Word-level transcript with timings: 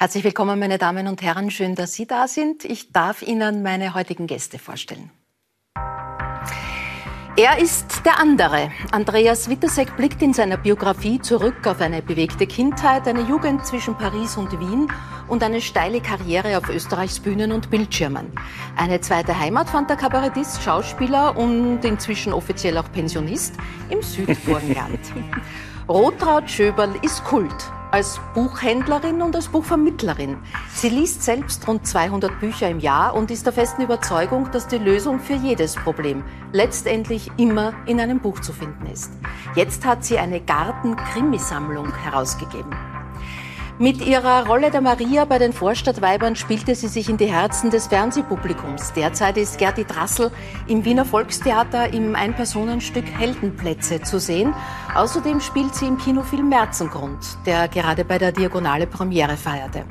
Herzlich 0.00 0.22
willkommen, 0.22 0.60
meine 0.60 0.78
Damen 0.78 1.08
und 1.08 1.22
Herren. 1.22 1.50
Schön, 1.50 1.74
dass 1.74 1.92
Sie 1.92 2.06
da 2.06 2.28
sind. 2.28 2.64
Ich 2.64 2.92
darf 2.92 3.20
Ihnen 3.20 3.64
meine 3.64 3.94
heutigen 3.94 4.28
Gäste 4.28 4.56
vorstellen. 4.56 5.10
Er 7.36 7.58
ist 7.58 8.06
der 8.06 8.20
andere. 8.20 8.70
Andreas 8.92 9.50
Wittersek 9.50 9.96
blickt 9.96 10.22
in 10.22 10.32
seiner 10.32 10.56
Biografie 10.56 11.18
zurück 11.20 11.66
auf 11.66 11.80
eine 11.80 12.00
bewegte 12.00 12.46
Kindheit, 12.46 13.08
eine 13.08 13.22
Jugend 13.22 13.66
zwischen 13.66 13.98
Paris 13.98 14.36
und 14.36 14.52
Wien 14.60 14.86
und 15.26 15.42
eine 15.42 15.60
steile 15.60 16.00
Karriere 16.00 16.58
auf 16.58 16.68
Österreichs 16.68 17.18
Bühnen 17.18 17.50
und 17.50 17.68
Bildschirmen. 17.68 18.30
Eine 18.76 19.00
zweite 19.00 19.36
Heimat 19.36 19.68
fand 19.68 19.90
der 19.90 19.96
Kabarettist, 19.96 20.62
Schauspieler 20.62 21.36
und 21.36 21.84
inzwischen 21.84 22.32
offiziell 22.32 22.78
auch 22.78 22.92
Pensionist 22.92 23.56
im 23.90 24.00
Südburgenland. 24.00 25.00
Rotraud 25.88 26.48
Schöberl 26.48 26.94
ist 27.02 27.24
Kult 27.24 27.72
als 27.90 28.20
Buchhändlerin 28.34 29.22
und 29.22 29.34
als 29.34 29.48
Buchvermittlerin. 29.48 30.36
Sie 30.74 30.88
liest 30.88 31.22
selbst 31.22 31.66
rund 31.66 31.86
200 31.86 32.38
Bücher 32.40 32.68
im 32.68 32.80
Jahr 32.80 33.14
und 33.14 33.30
ist 33.30 33.46
der 33.46 33.52
festen 33.52 33.82
Überzeugung, 33.82 34.50
dass 34.50 34.68
die 34.68 34.78
Lösung 34.78 35.20
für 35.20 35.34
jedes 35.34 35.74
Problem 35.74 36.24
letztendlich 36.52 37.30
immer 37.36 37.72
in 37.86 38.00
einem 38.00 38.20
Buch 38.20 38.40
zu 38.40 38.52
finden 38.52 38.86
ist. 38.86 39.12
Jetzt 39.54 39.84
hat 39.84 40.04
sie 40.04 40.18
eine 40.18 40.40
Garten-Krimisammlung 40.40 41.94
herausgegeben. 41.94 42.97
Mit 43.80 44.04
ihrer 44.04 44.48
Rolle 44.48 44.72
der 44.72 44.80
Maria 44.80 45.24
bei 45.24 45.38
den 45.38 45.52
Vorstadtweibern 45.52 46.34
spielte 46.34 46.74
sie 46.74 46.88
sich 46.88 47.08
in 47.08 47.16
die 47.16 47.32
Herzen 47.32 47.70
des 47.70 47.86
Fernsehpublikums. 47.86 48.92
Derzeit 48.94 49.36
ist 49.36 49.56
Gerti 49.56 49.84
Drassel 49.84 50.32
im 50.66 50.84
Wiener 50.84 51.04
Volkstheater 51.04 51.92
im 51.92 52.16
Einpersonenstück 52.16 53.04
Heldenplätze 53.06 54.02
zu 54.02 54.18
sehen. 54.18 54.52
Außerdem 54.96 55.40
spielt 55.40 55.76
sie 55.76 55.86
im 55.86 55.96
Kinofilm 55.96 56.48
Merzengrund, 56.48 57.24
der 57.46 57.68
gerade 57.68 58.04
bei 58.04 58.18
der 58.18 58.32
Diagonale 58.32 58.88
Premiere 58.88 59.36
feierte. 59.36 59.84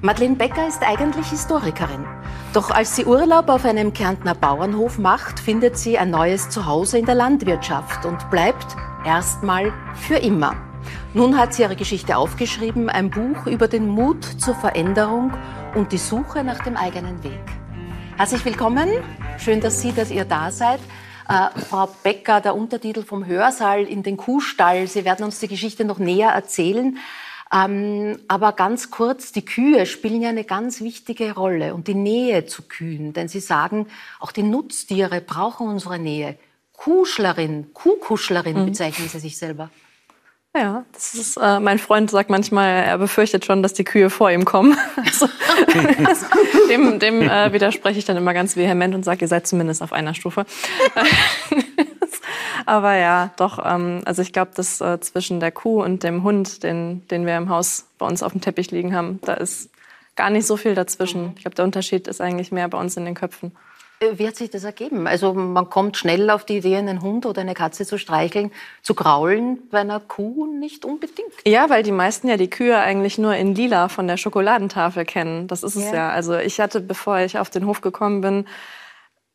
Madeleine 0.00 0.36
Becker 0.36 0.66
ist 0.66 0.82
eigentlich 0.82 1.26
Historikerin. 1.26 2.06
Doch 2.54 2.70
als 2.70 2.96
sie 2.96 3.04
Urlaub 3.04 3.50
auf 3.50 3.66
einem 3.66 3.92
Kärntner 3.92 4.34
Bauernhof 4.34 4.96
macht, 4.96 5.40
findet 5.40 5.76
sie 5.76 5.98
ein 5.98 6.10
neues 6.10 6.48
Zuhause 6.48 6.96
in 6.96 7.04
der 7.04 7.16
Landwirtschaft 7.16 8.06
und 8.06 8.30
bleibt 8.30 8.76
erstmal 9.04 9.74
für 9.94 10.16
immer. 10.16 10.67
Nun 11.14 11.38
hat 11.38 11.54
sie 11.54 11.62
ihre 11.62 11.74
Geschichte 11.74 12.18
aufgeschrieben, 12.18 12.90
ein 12.90 13.08
Buch 13.08 13.46
über 13.46 13.66
den 13.66 13.88
Mut 13.88 14.24
zur 14.24 14.54
Veränderung 14.54 15.32
und 15.74 15.90
die 15.90 15.98
Suche 15.98 16.44
nach 16.44 16.62
dem 16.62 16.76
eigenen 16.76 17.24
Weg. 17.24 17.40
Herzlich 18.18 18.44
willkommen. 18.44 18.90
Schön, 19.38 19.62
dass 19.62 19.80
Sie, 19.80 19.92
dass 19.92 20.10
ihr 20.10 20.26
da 20.26 20.50
seid. 20.50 20.80
Äh, 21.26 21.48
Frau 21.60 21.88
Becker, 22.02 22.42
der 22.42 22.54
Untertitel 22.54 23.04
vom 23.04 23.24
Hörsaal 23.24 23.84
in 23.84 24.02
den 24.02 24.18
Kuhstall. 24.18 24.86
Sie 24.86 25.06
werden 25.06 25.24
uns 25.24 25.40
die 25.40 25.48
Geschichte 25.48 25.86
noch 25.86 25.98
näher 25.98 26.28
erzählen. 26.30 26.98
Ähm, 27.50 28.18
aber 28.28 28.52
ganz 28.52 28.90
kurz, 28.90 29.32
die 29.32 29.46
Kühe 29.46 29.86
spielen 29.86 30.20
ja 30.20 30.28
eine 30.28 30.44
ganz 30.44 30.82
wichtige 30.82 31.32
Rolle 31.32 31.72
und 31.72 31.88
die 31.88 31.94
Nähe 31.94 32.44
zu 32.44 32.68
Kühen. 32.68 33.14
Denn 33.14 33.28
Sie 33.28 33.40
sagen, 33.40 33.86
auch 34.20 34.30
die 34.30 34.42
Nutztiere 34.42 35.22
brauchen 35.22 35.68
unsere 35.68 35.98
Nähe. 35.98 36.38
Kuschlerin, 36.74 37.72
Kuhkuschlerin 37.72 38.60
mhm. 38.60 38.66
bezeichnen 38.66 39.08
Sie 39.08 39.20
sich 39.20 39.38
selber. 39.38 39.70
Ja, 40.58 40.84
das 40.92 41.14
ist, 41.14 41.36
äh, 41.36 41.60
mein 41.60 41.78
Freund 41.78 42.10
sagt 42.10 42.30
manchmal, 42.30 42.82
er 42.82 42.98
befürchtet 42.98 43.44
schon, 43.44 43.62
dass 43.62 43.74
die 43.74 43.84
Kühe 43.84 44.10
vor 44.10 44.30
ihm 44.30 44.44
kommen. 44.44 44.76
Also, 46.04 46.26
dem 46.68 46.98
dem 46.98 47.22
äh, 47.22 47.52
widerspreche 47.52 47.98
ich 47.98 48.04
dann 48.04 48.16
immer 48.16 48.32
ganz 48.32 48.56
vehement 48.56 48.94
und 48.94 49.04
sage, 49.04 49.22
ihr 49.22 49.28
seid 49.28 49.46
zumindest 49.46 49.82
auf 49.82 49.92
einer 49.92 50.14
Stufe. 50.14 50.46
Aber 52.66 52.94
ja, 52.96 53.30
doch, 53.36 53.58
ähm, 53.64 54.02
also 54.04 54.22
ich 54.22 54.32
glaube, 54.32 54.52
dass 54.54 54.80
äh, 54.80 55.00
zwischen 55.00 55.40
der 55.40 55.52
Kuh 55.52 55.82
und 55.82 56.02
dem 56.02 56.22
Hund, 56.22 56.62
den, 56.62 57.06
den 57.08 57.26
wir 57.26 57.36
im 57.36 57.48
Haus 57.48 57.86
bei 57.98 58.06
uns 58.06 58.22
auf 58.22 58.32
dem 58.32 58.40
Teppich 58.40 58.70
liegen 58.70 58.94
haben, 58.94 59.20
da 59.24 59.34
ist 59.34 59.70
gar 60.16 60.30
nicht 60.30 60.46
so 60.46 60.56
viel 60.56 60.74
dazwischen. 60.74 61.32
Ich 61.36 61.42
glaube, 61.42 61.54
der 61.54 61.64
Unterschied 61.64 62.08
ist 62.08 62.20
eigentlich 62.20 62.52
mehr 62.52 62.68
bei 62.68 62.78
uns 62.78 62.96
in 62.96 63.04
den 63.04 63.14
Köpfen. 63.14 63.52
Äh, 64.00 64.18
wie 64.18 64.26
hat 64.26 64.36
sich 64.36 64.50
das 64.50 64.64
ergeben? 64.64 65.06
Also 65.06 65.34
man 65.34 65.68
kommt 65.70 65.96
schnell 65.96 66.30
auf 66.30 66.44
die 66.44 66.58
Idee, 66.58 66.76
einen 66.76 67.02
Hund 67.02 67.26
oder 67.26 67.40
eine 67.40 67.54
Katze 67.54 67.84
zu 67.84 67.98
streicheln, 67.98 68.52
zu 68.82 68.94
kraulen, 68.94 69.58
bei 69.70 69.80
einer 69.80 70.00
Kuh 70.00 70.46
nicht 70.46 70.84
unbedingt. 70.84 71.32
Ja, 71.46 71.70
weil 71.70 71.82
die 71.82 71.92
meisten 71.92 72.28
ja 72.28 72.36
die 72.36 72.50
Kühe 72.50 72.78
eigentlich 72.78 73.18
nur 73.18 73.34
in 73.34 73.54
lila 73.54 73.88
von 73.88 74.06
der 74.06 74.16
Schokoladentafel 74.16 75.04
kennen. 75.04 75.46
Das 75.48 75.62
ist 75.62 75.76
es 75.76 75.86
ja. 75.86 75.94
ja. 75.94 76.10
Also 76.10 76.36
ich 76.36 76.60
hatte, 76.60 76.80
bevor 76.80 77.18
ich 77.18 77.38
auf 77.38 77.50
den 77.50 77.66
Hof 77.66 77.80
gekommen 77.80 78.20
bin, 78.20 78.46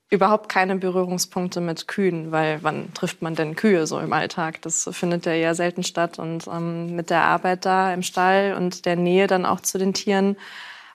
überhaupt 0.09 0.47
keine 0.47 0.75
Berührungspunkte 0.75 1.59
mit 1.59 1.87
Kühen, 1.87 2.31
weil 2.31 2.59
wann 2.61 2.93
trifft 2.93 3.23
man 3.23 3.33
denn 3.33 3.55
Kühe 3.55 3.87
so 3.87 3.99
im 3.99 4.13
Alltag? 4.13 4.61
Das 4.61 4.87
findet 4.91 5.25
ja 5.25 5.33
eher 5.33 5.55
selten 5.55 5.83
statt. 5.83 6.19
Und 6.19 6.47
ähm, 6.47 6.95
mit 6.95 7.09
der 7.09 7.23
Arbeit 7.23 7.65
da 7.65 7.91
im 7.93 8.03
Stall 8.03 8.53
und 8.55 8.85
der 8.85 8.95
Nähe 8.95 9.25
dann 9.25 9.45
auch 9.45 9.59
zu 9.59 9.79
den 9.79 9.93
Tieren 9.93 10.37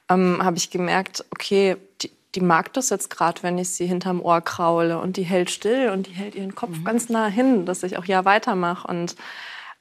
ähm, 0.09 0.39
habe 0.43 0.56
ich 0.56 0.71
gemerkt, 0.71 1.25
okay, 1.33 1.77
die, 2.00 2.11
die 2.38 2.44
mag 2.44 2.72
das 2.72 2.88
jetzt 2.91 3.10
gerade, 3.10 3.43
wenn 3.43 3.59
ich 3.59 3.71
sie 3.71 3.87
hinterm 3.87 4.21
Ohr 4.21 4.41
kraule 4.41 5.00
und 5.00 5.16
die 5.16 5.25
hält 5.25 5.50
still 5.50 5.91
und 5.91 6.06
die 6.06 6.12
hält 6.12 6.37
ihren 6.37 6.54
Kopf 6.54 6.71
mhm. 6.71 6.84
ganz 6.84 7.09
nah 7.09 7.26
hin, 7.26 7.66
dass 7.66 7.82
ich 7.82 7.99
auch 7.99 8.04
ja 8.04 8.25
weitermache 8.25 8.87
und 8.87 9.16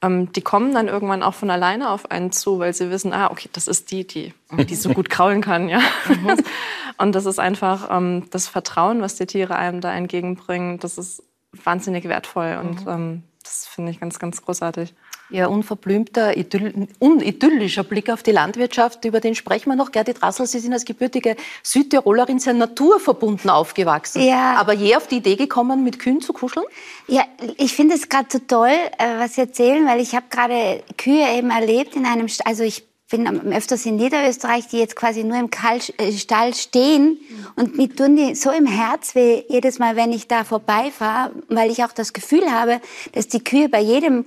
ähm, 0.01 0.31
die 0.31 0.41
kommen 0.41 0.73
dann 0.73 0.88
irgendwann 0.88 1.22
auch 1.22 1.35
von 1.35 1.51
alleine 1.51 1.91
auf 1.91 2.09
einen 2.09 2.31
zu, 2.31 2.57
weil 2.57 2.73
sie 2.73 2.90
wissen, 2.90 3.13
ah, 3.13 3.29
okay, 3.29 3.47
das 3.53 3.68
ist 3.68 3.91
die, 3.91 4.07
die, 4.07 4.34
die 4.51 4.75
so 4.75 4.90
gut 4.90 5.09
kraulen 5.12 5.41
kann, 5.41 5.69
ja. 5.69 5.81
Mhm. 6.07 6.38
und 6.97 7.13
das 7.13 7.28
ist 7.28 7.40
einfach 7.40 7.90
ähm, 7.95 8.25
das 8.31 8.47
Vertrauen, 8.47 9.01
was 9.01 9.16
die 9.16 9.28
Tiere 9.28 9.56
einem 9.56 9.79
da 9.79 9.94
entgegenbringen, 9.94 10.79
das 10.79 10.97
ist 10.97 11.22
wahnsinnig 11.51 12.06
wertvoll 12.06 12.57
und 12.59 12.85
mhm. 12.85 12.91
ähm, 12.91 13.24
das 13.44 13.68
finde 13.68 13.91
ich 13.91 14.00
ganz, 14.00 14.18
ganz 14.18 14.41
großartig. 14.41 14.95
Ihr 15.30 15.50
unverblümter, 15.50 16.38
idyll 16.38 16.88
unidyllischer 17.00 17.84
Blick 17.84 18.10
auf 18.10 18.24
die 18.24 18.32
Landwirtschaft, 18.32 19.04
über 19.04 19.20
den 19.20 19.36
sprechen 19.36 19.70
wir 19.70 19.76
noch. 19.76 19.92
Gerdi 19.92 20.14
Drassel, 20.14 20.48
Sie 20.48 20.60
sind 20.60 20.72
als 20.72 20.86
gebürtige 20.86 21.36
Südtirolerin 21.64 22.40
sehr 22.40 22.54
naturverbunden 22.54 23.50
aufgewachsen. 23.50 24.22
Ja. 24.22 24.56
Aber 24.56 24.74
je 24.74 24.96
auf 24.96 25.08
die 25.08 25.18
Idee 25.18 25.36
gekommen, 25.36 25.84
mit 25.84 26.00
Kühen 26.00 26.22
zu 26.22 26.32
kuscheln? 26.32 26.66
Ja, 27.08 27.26
ich 27.58 27.74
finde 27.74 27.96
es 27.96 28.08
gerade 28.08 28.28
so 28.32 28.40
toll, 28.40 28.70
äh, 28.70 29.20
was 29.20 29.36
Sie 29.36 29.42
erzählen, 29.42 29.86
weil 29.86 30.00
ich 30.00 30.16
habe 30.16 30.28
gerade 30.30 30.84
Kühe 30.98 31.28
eben 31.38 31.50
erlebt 31.50 31.96
in 31.96 32.06
einem, 32.06 32.30
St 32.30 32.46
also 32.46 32.64
ich 32.64 32.88
bin 33.10 33.54
öfters 33.54 33.86
in 33.86 33.96
Niederösterreich, 33.96 34.68
die 34.68 34.80
jetzt 34.80 34.96
quasi 34.96 35.24
nur 35.24 35.38
im 35.38 35.50
äh, 35.98 36.12
Stall 36.12 36.54
stehen 36.54 37.18
und 37.56 37.78
mir 37.78 37.94
tun 37.94 38.18
die 38.18 38.36
so 38.36 38.52
im 38.52 38.66
Herz 38.66 39.16
weh, 39.16 39.44
jedes 39.48 39.80
Mal, 39.80 39.96
wenn 39.96 40.12
ich 40.12 40.28
da 40.28 40.44
vorbeifahre, 40.44 41.32
weil 41.48 41.72
ich 41.72 41.84
auch 41.84 41.94
das 41.94 42.12
Gefühl 42.12 42.52
habe, 42.52 42.82
dass 43.14 43.28
die 43.28 43.44
Kühe 43.44 43.70
bei 43.70 43.80
jedem 43.80 44.26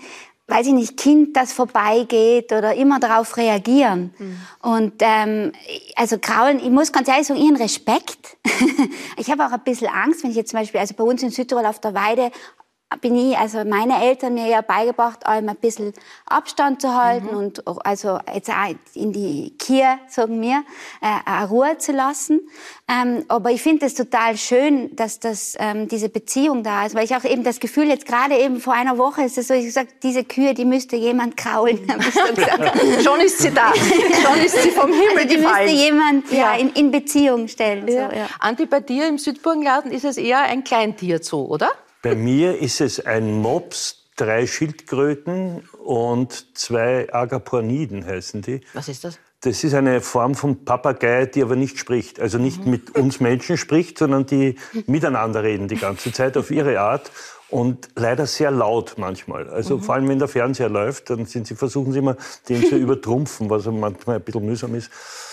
weiß 0.51 0.67
ich 0.67 0.73
nicht, 0.73 0.97
Kind, 0.97 1.37
das 1.37 1.53
vorbeigeht 1.53 2.53
oder 2.53 2.75
immer 2.75 2.99
darauf 2.99 3.37
reagieren. 3.37 4.13
Mhm. 4.19 4.37
Und 4.61 4.93
ähm, 5.01 5.53
also 5.97 6.19
Kraulen, 6.19 6.59
ich 6.59 6.71
muss 6.71 6.93
ganz 6.93 7.09
ehrlich 7.09 7.27
sagen, 7.27 7.41
ihren 7.41 7.57
Respekt. 7.57 8.37
ich 9.17 9.31
habe 9.31 9.47
auch 9.47 9.53
ein 9.53 9.65
bisschen 9.65 9.89
Angst, 9.89 10.23
wenn 10.23 10.31
ich 10.31 10.37
jetzt 10.37 10.51
zum 10.51 10.61
Beispiel, 10.61 10.81
also 10.81 10.95
bei 10.95 11.05
uns 11.05 11.23
in 11.23 11.31
Südtirol 11.31 11.65
auf 11.67 11.81
der 11.81 11.95
Weide 11.95 12.31
bin 13.01 13.15
ich, 13.17 13.39
also 13.39 13.65
meine 13.65 14.03
Eltern 14.03 14.35
mir 14.35 14.47
ja 14.47 14.63
beigebracht, 14.63 15.25
allem 15.27 15.49
ein 15.49 15.57
bisschen 15.57 15.93
Abstand 16.27 16.83
zu 16.83 16.95
halten 16.95 17.29
mhm. 17.31 17.37
und 17.37 17.87
also 17.87 18.19
jetzt 18.35 18.51
auch 18.51 18.75
in 18.95 19.13
die 19.13 19.55
Kier, 19.59 19.99
sagen 20.09 20.41
wir, 20.43 20.65
äh, 21.01 21.45
Ruhe 21.45 21.79
zu 21.79 21.93
lassen. 21.93 22.41
Ähm, 22.89 23.25
aber 23.29 23.53
ich 23.53 23.63
finde 23.63 23.87
es 23.87 23.95
total 23.95 24.37
schön, 24.37 24.97
dass 24.97 25.21
das, 25.21 25.55
ähm, 25.61 25.87
diese 25.87 26.09
Beziehung 26.09 26.65
da 26.65 26.87
ist, 26.87 26.95
weil 26.97 27.05
ich 27.05 27.15
auch 27.15 27.25
eben 27.25 27.45
das 27.45 27.61
Gefühl, 27.61 27.85
jetzt 27.85 28.07
gerade 28.07 28.37
eben 28.37 28.61
vor 28.61 28.75
einer 28.75 28.99
Woche 28.99 29.23
ist 29.23 29.39
es 29.39 29.49
so, 29.49 29.55
ich 29.55 29.67
gesagt, 29.67 30.03
diese 30.03 30.25
Kühe, 30.25 30.55
die 30.55 30.65
müsste 30.65 30.97
jemand 30.97 31.37
kraulen. 31.37 31.79
Schon 33.05 33.21
ist 33.21 33.39
sie 33.39 33.53
da. 33.53 33.73
Schon 33.75 34.45
ist 34.45 34.61
sie 34.63 34.71
vom 34.71 34.93
Himmel 34.93 35.17
also 35.17 35.29
die 35.29 35.37
gefallen. 35.37 35.65
müsste 35.65 35.85
jemand 35.85 36.33
ja. 36.33 36.39
ja 36.39 36.55
in, 36.57 36.71
in, 36.71 36.91
Beziehung 36.91 37.47
stellen. 37.47 37.87
Ja. 37.87 38.11
So, 38.11 38.17
ja. 38.17 38.27
Andi, 38.41 38.67
bei 38.67 38.81
dir 38.81 39.07
im 39.07 39.19
Südburgenladen 39.19 39.93
ist 39.93 40.05
es 40.05 40.17
eher 40.17 40.41
ein 40.41 40.65
Kleintier 40.65 41.23
Zoo, 41.23 41.45
oder? 41.45 41.71
Bei 42.03 42.15
mir 42.15 42.59
ist 42.59 42.81
es 42.81 43.05
ein 43.05 43.41
Mops, 43.41 44.07
drei 44.17 44.47
Schildkröten 44.47 45.69
und 45.85 46.57
zwei 46.57 47.13
Agaporniden 47.13 48.07
heißen 48.07 48.43
die. 48.43 48.61
Was 48.73 48.89
ist 48.89 49.05
das? 49.05 49.19
Das 49.43 49.65
ist 49.65 49.73
eine 49.73 50.01
Form 50.03 50.35
von 50.35 50.65
Papagei, 50.65 51.25
die 51.27 51.43
aber 51.43 51.57
nicht 51.57 51.79
spricht. 51.79 52.21
Also 52.21 52.39
nicht 52.39 52.65
mhm. 52.65 52.71
mit 52.71 52.97
uns 52.97 53.21
Menschen 53.21 53.57
spricht, 53.57 53.99
sondern 53.99 54.27
die 54.27 54.57
miteinander 54.87 55.43
reden 55.43 55.69
die 55.69 55.77
ganze 55.77 56.13
Zeit 56.13 56.37
auf 56.37 56.51
ihre 56.51 56.81
Art 56.81 57.11
und 57.49 57.89
leider 57.97 58.27
sehr 58.27 58.51
laut 58.51 58.95
manchmal. 58.97 59.49
Also 59.49 59.77
mhm. 59.79 59.83
vor 59.83 59.95
allem, 59.95 60.09
wenn 60.09 60.19
der 60.19 60.29
Fernseher 60.29 60.69
läuft, 60.69 61.11
dann 61.11 61.27
sind 61.27 61.47
sie, 61.47 61.55
versuchen 61.55 61.93
sie 61.93 61.99
immer, 61.99 62.17
den 62.49 62.65
zu 62.65 62.77
übertrumpfen, 62.79 63.51
was 63.51 63.67
manchmal 63.67 64.17
ein 64.17 64.23
bisschen 64.23 64.45
mühsam 64.45 64.75
ist. 64.75 64.91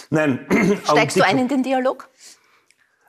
Nein. 0.10 0.40
Steigst 0.84 1.18
du 1.18 1.26
ein 1.26 1.38
in 1.38 1.48
den 1.48 1.64
Dialog? 1.64 2.10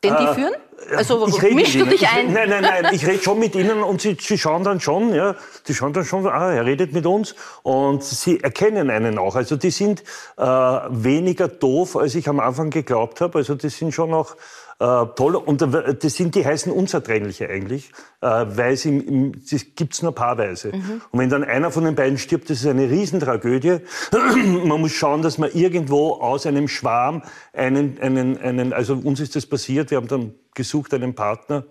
Den 0.05 0.17
die 0.17 0.25
äh, 0.25 0.35
führen? 0.35 0.55
Also 0.97 1.27
mischst 1.27 1.75
du 1.75 1.85
dich 1.85 2.09
ein? 2.09 2.33
Nein, 2.33 2.49
nein, 2.49 2.63
nein, 2.63 2.95
ich 2.95 3.07
rede 3.07 3.23
schon 3.23 3.39
mit 3.39 3.55
ihnen 3.55 3.83
und 3.83 4.01
sie, 4.01 4.17
sie 4.21 4.39
schauen 4.39 4.63
dann 4.63 4.81
schon, 4.81 5.13
ja, 5.13 5.35
die 5.67 5.75
schauen 5.75 5.93
dann 5.93 6.05
schon, 6.05 6.27
ah, 6.27 6.53
er 6.53 6.65
redet 6.65 6.93
mit 6.93 7.05
uns 7.05 7.35
und 7.63 8.05
sie 8.05 8.41
erkennen 8.41 8.89
einen 8.89 9.19
auch. 9.19 9.35
Also 9.35 9.57
die 9.57 9.71
sind 9.71 10.03
äh, 10.37 10.43
weniger 10.45 11.49
doof, 11.49 11.97
als 11.97 12.15
ich 12.15 12.29
am 12.29 12.41
Anfang 12.41 12.71
geglaubt 12.71 13.21
habe. 13.21 13.39
Also 13.39 13.55
die 13.55 13.69
sind 13.69 13.93
schon 13.93 14.15
auch 14.15 14.37
Äh, 14.81 15.07
toll. 15.17 15.35
Und 15.35 15.61
das 15.61 16.15
sind 16.15 16.37
die 16.37 16.45
heißen 16.45 16.71
Unzertrennliche 16.71 17.49
eigentlich, 17.49 17.91
äh, 18.21 18.27
weil 18.27 18.77
sie, 18.77 19.33
das 19.51 19.67
gibt's 19.75 20.03
nur 20.03 20.15
paarweise. 20.15 20.69
Mhm. 20.69 21.03
Und 21.11 21.19
wenn 21.19 21.29
dann 21.29 21.43
einer 21.43 21.73
von 21.73 21.85
den 21.85 21.97
beiden 21.97 22.17
stirbt, 22.17 22.49
das 22.49 22.61
ist 22.61 22.67
eine 22.67 22.89
Riesentragödie. 22.89 23.79
man 24.65 24.81
muss 24.81 24.93
schauen, 24.93 25.23
dass 25.23 25.37
man 25.37 25.51
irgendwo 25.53 26.13
aus 26.15 26.47
einem 26.47 26.69
Schwarm 26.69 27.23
einen, 27.53 27.99
einen, 28.01 28.39
einen, 28.39 28.73
also 28.73 28.95
uns 28.95 29.19
ist 29.19 29.35
das 29.35 29.47
passiert, 29.47 29.91
wir 29.91 29.97
haben 29.97 30.09
dann 30.09 30.35
gesucht 30.55 30.95
einen 30.95 31.15
Partner, 31.15 31.65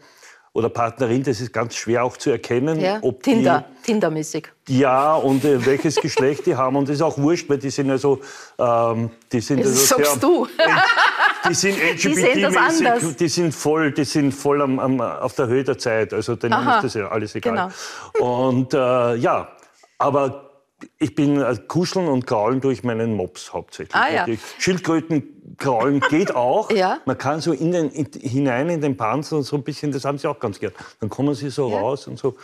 oder 0.57 0.69
Partnerin, 0.69 1.21
das 1.21 1.39
ist 1.39 1.54
ganz 1.54 1.75
schwer 1.75 2.04
auch 2.04 2.18
zu 2.18 2.31
erkennen. 2.31 2.80
Ja, 2.80 2.98
ob 3.04 3.21
Tinder, 3.21 3.65
die, 3.77 3.92
Tindermäßig. 3.92 4.48
Ja, 4.68 5.13
und 5.13 5.45
äh, 5.45 5.63
welches 5.63 5.95
Geschlecht 6.01 6.48
die 6.48 6.56
haben. 6.56 6.75
Und 6.75 6.89
das 6.89 6.95
ist 6.95 7.04
auch 7.04 7.19
wurscht, 7.19 7.48
weil 7.48 7.59
die 7.59 7.69
sind 7.69 7.92
also... 7.92 8.21
Ähm, 8.57 9.12
die 9.31 9.39
sind 9.39 9.59
das 9.59 9.68
also 9.68 9.86
sagst 9.86 10.12
sehr, 10.13 10.19
du. 10.19 10.48
Die 11.49 11.53
sind 11.53 11.77
LGBT-mäßig, 11.77 13.15
die 13.17 13.27
sind 13.27 13.53
voll, 13.53 13.91
die 13.91 14.03
sind 14.03 14.31
voll 14.31 14.61
am, 14.61 14.79
am, 14.79 15.01
auf 15.01 15.35
der 15.35 15.47
Höhe 15.47 15.63
der 15.63 15.77
Zeit. 15.77 16.13
Also 16.13 16.35
denen 16.35 16.53
Aha, 16.53 16.77
ist 16.77 16.83
das 16.83 16.93
ja 16.95 17.07
alles 17.09 17.35
egal. 17.35 17.71
Genau. 18.13 18.51
Und 18.51 18.73
äh, 18.73 19.15
ja, 19.15 19.49
aber 19.97 20.47
ich 20.99 21.15
bin 21.15 21.41
äh, 21.41 21.57
kuscheln 21.67 22.07
und 22.07 22.27
kraulen 22.27 22.61
durch 22.61 22.83
meinen 22.83 23.15
Mops 23.15 23.53
hauptsächlich. 23.53 23.95
Ah, 23.95 24.09
ja. 24.11 24.25
Schildkröten 24.59 25.55
kraulen 25.57 26.01
geht 26.09 26.35
auch. 26.35 26.71
ja. 26.71 26.99
Man 27.05 27.17
kann 27.17 27.41
so 27.41 27.51
in 27.51 27.71
den, 27.71 27.89
in, 27.89 28.07
hinein 28.19 28.69
in 28.69 28.81
den 28.81 28.95
Panzer 28.95 29.37
und 29.37 29.43
so 29.43 29.55
ein 29.55 29.63
bisschen, 29.63 29.91
das 29.91 30.05
haben 30.05 30.17
sie 30.17 30.27
auch 30.27 30.39
ganz 30.39 30.59
gern. 30.59 30.73
Dann 30.99 31.09
kommen 31.09 31.33
sie 31.33 31.49
so 31.49 31.69
ja. 31.71 31.79
raus 31.79 32.07
und 32.07 32.19
so. 32.19 32.35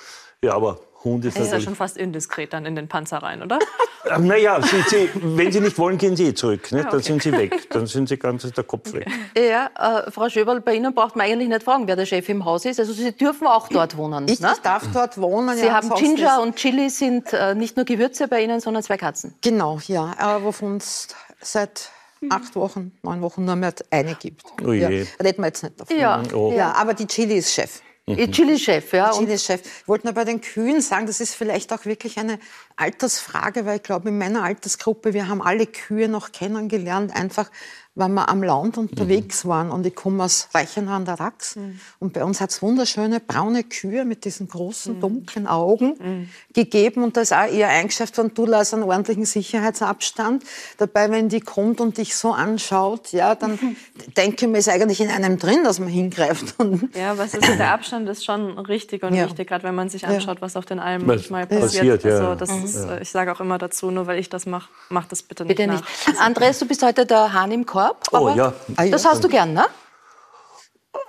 Ja, 0.41 0.55
aber 0.55 0.79
Hund 1.03 1.25
ist 1.25 1.37
Das 1.37 1.45
ist 1.45 1.53
ja 1.53 1.59
schon 1.59 1.75
fast 1.75 1.97
indiskret 1.97 2.53
dann 2.53 2.65
in 2.65 2.75
den 2.75 2.87
Panzer 2.87 3.17
rein, 3.17 3.41
oder? 3.41 3.59
Äh, 4.05 4.19
naja, 4.19 4.61
sie, 4.61 5.09
wenn 5.15 5.51
sie 5.51 5.61
nicht 5.61 5.77
wollen, 5.77 5.97
gehen 5.97 6.15
sie 6.15 6.27
eh 6.27 6.33
zurück. 6.33 6.71
Ne? 6.71 6.79
Ja, 6.79 6.83
okay. 6.85 6.91
Dann 6.91 7.01
sind 7.01 7.23
sie 7.23 7.31
weg. 7.31 7.69
Dann 7.69 7.87
sind 7.87 8.09
sie 8.09 8.17
ganz 8.17 8.49
der 8.51 8.63
Kopf 8.63 8.93
weg. 8.93 9.07
Ja, 9.37 9.69
äh, 10.05 10.11
Frau 10.11 10.29
Schöberl, 10.29 10.61
bei 10.61 10.75
Ihnen 10.75 10.93
braucht 10.93 11.15
man 11.15 11.25
eigentlich 11.25 11.49
nicht 11.49 11.63
fragen, 11.63 11.87
wer 11.87 11.95
der 11.95 12.05
Chef 12.05 12.27
im 12.29 12.45
Haus 12.45 12.65
ist. 12.65 12.79
Also 12.79 12.93
Sie 12.93 13.11
dürfen 13.11 13.47
auch 13.47 13.69
dort 13.69 13.97
wohnen. 13.97 14.27
Ich, 14.27 14.39
ne? 14.39 14.51
ich 14.53 14.61
darf 14.61 14.85
dort 14.93 15.17
wohnen. 15.19 15.55
Sie 15.57 15.65
ja, 15.65 15.73
haben 15.73 15.89
Ginger 15.95 16.41
und 16.41 16.55
Chili 16.55 16.89
sind 16.89 17.31
äh, 17.33 17.55
nicht 17.55 17.77
nur 17.77 17.85
Gewürze 17.85 18.27
bei 18.27 18.43
Ihnen, 18.43 18.59
sondern 18.59 18.83
zwei 18.83 18.97
Katzen. 18.97 19.35
Genau, 19.41 19.79
ja. 19.87 20.13
Aber 20.17 20.43
wovon 20.43 20.77
es 20.77 21.07
seit 21.41 21.89
acht 22.29 22.55
Wochen, 22.55 22.91
neun 23.03 23.21
Wochen 23.21 23.45
nur 23.45 23.55
mehr 23.55 23.73
eine 23.89 24.15
gibt. 24.15 24.43
Oh 24.63 24.71
je. 24.71 24.81
Ja, 24.81 24.87
reden 25.23 25.41
wir 25.41 25.47
jetzt 25.47 25.63
nicht 25.63 25.79
davon. 25.79 25.97
Ja, 25.97 26.21
oh. 26.33 26.53
ja 26.55 26.73
aber 26.73 26.93
die 26.93 27.07
Chili 27.07 27.37
ist 27.37 27.53
Chef. 27.53 27.81
Mhm. 28.05 28.31
Chili-Chef, 28.31 28.91
ja. 28.91 29.11
Chili-Chef. 29.11 29.61
Ich 29.61 29.87
wollte 29.87 30.07
nur 30.07 30.13
bei 30.13 30.25
den 30.25 30.41
Kühen 30.41 30.81
sagen, 30.81 31.05
das 31.05 31.21
ist 31.21 31.35
vielleicht 31.35 31.71
auch 31.71 31.85
wirklich 31.85 32.17
eine 32.17 32.37
Altersfrage, 32.75 33.65
weil 33.65 33.77
ich 33.77 33.83
glaube, 33.83 34.09
in 34.09 34.17
meiner 34.17 34.43
Altersgruppe, 34.43 35.13
wir 35.13 35.29
haben 35.29 35.41
alle 35.41 35.65
Kühe 35.67 36.09
noch 36.09 36.33
kennengelernt, 36.33 37.15
einfach 37.15 37.49
wenn 37.95 38.13
wir 38.15 38.27
am 38.27 38.41
Land 38.41 38.77
unterwegs 38.77 39.43
mhm. 39.43 39.49
waren. 39.49 39.71
Und 39.71 39.85
ich 39.85 39.93
komme 39.93 40.23
aus 40.23 40.49
Reichenau 40.53 40.93
an 40.93 41.05
der 41.05 41.19
Rax. 41.19 41.55
Mhm. 41.55 41.79
Und 41.99 42.13
bei 42.13 42.23
uns 42.23 42.41
hat 42.41 42.49
es 42.49 42.61
wunderschöne 42.61 43.19
braune 43.19 43.63
Kühe 43.63 44.03
mit 44.03 44.25
diesen 44.25 44.47
großen, 44.47 44.95
mhm. 44.95 44.99
dunklen 44.99 45.47
Augen 45.47 45.95
mhm. 45.99 46.29
gegeben. 46.53 47.03
Und 47.03 47.17
da 47.17 47.21
ist 47.21 47.33
auch 47.33 47.45
eher 47.45 47.69
eingeschäft 47.69 48.17
worden, 48.17 48.31
du 48.33 48.47
lässt 48.47 48.73
einen 48.73 48.83
ordentlichen 48.83 49.25
Sicherheitsabstand. 49.25 50.43
Dabei, 50.77 51.11
wenn 51.11 51.29
die 51.29 51.39
kommt 51.39 51.81
und 51.81 51.97
dich 51.99 52.15
so 52.15 52.31
anschaut, 52.31 53.11
ja, 53.11 53.35
dann 53.35 53.51
mhm. 53.51 53.75
denke 54.17 54.45
ich 54.45 54.51
mir, 54.51 54.57
ist 54.57 54.69
eigentlich 54.69 54.99
in 54.99 55.09
einem 55.09 55.37
drin, 55.37 55.63
dass 55.63 55.79
man 55.79 55.89
hingreift. 55.89 56.55
ja, 56.95 57.15
was 57.17 57.35
ist 57.35 57.47
der 57.47 57.71
Abstand 57.73 58.09
ist 58.09 58.25
schon 58.25 58.57
richtig 58.57 59.03
und 59.03 59.13
ja. 59.13 59.25
wichtig, 59.25 59.47
gerade 59.47 59.63
wenn 59.65 59.75
man 59.75 59.89
sich 59.89 60.07
anschaut, 60.07 60.41
was 60.41 60.55
auf 60.55 60.65
den 60.65 60.79
Almen 60.79 61.05
manchmal 61.05 61.45
passiert. 61.45 62.01
passiert 62.01 62.03
ja. 62.03 62.29
also, 62.31 62.35
das 62.35 62.49
ist, 62.63 62.87
ich 63.01 63.09
sage 63.09 63.31
auch 63.31 63.39
immer 63.39 63.59
dazu, 63.59 63.91
nur 63.91 64.07
weil 64.07 64.19
ich 64.19 64.29
das 64.29 64.47
mache, 64.47 64.69
mach 64.89 65.07
das 65.07 65.21
bitte 65.21 65.45
nicht 65.45 65.57
Bitte 65.57 65.69
nicht. 65.69 65.83
Andreas, 66.19 66.59
du 66.59 66.65
bist 66.65 66.81
heute 66.81 67.05
der 67.05 67.33
Hahn 67.33 67.51
im 67.51 67.65
Korb. 67.65 67.82
Korb. 67.89 68.07
oh 68.11 68.29
ja. 68.29 68.53
Das 68.89 69.05
hast 69.05 69.23
du 69.23 69.29
gern, 69.29 69.53
ne? 69.53 69.65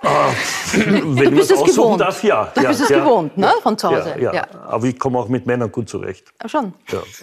Ah, 0.01 0.29
wenn 0.73 1.31
du 1.31 1.31
bist 1.31 1.51
es 1.51 1.63
gewohnt. 1.63 2.01
Darf, 2.01 2.23
ja. 2.23 2.51
Du 2.53 2.61
ja, 2.61 2.69
bist 2.69 2.81
es 2.81 2.89
ja, 2.89 2.99
gewohnt, 2.99 3.37
ne? 3.37 3.51
Von 3.61 3.77
zu 3.77 3.89
Hause. 3.89 4.15
Ja, 4.19 4.33
ja. 4.33 4.47
Aber 4.67 4.85
ich 4.85 4.99
komme 4.99 5.17
auch 5.19 5.27
mit 5.27 5.45
Männern 5.45 5.71
gut 5.71 5.89
zurecht. 5.89 6.31
Ah, 6.39 6.47
schon. 6.47 6.73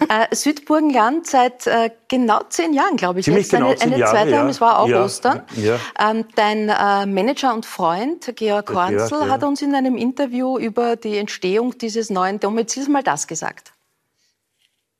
Äh, 0.09 0.33
Südburgenland 0.35 1.27
seit 1.27 1.67
äh, 1.67 1.91
genau 2.07 2.41
zehn 2.49 2.73
Jahren, 2.73 2.97
glaube 2.97 3.19
ich. 3.19 3.25
Ziemlich 3.25 3.45
jetzt 3.45 3.51
genau 3.51 3.67
eine, 3.67 3.75
zehn 3.75 3.93
eine 3.93 3.99
Jahre, 3.99 4.13
zweite 4.13 4.31
ja. 4.31 4.47
es 4.47 4.61
war 4.61 4.79
auch 4.79 4.89
Ostern. 4.89 5.43
Ähm, 5.57 6.25
dein 6.35 6.69
äh, 6.69 7.05
Manager 7.05 7.53
und 7.53 7.65
Freund 7.65 8.33
Georg 8.35 8.73
Hornzel 8.73 9.29
hat 9.29 9.43
uns 9.43 9.61
in 9.61 9.75
einem 9.75 9.97
Interview 9.97 10.57
über 10.57 10.95
die 10.95 11.17
Entstehung 11.17 11.77
dieses 11.77 12.09
neuen 12.09 12.39
Domizils 12.39 12.87
mal 12.87 13.03
das 13.03 13.27
gesagt. 13.27 13.73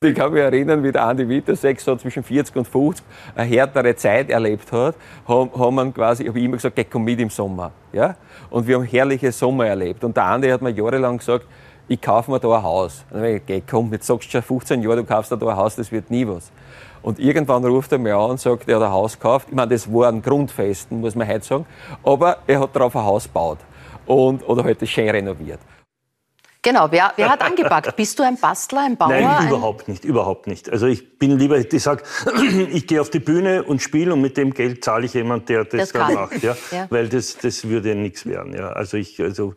Ich 0.04 0.16
kann 0.16 0.34
mich 0.34 0.42
erinnern, 0.42 0.84
wie 0.84 0.92
der 0.92 1.06
Andi 1.06 1.28
Wittersek 1.30 1.80
so 1.80 1.96
zwischen 1.96 2.24
40 2.24 2.58
und 2.58 2.68
50 2.68 3.06
eine 3.36 3.50
härtere 3.50 3.96
Zeit 3.96 4.30
erlebt 4.30 4.70
hat, 4.74 4.96
haben, 5.26 5.50
haben 5.58 5.94
quasi, 5.94 6.26
habe 6.26 6.38
ich 6.38 6.44
immer 6.44 6.58
gesagt, 6.58 6.76
geh 6.76 6.84
komm 6.84 7.06
mit 7.06 7.22
im 7.22 7.30
Sommer. 7.30 7.72
Ja? 7.94 8.18
Und 8.50 8.68
wir 8.68 8.76
haben 8.76 8.84
herrliche 8.84 9.32
Sommer 9.32 9.68
erlebt. 9.68 10.04
Und 10.04 10.18
der 10.18 10.26
Andi 10.26 10.50
hat 10.50 10.62
mir 10.62 10.72
jahrelang 10.72 11.20
gesagt, 11.20 11.46
ich 11.88 12.02
kaufe 12.02 12.30
mir 12.30 12.40
da 12.42 12.58
ein 12.58 12.64
Haus. 12.64 13.06
Und 13.12 13.22
dann 13.22 13.22
habe 13.22 13.38
ich 13.38 13.46
gesagt, 13.46 13.68
komm, 13.70 13.94
jetzt 13.94 14.06
sagst 14.06 14.28
du 14.28 14.32
schon 14.32 14.42
15 14.42 14.82
Jahre, 14.82 14.98
du 14.98 15.04
kaufst 15.06 15.32
da 15.32 15.38
ein 15.38 15.56
Haus, 15.56 15.78
das 15.78 15.90
wird 15.90 16.12
nie 16.12 16.28
was. 16.28 16.52
Und 17.02 17.20
irgendwann 17.20 17.64
ruft 17.64 17.94
er 17.94 17.98
mir 17.98 18.18
an 18.18 18.32
und 18.32 18.42
sagt, 18.42 18.68
er 18.68 18.76
hat 18.76 18.84
ein 18.84 18.92
Haus 18.92 19.18
gekauft. 19.18 19.48
Ich 19.50 19.56
meine, 19.56 19.70
das 19.70 19.92
war 19.92 20.10
ein 20.10 20.22
Grundfesten, 20.22 21.00
muss 21.00 21.16
man 21.16 21.30
heute 21.30 21.46
sagen. 21.46 21.66
Aber 22.04 22.40
er 22.46 22.60
hat 22.60 22.76
darauf 22.76 22.94
ein 22.96 23.04
Haus 23.04 23.24
gebaut. 23.24 23.60
Und, 24.06 24.46
oder 24.50 24.66
halt 24.66 24.82
das 24.82 24.90
schön 24.90 25.10
renoviert. 25.10 25.60
Genau, 26.64 26.88
wer, 26.92 27.12
wer 27.18 27.30
hat 27.30 27.42
angepackt? 27.42 27.96
Bist 27.98 28.18
du 28.18 28.24
ein 28.24 28.38
Bastler, 28.38 28.86
ein 28.86 28.96
Bauer? 28.96 29.10
Nein, 29.10 29.26
ein 29.26 29.48
überhaupt 29.50 29.88
nicht, 29.90 30.06
überhaupt 30.06 30.48
nicht. 30.48 30.70
Also 30.70 30.88
ich 30.88 31.20
bin 31.20 31.38
lieber, 31.38 31.58
ich 31.58 31.84
sag, 31.84 32.04
ich 32.72 32.88
gehe 32.88 33.02
auf 33.02 33.10
die 33.10 33.20
Bühne 33.20 33.64
und 33.64 33.82
spiele 33.82 34.14
und 34.14 34.22
mit 34.22 34.38
dem 34.38 34.54
Geld 34.54 34.84
zahle 34.84 35.06
ich 35.06 35.14
jemand, 35.14 35.50
der 35.50 35.66
das, 35.66 35.92
das 35.92 35.92
dann 35.92 36.14
macht, 36.14 36.42
ja? 36.42 36.56
ja? 36.72 36.88
weil 36.90 37.10
das, 37.10 37.38
das 37.38 37.68
würde 37.68 37.96
nichts 37.96 38.26
werden. 38.26 38.54
Ja? 38.54 38.70
Also 38.70 38.96
ich, 38.96 39.22
also 39.22 39.56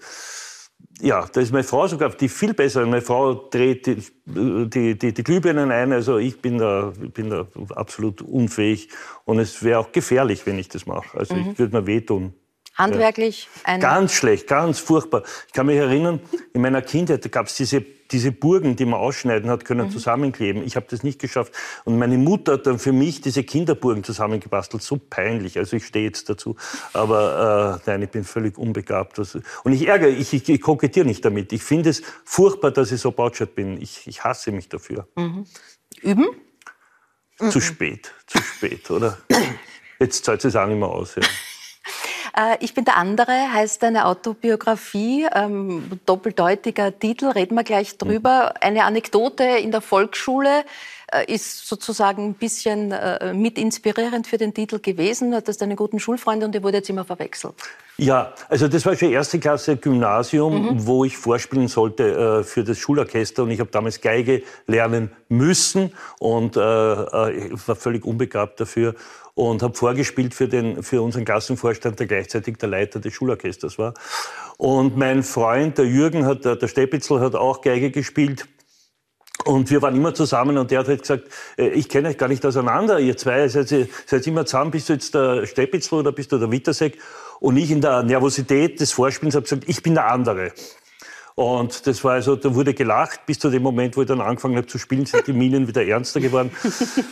ja, 1.00 1.26
da 1.32 1.40
ist 1.40 1.52
meine 1.52 1.64
Frau 1.64 1.86
sogar 1.86 2.10
die 2.10 2.28
viel 2.28 2.54
besser. 2.54 2.84
Meine 2.86 3.02
Frau 3.02 3.34
dreht 3.34 3.86
die, 3.86 4.02
die, 4.24 4.98
die, 4.98 5.14
die 5.14 5.22
Glühbirnen 5.22 5.70
ein. 5.70 5.92
Also 5.92 6.18
ich 6.18 6.40
bin 6.40 6.58
da, 6.58 6.92
bin 6.96 7.30
da 7.30 7.46
absolut 7.74 8.22
unfähig 8.22 8.88
und 9.24 9.38
es 9.38 9.62
wäre 9.62 9.78
auch 9.78 9.92
gefährlich, 9.92 10.46
wenn 10.46 10.58
ich 10.58 10.68
das 10.68 10.86
mache. 10.86 11.16
Also 11.16 11.34
mhm. 11.34 11.50
ich 11.52 11.58
würde 11.58 11.80
mir 11.80 11.86
wehtun. 11.86 12.34
Handwerklich 12.76 13.49
ein 13.64 13.81
Ganz 13.81 14.12
schlecht, 14.12 14.46
ganz 14.46 14.78
furchtbar. 14.78 15.23
Ich 15.46 15.52
kann 15.55 15.67
mich 15.67 15.76
erinnern, 15.76 16.20
in 16.52 16.61
meiner 16.61 16.82
Kindheit 16.82 17.31
gab 17.32 17.46
es 17.46 17.56
diese, 17.56 17.81
diese 17.81 18.32
Burgen, 18.32 18.76
die 18.76 18.84
man 18.84 19.00
ausschneiden 19.00 19.49
hat 19.49 19.64
können, 19.64 19.87
mhm. 19.87 19.90
zusammenkleben. 19.90 20.62
Ich 20.62 20.76
habe 20.76 20.87
das 20.90 21.02
nicht 21.02 21.19
geschafft. 21.19 21.55
Und 21.84 21.99
meine 21.99 22.19
Mutter 22.19 22.52
hat 22.52 22.67
dann 22.67 22.78
für 22.78 22.93
mich 22.93 23.23
diese 23.23 23.44
Kinderburgen 23.44 24.05
zusammengebastelt. 24.05 24.82
So 24.82 24.99
peinlich. 24.99 25.56
Also 25.58 25.76
ich 25.76 25.87
stehe 25.87 26.05
jetzt 26.05 26.28
dazu. 26.28 26.56
Aber 26.93 27.80
äh, 27.87 27.90
nein, 27.90 28.02
ich 28.02 28.11
bin 28.11 28.25
völlig 28.25 28.59
unbegabt. 28.59 29.18
Und 29.18 29.73
ich 29.73 29.88
ärgere, 29.88 30.11
ich, 30.11 30.35
ich, 30.35 30.47
ich 30.47 30.61
kokettiere 30.61 31.06
nicht 31.06 31.25
damit. 31.25 31.54
Ich 31.54 31.62
finde 31.62 31.90
es 31.90 32.02
furchtbar, 32.25 32.73
dass 32.73 32.92
ich 32.92 33.00
so 33.00 33.11
bautschert 33.11 33.54
bin. 33.54 33.80
Ich, 33.80 34.06
ich 34.06 34.23
hasse 34.23 34.52
mich 34.52 34.68
dafür. 34.68 35.09
Mhm. 35.16 35.47
Üben? 36.02 36.26
Zu 37.50 37.61
spät, 37.61 38.12
zu 38.26 38.38
spät, 38.38 38.90
oder? 38.90 39.18
Jetzt 39.99 40.25
zahlt 40.25 40.45
es 40.45 40.56
auch 40.56 40.66
nicht 40.66 40.78
mehr 40.78 40.88
aus. 40.88 41.16
Ja. 41.16 41.23
Äh, 42.37 42.57
ich 42.61 42.75
bin 42.75 42.85
der 42.85 42.97
andere, 42.97 43.52
heißt 43.52 43.83
eine 43.85 44.07
Autobiografie, 44.07 45.26
ähm, 45.35 46.00
doppeldeutiger 46.05 46.97
Titel, 46.97 47.26
reden 47.26 47.55
wir 47.55 47.64
gleich 47.64 47.97
drüber. 47.99 48.55
Mhm. 48.55 48.61
Eine 48.61 48.85
Anekdote 48.85 49.45
in 49.45 49.71
der 49.71 49.81
Volksschule 49.81 50.64
äh, 51.12 51.33
ist 51.33 51.66
sozusagen 51.66 52.26
ein 52.26 52.35
bisschen 52.35 52.93
äh, 52.93 53.33
mit 53.33 53.59
inspirierend 53.59 54.26
für 54.26 54.37
den 54.37 54.52
Titel 54.52 54.81
gewesen. 54.81 55.31
Du 55.31 55.37
hattest 55.38 55.62
einen 55.62 55.76
guten 55.76 55.99
Schulfreund 55.99 56.45
und 56.45 56.52
der 56.52 56.62
wurde 56.62 56.78
jetzt 56.78 56.90
immer 56.90 57.05
verwechselt. 57.05 57.55
Ja, 57.97 58.35
also 58.50 58.69
das 58.69 58.85
war 58.85 58.95
schon 58.95 59.11
erste 59.11 59.38
Klasse 59.38 59.78
Gymnasium, 59.78 60.62
mhm. 60.62 60.87
wo 60.87 61.05
ich 61.05 61.16
vorspielen 61.16 61.69
sollte 61.69 62.40
äh, 62.40 62.45
für 62.45 62.62
das 62.62 62.76
Schulorchester 62.76 63.45
und 63.45 63.50
ich 63.50 63.61
habe 63.61 63.71
damals 63.71 64.02
Geige 64.02 64.43
lernen 64.66 65.11
müssen 65.31 65.95
und 66.19 66.57
äh, 66.57 66.61
äh, 66.61 67.50
war 67.66 67.76
völlig 67.76 68.05
unbegabt 68.05 68.61
dafür 68.61 68.95
und 69.37 69.62
habe 69.62 69.75
vorgespielt 69.75 70.35
für, 70.35 70.49
den, 70.49 70.83
für 70.83 71.02
unseren 71.02 71.26
Klassenvorstand, 71.26 72.00
der 72.00 72.07
gleichzeitig 72.07 72.57
der 72.57 72.71
Leiter 72.71 73.00
des 73.00 73.12
Schulorchesters 73.12 73.78
war. 73.78 73.93
Und 74.57 74.97
mein 74.97 75.23
Freund, 75.23 75.76
der 75.76 75.85
Jürgen, 75.85 76.25
hat, 76.25 76.47
der 76.47 76.69
Steppitzel, 76.69 77.21
hat 77.21 77.35
auch 77.35 77.61
Geige 77.61 77.90
gespielt. 77.90 78.49
Und 79.45 79.71
wir 79.71 79.83
waren 79.83 79.95
immer 79.95 80.14
zusammen 80.14 80.57
und 80.57 80.71
der 80.71 80.81
hat 80.81 80.88
halt 80.88 81.02
gesagt, 81.02 81.28
äh, 81.59 81.69
ich 81.69 81.90
kenne 81.90 82.09
euch 82.09 82.16
gar 82.16 82.28
nicht 82.28 82.45
auseinander, 82.47 82.99
ihr 82.99 83.16
zwei 83.19 83.47
seid, 83.49 83.69
seid 84.07 84.26
immer 84.26 84.47
zusammen, 84.47 84.71
bist 84.71 84.88
du 84.88 84.95
jetzt 84.95 85.14
der 85.14 85.47
Steppitzel 85.47 85.99
oder 85.99 86.12
bist 86.12 86.33
du 86.33 86.38
der 86.38 86.50
Wittersek? 86.50 86.99
Und 87.38 87.59
ich 87.59 87.71
in 87.71 87.83
der 87.83 88.02
Nervosität 88.02 88.81
des 88.81 88.93
Vorspielens 88.93 89.35
habe 89.35 89.45
gesagt, 89.45 89.64
ich 89.66 89.83
bin 89.83 89.95
der 89.95 90.11
andere. 90.11 90.52
Und 91.37 91.87
das 91.87 92.02
war 92.02 92.14
also, 92.14 92.35
da 92.35 92.55
wurde 92.55 92.73
gelacht, 92.73 93.26
bis 93.26 93.38
zu 93.38 93.50
dem 93.50 93.62
Moment, 93.62 93.95
wo 93.95 94.00
ich 94.00 94.09
dann 94.09 94.23
angefangen 94.23 94.57
habe 94.57 94.66
zu 94.66 94.78
spielen, 94.78 95.05
sind 95.05 95.26
die 95.26 95.35
Minen 95.35 95.69
wieder 95.69 95.85
ernster 95.85 96.19
geworden. 96.19 96.50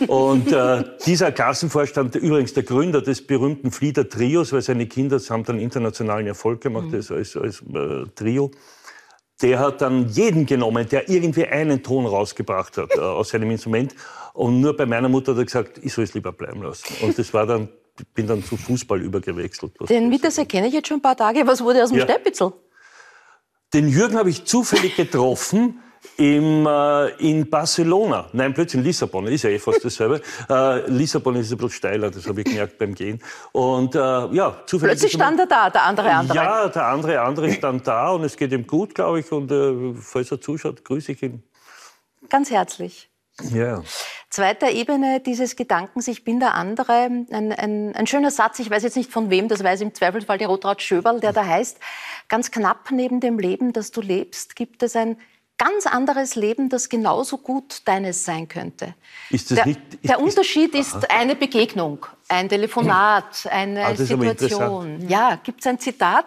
Und 0.09 0.51
äh, 0.51 0.83
dieser 1.05 1.31
Klassenvorstand, 1.31 2.15
übrigens 2.17 2.55
der 2.55 2.63
Gründer 2.63 3.03
des 3.03 3.27
berühmten 3.27 3.71
Flieder 3.71 4.09
Trios, 4.09 4.55
weil 4.55 4.63
seine 4.63 4.87
Kinder 4.87 5.21
haben 5.29 5.45
dann 5.45 5.59
internationalen 5.59 6.27
Erfolg 6.27 6.63
gemacht 6.63 6.87
mhm. 6.87 6.95
als, 6.95 7.11
als, 7.11 7.37
als 7.37 7.63
äh, 7.75 8.07
Trio, 8.15 8.51
der 9.43 9.59
hat 9.59 9.83
dann 9.83 10.09
jeden 10.09 10.47
genommen, 10.47 10.89
der 10.89 11.11
irgendwie 11.11 11.45
einen 11.45 11.83
Ton 11.83 12.07
rausgebracht 12.07 12.79
hat 12.79 12.97
äh, 12.97 13.01
aus 13.01 13.29
seinem 13.29 13.51
Instrument. 13.51 13.95
Und 14.33 14.59
nur 14.59 14.75
bei 14.75 14.87
meiner 14.87 15.11
Mutter 15.11 15.33
hat 15.33 15.39
er 15.39 15.45
gesagt, 15.45 15.81
ich 15.83 15.93
soll 15.93 16.05
es 16.05 16.15
lieber 16.15 16.33
bleiben 16.33 16.63
lassen. 16.63 17.05
Und 17.05 17.19
das 17.19 17.35
war 17.35 17.45
dann 17.45 17.69
bin 18.15 18.27
dann 18.27 18.43
zu 18.43 18.57
Fußball 18.57 19.01
übergewechselt. 19.01 19.73
Den 19.89 20.09
Mitterseer 20.09 20.47
kenne 20.47 20.67
ich 20.69 20.75
jetzt 20.75 20.89
schon 20.89 20.99
ein 20.99 21.03
paar 21.03 21.17
Tage. 21.17 21.47
Was 21.47 21.63
wurde 21.63 21.83
aus 21.85 21.91
dem 21.91 21.99
ja. 21.99 22.05
Steppitzel? 22.05 22.53
Den 23.75 23.89
Jürgen 23.89 24.17
habe 24.17 24.31
ich 24.31 24.45
zufällig 24.45 24.95
getroffen 24.95 25.83
im, 26.17 26.65
äh, 26.65 27.09
in 27.17 27.51
Barcelona. 27.51 28.29
Nein, 28.33 28.55
plötzlich 28.55 28.79
in 28.79 28.85
Lissabon. 28.85 29.27
Ist 29.27 29.43
ja 29.43 29.51
eh 29.51 29.59
fast 29.59 29.85
dasselbe. 29.85 30.21
äh, 30.49 30.89
Lissabon 30.89 31.35
ist 31.35 31.51
ein 31.51 31.57
bisschen 31.57 31.71
steiler, 31.71 32.09
das 32.09 32.29
habe 32.29 32.43
ich 32.43 32.47
gemerkt 32.47 32.79
beim 32.79 32.95
Gehen. 32.95 33.21
Und 33.51 33.97
äh, 33.97 33.99
ja, 33.99 34.63
zufällig. 34.67 34.93
Plötzlich 34.93 35.13
stand 35.15 35.41
er 35.41 35.47
da, 35.47 35.71
der 35.71 35.83
andere 35.87 36.09
andere. 36.13 36.37
Ja, 36.37 36.69
der 36.69 36.87
andere 36.87 37.21
andere 37.21 37.51
stand 37.51 37.85
da 37.89 38.13
und 38.13 38.23
es 38.23 38.37
geht 38.37 38.53
ihm 38.53 38.65
gut, 38.65 38.95
glaube 38.95 39.19
ich. 39.19 39.33
Und 39.33 39.51
äh, 39.51 39.95
falls 40.01 40.31
er 40.31 40.41
zuschaut, 40.41 40.85
grüße 40.85 41.11
ich 41.11 41.23
ihn. 41.25 41.43
Ganz 42.31 42.53
herzlich. 42.53 43.11
Ja. 43.43 43.83
Zweiter 44.31 44.71
Ebene 44.71 45.21
dieses 45.21 45.57
Gedankens, 45.57 46.07
ich 46.09 46.25
bin 46.25 46.41
der 46.41 46.55
andere, 46.55 46.93
ein, 46.93 47.53
ein, 47.53 47.95
ein, 47.95 48.07
schöner 48.07 48.31
Satz, 48.31 48.59
ich 48.61 48.71
weiß 48.71 48.83
jetzt 48.85 48.97
nicht 48.97 49.11
von 49.11 49.31
wem, 49.31 49.49
das 49.49 49.63
weiß 49.63 49.81
im 49.81 49.93
Zweifelsfall 49.93 50.39
die 50.39 50.45
Rotraud 50.45 50.83
Schöberl, 50.83 51.21
der 51.21 51.33
da 51.33 51.45
heißt, 51.45 51.79
ganz 52.29 52.51
knapp 52.51 52.91
neben 52.91 53.21
dem 53.21 53.39
Leben, 53.39 53.73
das 53.73 53.91
du 53.91 54.01
lebst, 54.01 54.55
gibt 54.55 54.83
es 54.83 54.95
ein 54.95 55.17
ganz 55.59 55.87
anderes 55.87 56.35
Leben, 56.35 56.69
das 56.69 56.89
genauso 56.89 57.39
gut 57.39 57.83
deines 57.87 58.25
sein 58.25 58.49
könnte. 58.49 58.95
Ist 59.31 59.51
das 59.51 59.57
der, 59.57 59.67
nicht, 59.67 59.81
ist, 59.95 60.09
der 60.09 60.21
Unterschied 60.21 60.75
ist, 60.75 60.95
ist 60.95 61.11
eine 61.11 61.37
Begegnung, 61.37 62.07
ein 62.29 62.49
Telefonat, 62.49 63.47
eine 63.51 63.85
ah, 63.85 63.95
Situation. 63.97 65.09
Ja, 65.09 65.39
gibt 65.43 65.61
es 65.61 65.67
ein 65.67 65.79
Zitat, 65.79 66.27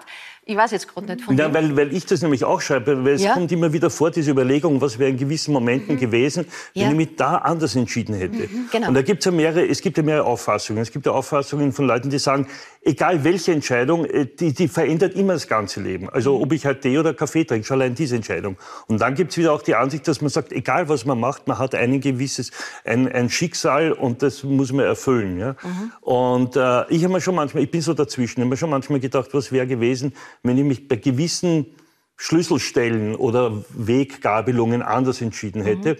ich 0.49 0.55
weiß 0.55 0.71
jetzt 0.71 0.87
gerade 0.87 1.07
nicht 1.07 1.25
von 1.25 1.37
ja, 1.37 1.53
weil, 1.53 1.75
weil 1.75 1.93
ich 1.93 2.05
das 2.05 2.21
nämlich 2.21 2.45
auch 2.45 2.61
schreibe, 2.61 3.03
weil 3.03 3.15
es 3.15 3.21
ja? 3.21 3.33
kommt 3.33 3.51
immer 3.51 3.73
wieder 3.73 3.89
vor, 3.89 4.11
diese 4.11 4.31
Überlegung, 4.31 4.79
was 4.79 4.97
wäre 4.97 5.09
in 5.09 5.17
gewissen 5.17 5.53
Momenten 5.53 5.95
mhm. 5.95 5.99
gewesen, 5.99 6.45
wenn 6.73 6.83
ja. 6.83 6.89
ich 6.89 6.95
mich 6.95 7.15
da 7.17 7.39
anders 7.39 7.75
entschieden 7.75 8.15
hätte. 8.15 8.47
Mhm, 8.47 8.69
genau. 8.71 8.87
Und 8.87 8.93
da 8.93 9.01
gibt 9.01 9.19
es 9.19 9.25
ja 9.25 9.31
mehrere, 9.31 9.67
es 9.67 9.81
gibt 9.81 9.97
ja 9.97 10.03
mehrere 10.03 10.23
Auffassungen. 10.23 10.81
Es 10.81 10.91
gibt 10.91 11.05
ja 11.05 11.11
Auffassungen 11.11 11.73
von 11.73 11.85
Leuten, 11.85 12.09
die 12.09 12.17
sagen, 12.17 12.47
egal 12.81 13.25
welche 13.25 13.51
Entscheidung, 13.51 14.05
äh, 14.05 14.25
die, 14.25 14.53
die 14.53 14.69
verändert 14.69 15.15
immer 15.15 15.33
das 15.33 15.47
ganze 15.47 15.81
Leben. 15.81 16.09
Also 16.09 16.39
ob 16.39 16.53
ich 16.53 16.65
halt 16.65 16.81
Tee 16.81 16.97
oder 16.97 17.13
Kaffee 17.13 17.43
trinke, 17.43 17.67
schon 17.67 17.81
allein 17.81 17.93
diese 17.93 18.15
Entscheidung. 18.15 18.55
Und 18.87 19.01
dann 19.01 19.15
gibt 19.15 19.31
es 19.31 19.37
wieder 19.37 19.51
auch 19.51 19.61
die 19.61 19.75
Ansicht, 19.75 20.07
dass 20.07 20.21
man 20.21 20.29
sagt, 20.29 20.53
egal 20.53 20.87
was 20.87 21.03
man 21.05 21.19
macht, 21.19 21.47
man 21.47 21.59
hat 21.59 21.75
ein 21.75 21.99
gewisses, 21.99 22.51
ein, 22.85 23.11
ein 23.11 23.29
Schicksal 23.29 23.91
und 23.91 24.21
das 24.21 24.43
muss 24.43 24.71
man 24.71 24.85
erfüllen. 24.85 25.37
Ja? 25.39 25.55
Mhm. 25.61 25.91
Und 25.99 26.55
äh, 26.55 26.87
ich 26.89 27.03
habe 27.03 27.13
mir 27.13 27.21
schon 27.21 27.35
manchmal, 27.35 27.63
ich 27.63 27.71
bin 27.71 27.81
so 27.81 27.93
dazwischen, 27.93 28.39
ich 28.39 28.43
habe 28.43 28.49
mir 28.51 28.57
schon 28.57 28.69
manchmal 28.69 29.01
gedacht, 29.01 29.33
was 29.33 29.51
wäre 29.51 29.67
gewesen, 29.67 30.13
wenn 30.47 30.57
ich 30.57 30.63
mich 30.63 30.87
bei 30.87 30.95
gewissen 30.95 31.67
Schlüsselstellen 32.15 33.15
oder 33.15 33.63
Weggabelungen 33.69 34.81
anders 34.81 35.21
entschieden 35.21 35.61
hätte. 35.63 35.93
Mhm. 35.93 35.97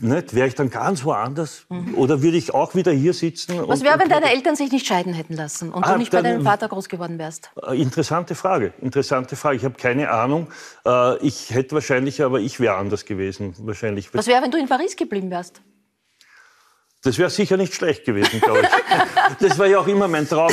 Nicht? 0.00 0.34
Wäre 0.34 0.48
ich 0.48 0.54
dann 0.54 0.70
ganz 0.70 1.04
woanders? 1.04 1.66
Mhm. 1.68 1.94
Oder 1.96 2.22
würde 2.22 2.38
ich 2.38 2.54
auch 2.54 2.74
wieder 2.74 2.90
hier 2.90 3.12
sitzen? 3.12 3.60
Was 3.66 3.84
wäre, 3.84 3.98
wenn 3.98 4.08
deine 4.08 4.32
Eltern 4.32 4.56
sich 4.56 4.72
nicht 4.72 4.86
scheiden 4.86 5.12
hätten 5.12 5.34
lassen 5.34 5.70
und 5.70 5.84
ah, 5.84 5.92
du 5.92 5.98
nicht 5.98 6.10
bei 6.10 6.22
deinem 6.22 6.42
Vater 6.42 6.68
groß 6.68 6.88
geworden 6.88 7.18
wärst? 7.18 7.50
Äh, 7.62 7.80
interessante 7.80 8.34
Frage. 8.34 8.72
Interessante 8.80 9.36
Frage. 9.36 9.56
Ich 9.56 9.64
habe 9.64 9.74
keine 9.74 10.10
Ahnung. 10.10 10.48
Äh, 10.86 11.18
ich 11.18 11.50
hätte 11.50 11.74
wahrscheinlich, 11.74 12.22
aber 12.22 12.40
ich 12.40 12.60
wäre 12.60 12.76
anders 12.76 13.04
gewesen. 13.04 13.54
Wahrscheinlich. 13.58 14.12
Was 14.14 14.26
wäre, 14.26 14.42
wenn 14.42 14.50
du 14.50 14.58
in 14.58 14.68
Paris 14.68 14.96
geblieben 14.96 15.30
wärst? 15.30 15.60
Das 17.04 17.18
wäre 17.18 17.28
sicher 17.28 17.58
nicht 17.58 17.74
schlecht 17.74 18.04
gewesen, 18.04 18.40
glaube 18.40 18.62
ich. 18.62 18.68
Das 19.40 19.58
war 19.58 19.66
ja 19.66 19.78
auch 19.78 19.86
immer 19.86 20.06
mein 20.06 20.28
Traum. 20.28 20.52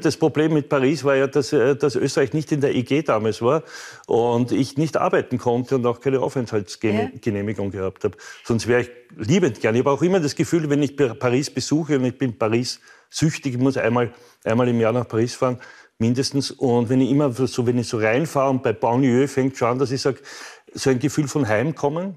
Das 0.00 0.16
Problem 0.16 0.52
mit 0.52 0.68
Paris 0.68 1.02
war 1.04 1.16
ja, 1.16 1.26
dass, 1.26 1.52
äh, 1.52 1.76
dass 1.76 1.96
Österreich 1.96 2.32
nicht 2.32 2.52
in 2.52 2.60
der 2.60 2.74
EG 2.74 3.02
damals 3.02 3.42
war 3.42 3.62
und 4.06 4.52
ich 4.52 4.76
nicht 4.76 4.96
arbeiten 4.96 5.38
konnte 5.38 5.74
und 5.76 5.86
auch 5.86 6.00
keine 6.00 6.20
Aufenthaltsgenehmigung 6.20 7.72
ja. 7.72 7.80
gehabt 7.80 8.04
habe. 8.04 8.16
Sonst 8.44 8.68
wäre 8.68 8.82
ich 8.82 8.90
liebend 9.16 9.60
gern. 9.60 9.74
Ich 9.74 9.80
habe 9.80 9.90
auch 9.90 10.02
immer 10.02 10.20
das 10.20 10.34
Gefühl, 10.34 10.70
wenn 10.70 10.82
ich 10.82 10.96
Paris 10.96 11.50
besuche 11.50 11.98
und 11.98 12.04
ich 12.04 12.16
bin 12.16 12.38
Paris 12.38 12.80
süchtig, 13.10 13.54
ich 13.54 13.60
muss 13.60 13.76
einmal, 13.76 14.12
einmal 14.44 14.68
im 14.68 14.80
Jahr 14.80 14.92
nach 14.92 15.06
Paris 15.06 15.34
fahren, 15.34 15.58
mindestens. 15.98 16.50
Und 16.50 16.88
wenn 16.88 17.00
ich 17.00 17.10
immer 17.10 17.32
so, 17.32 17.66
wenn 17.66 17.78
ich 17.78 17.88
so 17.88 17.98
reinfahre 17.98 18.50
und 18.50 18.62
bei 18.62 18.72
Banlieue 18.72 19.28
fängt 19.28 19.56
schon 19.56 19.68
an, 19.68 19.78
dass 19.78 19.90
ich 19.90 20.00
sage, 20.00 20.18
so 20.72 20.90
ein 20.90 20.98
Gefühl 20.98 21.28
von 21.28 21.46
Heimkommen, 21.46 22.16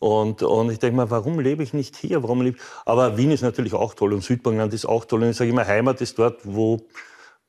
und, 0.00 0.42
und 0.42 0.72
ich 0.72 0.78
denke 0.78 0.96
mal, 0.96 1.10
warum 1.10 1.38
lebe 1.40 1.62
ich 1.62 1.74
nicht 1.74 1.94
hier? 1.94 2.22
Warum 2.22 2.40
lebe 2.40 2.58
Aber 2.86 3.18
Wien 3.18 3.30
ist 3.30 3.42
natürlich 3.42 3.74
auch 3.74 3.92
toll 3.92 4.14
und 4.14 4.24
Südburgenland 4.24 4.72
ist 4.72 4.86
auch 4.86 5.04
toll. 5.04 5.22
Und 5.22 5.30
ich 5.30 5.36
sage 5.36 5.50
immer, 5.50 5.66
Heimat 5.66 6.00
ist 6.00 6.18
dort, 6.18 6.40
wo, 6.42 6.80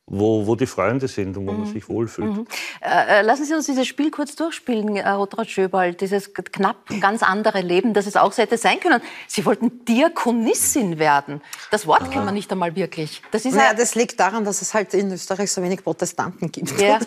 wo, 0.05 0.46
wo 0.46 0.55
die 0.58 0.65
Freunde 0.65 1.08
sind 1.08 1.38
und 1.38 1.48
wo 1.48 1.53
mhm. 1.53 1.60
man 1.62 1.74
sich 1.74 1.88
wohlfühlt. 1.88 2.36
Mhm. 2.36 2.48
Äh, 2.81 3.20
äh, 3.20 3.22
lassen 3.22 3.46
Sie 3.46 3.53
uns 3.53 3.67
dieses 3.67 3.88
Spiel 3.88 4.12
kurz 4.12 4.36
durchspielen, 4.36 4.98
äh, 4.98 5.10
Rotraud 5.10 5.50
Schöbal, 5.50 5.93
dieses 5.93 6.34
knapp 6.34 6.75
ganz 7.00 7.24
andere 7.24 7.62
Leben, 7.62 7.93
das 7.93 8.05
es 8.05 8.17
auch 8.17 8.38
hätte 8.38 8.58
sein 8.58 8.81
können. 8.81 9.01
Sie 9.29 9.46
wollten 9.46 9.86
Diakonissin 9.86 11.00
werden. 11.00 11.39
Das 11.72 11.88
Wort 11.88 12.01
Aha. 12.01 12.10
kennt 12.10 12.25
man 12.25 12.34
nicht 12.34 12.51
einmal 12.51 12.75
wirklich. 12.75 13.22
Das, 13.31 13.46
ist 13.46 13.55
naja, 13.55 13.74
das 13.74 13.96
liegt 13.96 14.20
daran, 14.20 14.43
dass 14.43 14.62
es 14.62 14.74
halt 14.74 14.93
in 14.93 15.10
Österreich 15.10 15.50
so 15.53 15.63
wenig 15.63 15.86
Protestanten 15.86 16.51
gibt. 16.51 16.77
Ja. 16.81 17.00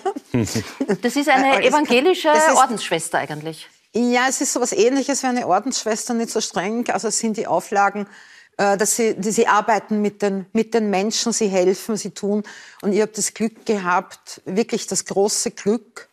Das 1.03 1.17
ist 1.17 1.29
eine 1.29 1.63
evangelische 1.63 2.31
ist, 2.31 2.57
Ordensschwester 2.57 3.19
eigentlich. 3.19 3.69
Ja, 3.97 4.27
es 4.29 4.41
ist 4.41 4.53
so 4.53 4.61
was 4.61 4.73
Ähnliches 4.73 5.23
wie 5.23 5.29
eine 5.29 5.47
Ordensschwester, 5.47 6.15
nicht 6.15 6.31
so 6.31 6.41
streng. 6.41 6.89
Also 6.91 7.09
es 7.09 7.19
sind 7.21 7.37
die 7.37 7.47
Auflagen, 7.47 8.09
äh, 8.57 8.77
dass 8.77 8.97
sie, 8.97 9.15
die 9.15 9.31
sie 9.31 9.47
arbeiten 9.47 10.03
mit 10.03 10.21
den, 10.21 10.47
mit 10.53 10.75
den 10.75 10.91
Menschen, 10.91 11.33
sie 11.33 11.47
helfen, 11.47 11.97
sie 11.97 12.11
tun. 12.11 12.43
Und 12.83 12.93
ich 12.93 13.01
habe 13.01 13.13
das 13.15 13.35
Glück 13.35 13.65
gehabt, 13.67 14.43
wirklich 14.47 14.89
das 14.89 15.05
große 15.05 15.53
Glück, 15.53 16.09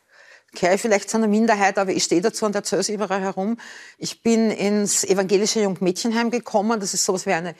gehöre 0.54 0.78
vielleicht 0.78 1.10
zu 1.10 1.18
einer 1.18 1.28
Minderheit, 1.28 1.80
aber 1.80 1.92
ich 1.92 2.04
stehe 2.04 2.22
dazu 2.22 2.46
und 2.46 2.54
erzähle 2.54 2.82
es 2.82 2.90
überall 2.90 3.22
herum. 3.22 3.58
Ich 3.98 4.22
bin 4.22 4.52
ins 4.52 5.04
evangelische 5.04 5.62
Jungmädchenheim 5.62 6.30
gekommen. 6.30 6.80
Das 6.80 6.94
ist 6.94 7.06
sowas 7.06 7.26
wie 7.26 7.34
eine 7.34 7.50
ein, 7.50 7.56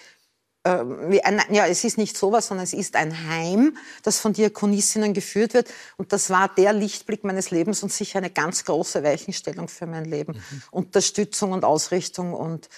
ja, 0.64 1.66
es 1.66 1.84
ist 1.84 1.98
nicht 1.98 2.16
sowas, 2.16 2.48
sondern 2.48 2.64
es 2.64 2.74
ist 2.74 2.96
ein 2.96 3.28
Heim, 3.28 3.78
das 4.04 4.20
von 4.20 4.34
Diakonissinnen 4.34 5.14
geführt 5.14 5.56
wird. 5.56 5.70
Und 5.98 6.14
das 6.14 6.30
war 6.30 6.50
der 6.50 6.72
Lichtblick 6.74 7.24
meines 7.24 7.50
Lebens 7.50 7.82
und 7.82 7.92
sicher 7.92 8.20
eine 8.20 8.30
ganz 8.30 8.66
große 8.66 9.04
Weichenstellung 9.04 9.68
für 9.68 9.88
mein 9.88 10.06
Leben. 10.06 10.34
Mhm. 10.34 10.64
Unterstützung 10.70 11.52
und 11.52 11.66
Ausrichtung 11.66 12.34
und 12.34 12.70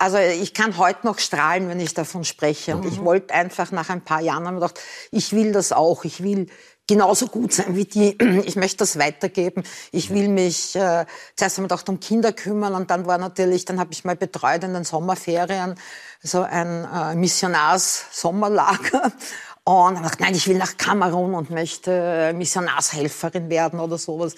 also 0.00 0.16
ich 0.16 0.54
kann 0.54 0.78
heute 0.78 1.06
noch 1.06 1.18
strahlen, 1.18 1.68
wenn 1.68 1.78
ich 1.78 1.92
davon 1.92 2.24
spreche. 2.24 2.74
Und 2.74 2.86
mhm. 2.86 2.90
ich 2.90 3.04
wollte 3.04 3.34
einfach 3.34 3.70
nach 3.70 3.90
ein 3.90 4.00
paar 4.00 4.22
Jahren 4.22 4.46
haben 4.46 4.54
gedacht, 4.54 4.80
ich 5.10 5.34
will 5.34 5.52
das 5.52 5.72
auch. 5.72 6.04
Ich 6.04 6.22
will 6.22 6.46
genauso 6.90 7.28
gut 7.28 7.52
sein 7.52 7.76
wie 7.76 7.84
die. 7.84 8.18
Ich 8.44 8.56
möchte 8.56 8.78
das 8.78 8.98
weitergeben. 8.98 9.62
Ich 9.92 10.10
will 10.10 10.28
mich 10.28 10.74
äh, 10.74 11.06
zuerst 11.36 11.56
einmal 11.56 11.68
gedacht 11.68 11.88
um 11.88 12.00
Kinder 12.00 12.32
kümmern 12.32 12.74
und 12.74 12.90
dann 12.90 13.06
war 13.06 13.16
natürlich, 13.16 13.64
dann 13.64 13.78
habe 13.78 13.92
ich 13.92 14.04
mal 14.04 14.16
betreut 14.16 14.64
in 14.64 14.74
den 14.74 14.82
Sommerferien 14.82 15.76
so 16.20 16.42
ein 16.42 16.84
äh, 16.84 17.14
Missionars-Sommerlager. 17.14 19.12
Und 19.62 19.74
habe 19.74 19.96
gedacht, 19.96 20.20
nein, 20.20 20.34
ich 20.34 20.48
will 20.48 20.56
nach 20.56 20.78
Kamerun 20.78 21.34
und 21.34 21.50
möchte 21.50 21.92
äh, 21.92 22.32
Missionarshelferin 22.32 23.50
werden 23.50 23.78
oder 23.78 23.98
sowas. 23.98 24.34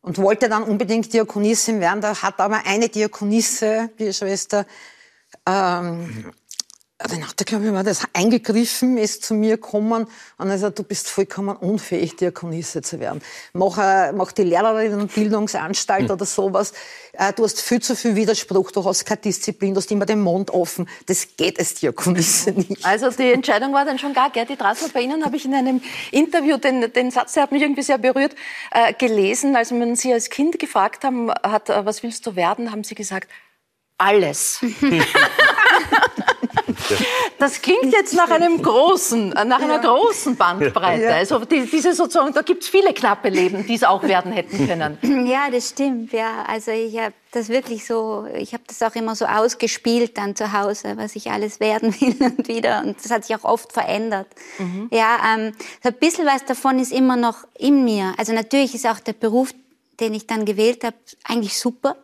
Und 0.00 0.18
wollte 0.18 0.48
dann 0.48 0.62
unbedingt 0.62 1.12
Diakonissin 1.12 1.80
werden. 1.80 2.00
Da 2.00 2.22
hat 2.22 2.40
aber 2.40 2.62
eine 2.64 2.88
Diakonisse, 2.88 3.90
die 3.98 4.14
Schwester, 4.14 4.64
ähm, 5.46 6.32
dann 6.98 7.28
hat 7.28 7.38
er, 7.38 7.44
glaube 7.44 7.66
ich, 7.66 7.72
mal 7.72 7.84
das 7.84 8.06
eingegriffen, 8.14 8.96
ist 8.96 9.22
zu 9.22 9.34
mir 9.34 9.56
gekommen 9.56 10.06
und 10.38 10.48
er 10.48 10.58
sagt, 10.58 10.78
du 10.78 10.82
bist 10.82 11.10
vollkommen 11.10 11.54
unfähig, 11.54 12.16
Diakonisse 12.16 12.80
zu 12.80 13.00
werden. 13.00 13.20
Mach, 13.52 13.76
äh, 13.76 14.12
mach 14.12 14.32
die 14.32 14.44
Lehrerinnenbildungsanstalt 14.44 16.04
mhm. 16.04 16.10
oder 16.10 16.24
sowas. 16.24 16.72
Äh, 17.12 17.34
du 17.34 17.44
hast 17.44 17.60
viel 17.60 17.82
zu 17.82 17.94
viel 17.94 18.16
Widerspruch, 18.16 18.70
du 18.70 18.82
hast 18.82 19.04
keine 19.04 19.20
Disziplin, 19.20 19.74
du 19.74 19.80
hast 19.80 19.92
immer 19.92 20.06
den 20.06 20.22
Mund 20.22 20.50
offen. 20.50 20.88
Das 21.04 21.36
geht 21.36 21.58
als 21.58 21.74
Diakonisse 21.74 22.52
nicht. 22.52 22.82
Also 22.82 23.10
die 23.10 23.30
Entscheidung 23.30 23.74
war 23.74 23.84
dann 23.84 23.98
schon 23.98 24.14
gar, 24.14 24.30
Gerti 24.30 24.56
Drassel, 24.56 24.88
bei 24.88 25.02
Ihnen 25.02 25.22
habe 25.22 25.36
ich 25.36 25.44
in 25.44 25.52
einem 25.52 25.82
Interview 26.12 26.56
den, 26.56 26.90
den 26.94 27.10
Satz, 27.10 27.34
der 27.34 27.42
hat 27.42 27.52
mich 27.52 27.60
irgendwie 27.60 27.82
sehr 27.82 27.98
berührt, 27.98 28.34
äh, 28.70 28.94
gelesen. 28.94 29.54
Als 29.54 29.70
man 29.70 29.96
Sie 29.96 30.14
als 30.14 30.30
Kind 30.30 30.58
gefragt 30.58 31.04
haben, 31.04 31.30
hat, 31.30 31.68
äh, 31.68 31.84
was 31.84 32.02
willst 32.02 32.26
du 32.26 32.36
werden, 32.36 32.72
haben 32.72 32.84
Sie 32.84 32.94
gesagt, 32.94 33.30
alles. 33.98 34.64
Das 37.38 37.60
klingt 37.60 37.92
jetzt 37.92 38.14
nach 38.14 38.30
einem 38.30 38.62
großen, 38.62 39.30
nach 39.30 39.60
einer 39.60 39.78
großen 39.78 40.36
Bandbreite. 40.36 41.12
Also 41.12 41.40
die, 41.40 41.66
diese 41.66 41.92
sozusagen, 41.92 42.32
da 42.32 42.42
gibt 42.42 42.62
es 42.62 42.68
viele 42.68 42.92
knappe 42.92 43.28
Leben, 43.28 43.66
die 43.66 43.74
es 43.74 43.84
auch 43.84 44.02
werden 44.02 44.32
hätten 44.32 44.66
können. 44.66 44.98
Ja, 45.26 45.50
das 45.50 45.70
stimmt. 45.70 46.12
Ja, 46.12 46.44
also 46.46 46.70
ich 46.70 46.96
habe 46.98 47.14
das 47.32 47.48
wirklich 47.48 47.84
so, 47.84 48.26
ich 48.36 48.52
habe 48.52 48.62
das 48.66 48.82
auch 48.82 48.94
immer 48.94 49.14
so 49.16 49.26
ausgespielt 49.26 50.16
dann 50.16 50.36
zu 50.36 50.52
Hause, 50.52 50.94
was 50.96 51.16
ich 51.16 51.30
alles 51.30 51.58
werden 51.58 51.94
will 52.00 52.16
und 52.20 52.48
wieder. 52.48 52.82
Und 52.84 52.96
das 53.02 53.10
hat 53.10 53.24
sich 53.24 53.34
auch 53.36 53.44
oft 53.44 53.72
verändert. 53.72 54.28
Mhm. 54.58 54.88
Ja, 54.92 55.18
ähm, 55.34 55.52
so 55.82 55.88
ein 55.88 55.94
bisschen 55.94 56.26
was 56.26 56.44
davon 56.44 56.78
ist 56.78 56.92
immer 56.92 57.16
noch 57.16 57.38
in 57.58 57.84
mir. 57.84 58.14
Also 58.18 58.32
natürlich 58.32 58.74
ist 58.74 58.86
auch 58.86 59.00
der 59.00 59.14
Beruf 59.14 59.52
den 60.00 60.14
ich 60.14 60.26
dann 60.26 60.44
gewählt 60.44 60.84
habe, 60.84 60.96
eigentlich 61.24 61.58
super, 61.58 61.96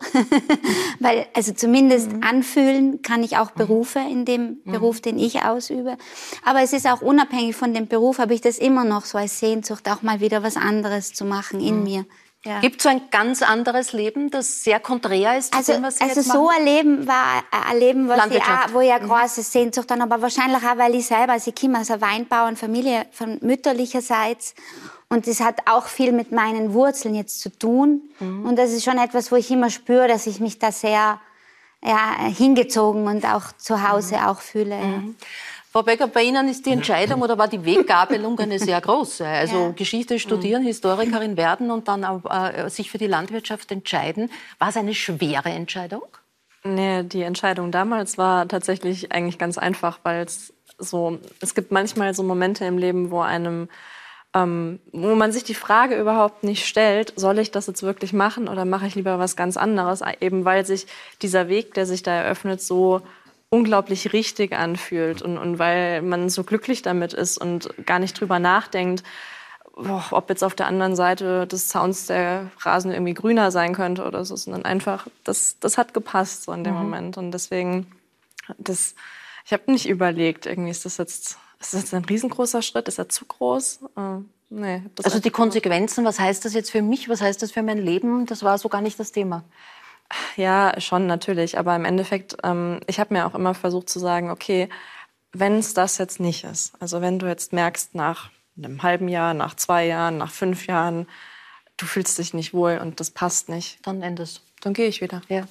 weil 1.01 1.27
also 1.35 1.53
zumindest 1.53 2.13
mhm. 2.13 2.23
anfühlen 2.23 3.03
kann 3.03 3.23
ich 3.23 3.37
auch 3.37 3.51
mhm. 3.51 3.59
Berufe 3.59 3.99
in 3.99 4.25
dem 4.25 4.61
mhm. 4.65 4.73
Beruf, 4.73 5.01
den 5.01 5.19
ich 5.19 5.43
ausübe. 5.43 5.97
Aber 6.45 6.63
es 6.63 6.73
ist 6.73 6.87
auch 6.87 7.03
unabhängig 7.03 7.57
von 7.57 7.75
dem 7.75 7.89
Beruf, 7.89 8.19
habe 8.19 8.35
ich 8.35 8.41
das 8.41 8.59
immer 8.59 8.85
noch 8.85 9.05
so 9.05 9.19
als 9.19 9.39
Sehnsucht, 9.39 9.89
auch 9.91 10.03
mal 10.03 10.21
wieder 10.21 10.43
was 10.43 10.57
anderes 10.57 11.13
zu 11.13 11.25
machen 11.25 11.61
in 11.61 11.79
mhm. 11.79 11.85
mir. 11.85 12.07
Ja. 12.45 12.59
Gibt 12.59 12.79
es 12.79 12.83
so 12.83 12.89
ein 12.89 13.03
ganz 13.13 13.41
anderes 13.41 13.93
Leben, 13.93 14.29
das 14.31 14.65
sehr 14.65 14.81
konträr 14.81 15.39
ist 15.39 15.53
zu 15.53 15.59
also, 15.59 15.75
dem, 15.75 15.85
was 15.85 15.99
Sie 15.99 16.05
Also 16.05 16.21
jetzt 16.21 16.33
so 16.33 16.49
ein 16.49 16.65
Leben 16.65 17.07
war 17.07 17.45
ein 17.53 17.79
Leben, 17.79 18.09
was 18.09 18.27
ich 18.27 18.43
auch, 18.43 18.73
wo 18.73 18.81
ich 18.81 18.91
eine 18.91 19.05
mhm. 19.05 19.11
große 19.11 19.43
Sehnsucht 19.43 19.89
habe, 19.93 20.03
aber 20.03 20.21
wahrscheinlich 20.21 20.59
auch, 20.59 20.77
weil 20.77 20.93
ich 20.97 21.07
selber, 21.07 21.35
also 21.35 21.53
ich 21.55 21.61
komme 21.61 21.79
aus 21.79 21.91
einer 21.91 22.01
Weinbauernfamilie 22.01 23.07
von 23.13 23.39
mütterlicherseits 23.43 24.57
und 25.13 25.27
das 25.27 25.41
hat 25.41 25.61
auch 25.67 25.87
viel 25.87 26.13
mit 26.13 26.33
meinen 26.33 26.73
Wurzeln 26.73 27.15
jetzt 27.15 27.41
zu 27.41 27.51
tun 27.51 28.03
mhm. 28.19 28.47
und 28.47 28.57
das 28.57 28.73
ist 28.73 28.85
schon 28.85 28.99
etwas, 28.99 29.31
wo 29.31 29.37
ich 29.37 29.51
immer 29.51 29.71
spüre, 29.71 30.09
dass 30.09 30.27
ich 30.27 30.41
mich 30.41 30.59
da 30.59 30.73
sehr 30.73 31.21
ja, 31.85 32.15
hingezogen 32.37 33.07
und 33.07 33.25
auch 33.27 33.53
zu 33.59 33.89
Hause 33.89 34.17
mhm. 34.17 34.25
auch 34.25 34.41
fühle. 34.41 34.77
Mhm. 34.77 35.17
Frau 35.73 35.83
Becker, 35.83 36.07
bei 36.07 36.23
Ihnen 36.23 36.49
ist 36.49 36.67
die 36.67 36.71
Entscheidung 36.71 37.23
oder 37.23 37.39
war 37.39 37.49
die 37.49 37.65
Weggabelung 37.65 38.39
eine 38.39 38.59
sehr 38.59 38.79
große. 38.81 39.27
Also 39.27 39.57
ja. 39.57 39.71
Geschichte 39.71 40.19
studieren, 40.19 40.63
mhm. 40.63 40.67
Historikerin 40.67 41.37
werden 41.39 41.71
und 41.71 41.89
dann 41.89 42.05
äh, 42.05 42.69
sich 42.69 42.91
für 42.91 42.99
die 42.99 43.07
Landwirtschaft 43.07 43.73
entscheiden. 43.73 44.31
War 44.59 44.69
es 44.69 44.77
eine 44.77 44.95
schwere 44.95 45.49
Entscheidung? 45.49 46.05
Nee, 46.63 47.03
die 47.05 47.23
Entscheidung 47.23 47.73
damals 47.73 48.19
war 48.19 48.47
tatsächlich 48.47 49.13
eigentlich 49.13 49.39
ganz 49.39 49.57
einfach, 49.57 49.99
weil 50.03 50.25
es 50.25 50.53
so, 50.79 51.19
es 51.41 51.55
gibt 51.55 51.73
manchmal 51.73 52.15
so 52.15 52.23
Momente 52.23 52.65
im 52.67 52.79
Leben, 52.79 53.11
wo 53.11 53.21
einem 53.21 53.69
ähm, 54.35 54.81
wo 54.93 55.15
man 55.15 55.33
sich 55.33 55.45
die 55.45 55.55
Frage 55.55 55.99
überhaupt 55.99 56.43
nicht 56.43 56.67
stellt, 56.67 57.13
soll 57.17 57.39
ich 57.39 57.51
das 57.51 57.67
jetzt 57.67 57.83
wirklich 57.83 58.13
machen 58.13 58.49
oder 58.49 58.65
mache 58.65 58.87
ich 58.87 58.95
lieber 58.95 59.19
was 59.19 59.37
ganz 59.37 59.57
anderes, 59.57 60.03
eben 60.21 60.45
weil 60.45 60.65
sich 60.65 60.87
dieser 61.21 61.49
Weg, 61.49 61.75
der 61.75 61.87
sich 61.87 62.03
da 62.03 62.13
eröffnet, 62.13 62.63
so 62.63 63.03
unglaublich 63.51 64.15
richtig 64.15 64.55
anfühlt 64.55 65.21
und, 65.21 65.37
und 65.37 65.59
weil 65.59 66.01
man 66.01 66.31
so 66.31 66.45
glücklich 66.45 66.81
damit 66.81 67.13
ist 67.13 67.37
und 67.37 67.69
gar 67.85 67.99
nicht 67.99 68.19
drüber 68.19 68.39
nachdenkt, 68.39 69.03
boah, 69.77 70.05
ob 70.11 70.31
jetzt 70.31 70.45
auf 70.45 70.55
der 70.55 70.67
anderen 70.67 70.97
Seite 70.97 71.47
des 71.47 71.69
Zauns 71.69 72.07
der 72.07 72.51
Rasen 72.61 72.93
irgendwie 72.93 73.15
grüner 73.15 73.51
sein 73.51 73.75
könnte 73.75 74.05
oder 74.05 74.25
so, 74.25 74.37
sondern 74.37 74.65
einfach, 74.65 75.07
das, 75.25 75.59
das 75.61 75.79
hat 75.79 75.95
gepasst 75.95 76.45
so 76.45 76.53
in 76.53 76.65
dem 76.65 76.75
mhm. 76.75 76.81
Moment. 76.81 77.19
Und 77.19 77.33
deswegen, 77.33 77.87
das, 78.59 78.95
ich 79.45 79.53
habe 79.53 79.71
nicht 79.71 79.89
überlegt, 79.89 80.47
irgendwie 80.47 80.71
ist 80.71 80.85
das 80.85 80.97
jetzt, 80.99 81.39
ist 81.63 81.75
das 81.75 81.83
jetzt 81.83 81.95
ein 81.95 82.05
riesengroßer 82.05 82.61
Schritt, 82.63 82.89
ist 82.89 82.99
er 82.99 83.09
zu 83.09 83.25
groß? 83.25 83.81
Äh, 83.97 84.19
nee, 84.51 84.83
also 85.03 85.21
die 85.21 85.31
Konsequenzen, 85.31 86.05
was 86.05 86.19
heißt 86.19 86.45
das 86.45 86.55
jetzt 86.55 86.71
für 86.71 86.83
mich, 86.83 87.09
was 87.09 87.21
heißt 87.21 87.41
das 87.41 87.53
für 87.53 87.63
mein 87.63 87.79
Leben, 87.79 88.27
das 88.27 88.43
war 88.43 88.59
so 88.59 88.69
gar 88.69 88.81
nicht 88.81 88.99
das 88.99 89.13
Thema. 89.13 89.45
Ja, 90.37 90.79
schon 90.81 91.07
natürlich. 91.07 91.59
Aber 91.59 91.75
im 91.77 91.85
Endeffekt, 91.85 92.37
ähm, 92.43 92.81
ich 92.87 93.01
habe 93.01 93.15
mir 93.15 93.27
auch 93.27 93.35
immer 93.35 93.55
versucht 93.55 93.89
zu 93.89 93.99
sagen, 93.99 94.31
okay, 94.31 94.69
wenn 95.33 95.59
es 95.59 95.73
das 95.73 95.99
jetzt 95.99 96.21
nicht 96.21 96.45
ist, 96.45 96.73
also 96.81 97.01
wenn 97.01 97.19
du 97.19 97.27
jetzt 97.27 97.53
merkst 97.53 97.95
nach 97.95 98.31
einem 98.59 98.83
halben 98.83 99.09
Jahr, 99.09 99.33
nach 99.33 99.55
zwei 99.55 99.87
Jahren, 99.87 100.19
nach 100.19 100.31
fünf 100.31 100.67
Jahren, 100.67 101.07
du 101.79 101.87
fühlst 101.87 102.19
dich 102.19 102.35
nicht 102.35 102.53
wohl 102.53 102.79
und 102.83 103.01
das 103.01 103.11
passt 103.11 103.49
nicht, 103.49 103.79
dann 103.87 104.03
endest 104.03 104.43
Dann 104.61 104.75
gehe 104.75 104.89
ich 104.89 105.01
wieder. 105.01 105.23
Ja. 105.29 105.45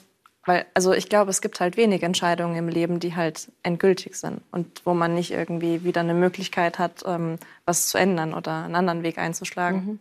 Weil, 0.45 0.65
also 0.73 0.93
ich 0.93 1.07
glaube, 1.07 1.29
es 1.29 1.41
gibt 1.41 1.59
halt 1.59 1.77
wenig 1.77 2.01
Entscheidungen 2.01 2.55
im 2.55 2.67
Leben, 2.67 2.99
die 2.99 3.15
halt 3.15 3.51
endgültig 3.61 4.15
sind 4.15 4.41
und 4.51 4.81
wo 4.85 4.93
man 4.93 5.13
nicht 5.13 5.31
irgendwie 5.31 5.83
wieder 5.83 6.01
eine 6.01 6.15
Möglichkeit 6.15 6.79
hat, 6.79 7.03
ähm, 7.05 7.37
was 7.65 7.87
zu 7.87 7.97
ändern 7.97 8.33
oder 8.33 8.63
einen 8.63 8.75
anderen 8.75 9.03
Weg 9.03 9.19
einzuschlagen. 9.19 9.85
Mhm. 9.85 9.99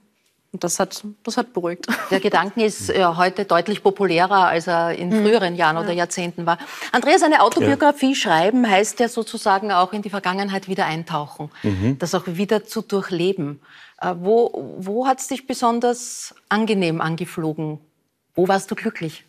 Und 0.53 0.65
das 0.65 0.81
hat, 0.81 1.05
das 1.23 1.37
hat 1.37 1.53
beruhigt. 1.53 1.87
Der 2.11 2.19
Gedanke 2.19 2.65
ist 2.65 2.89
ja, 2.89 3.17
heute 3.17 3.45
deutlich 3.45 3.85
populärer, 3.85 4.49
als 4.49 4.67
er 4.67 4.95
in 4.95 5.11
mhm. 5.11 5.23
früheren 5.23 5.55
Jahren 5.55 5.77
oder 5.77 5.93
Jahrzehnten 5.93 6.45
war. 6.45 6.59
Andreas, 6.91 7.23
eine 7.23 7.43
Autobiografie 7.43 8.11
ja. 8.11 8.15
schreiben 8.17 8.69
heißt 8.69 8.99
ja 8.99 9.09
sozusagen 9.09 9.71
auch 9.71 9.93
in 9.93 10.03
die 10.03 10.11
Vergangenheit 10.11 10.67
wieder 10.67 10.87
eintauchen, 10.87 11.51
mhm. 11.63 11.99
das 12.01 12.17
auch 12.17 12.27
wieder 12.27 12.65
zu 12.65 12.83
durchleben. 12.83 13.61
Äh, 14.01 14.15
wo, 14.19 14.77
wo 14.79 15.07
hat 15.07 15.21
es 15.21 15.29
dich 15.29 15.47
besonders 15.47 16.35
angenehm 16.49 17.01
angeflogen? 17.01 17.79
Wo 18.35 18.49
warst 18.49 18.71
du 18.73 18.75
glücklich? 18.75 19.25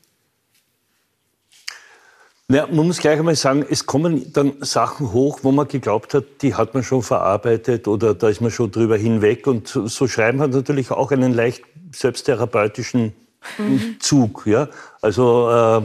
Ja, 2.54 2.68
man 2.68 2.88
muss 2.88 2.98
gleich 2.98 3.18
einmal 3.18 3.36
sagen, 3.36 3.66
es 3.70 3.86
kommen 3.86 4.34
dann 4.34 4.54
Sachen 4.60 5.14
hoch, 5.14 5.40
wo 5.44 5.52
man 5.54 5.70
geglaubt 5.70 6.14
hat, 6.14 6.26
die 6.42 6.54
hat 6.54 6.74
man 6.74 6.84
schon 6.84 7.02
verarbeitet 7.02 7.88
oder 7.88 8.14
da 8.14 8.28
ist 8.28 8.42
man 8.42 8.52
schon 8.52 8.72
drüber 8.72 8.98
hinweg. 8.98 9.48
Und 9.48 9.70
so, 9.70 9.88
so 9.88 10.06
Schreiben 10.06 10.42
hat 10.42 10.52
natürlich 10.52 10.92
auch 10.92 11.12
einen 11.12 11.34
leicht 11.34 11.64
selbsttherapeutischen 11.96 13.14
mhm. 13.58 13.98
Zug. 14.02 14.44
Ja? 14.48 14.68
Also 15.02 15.50
äh, 15.50 15.82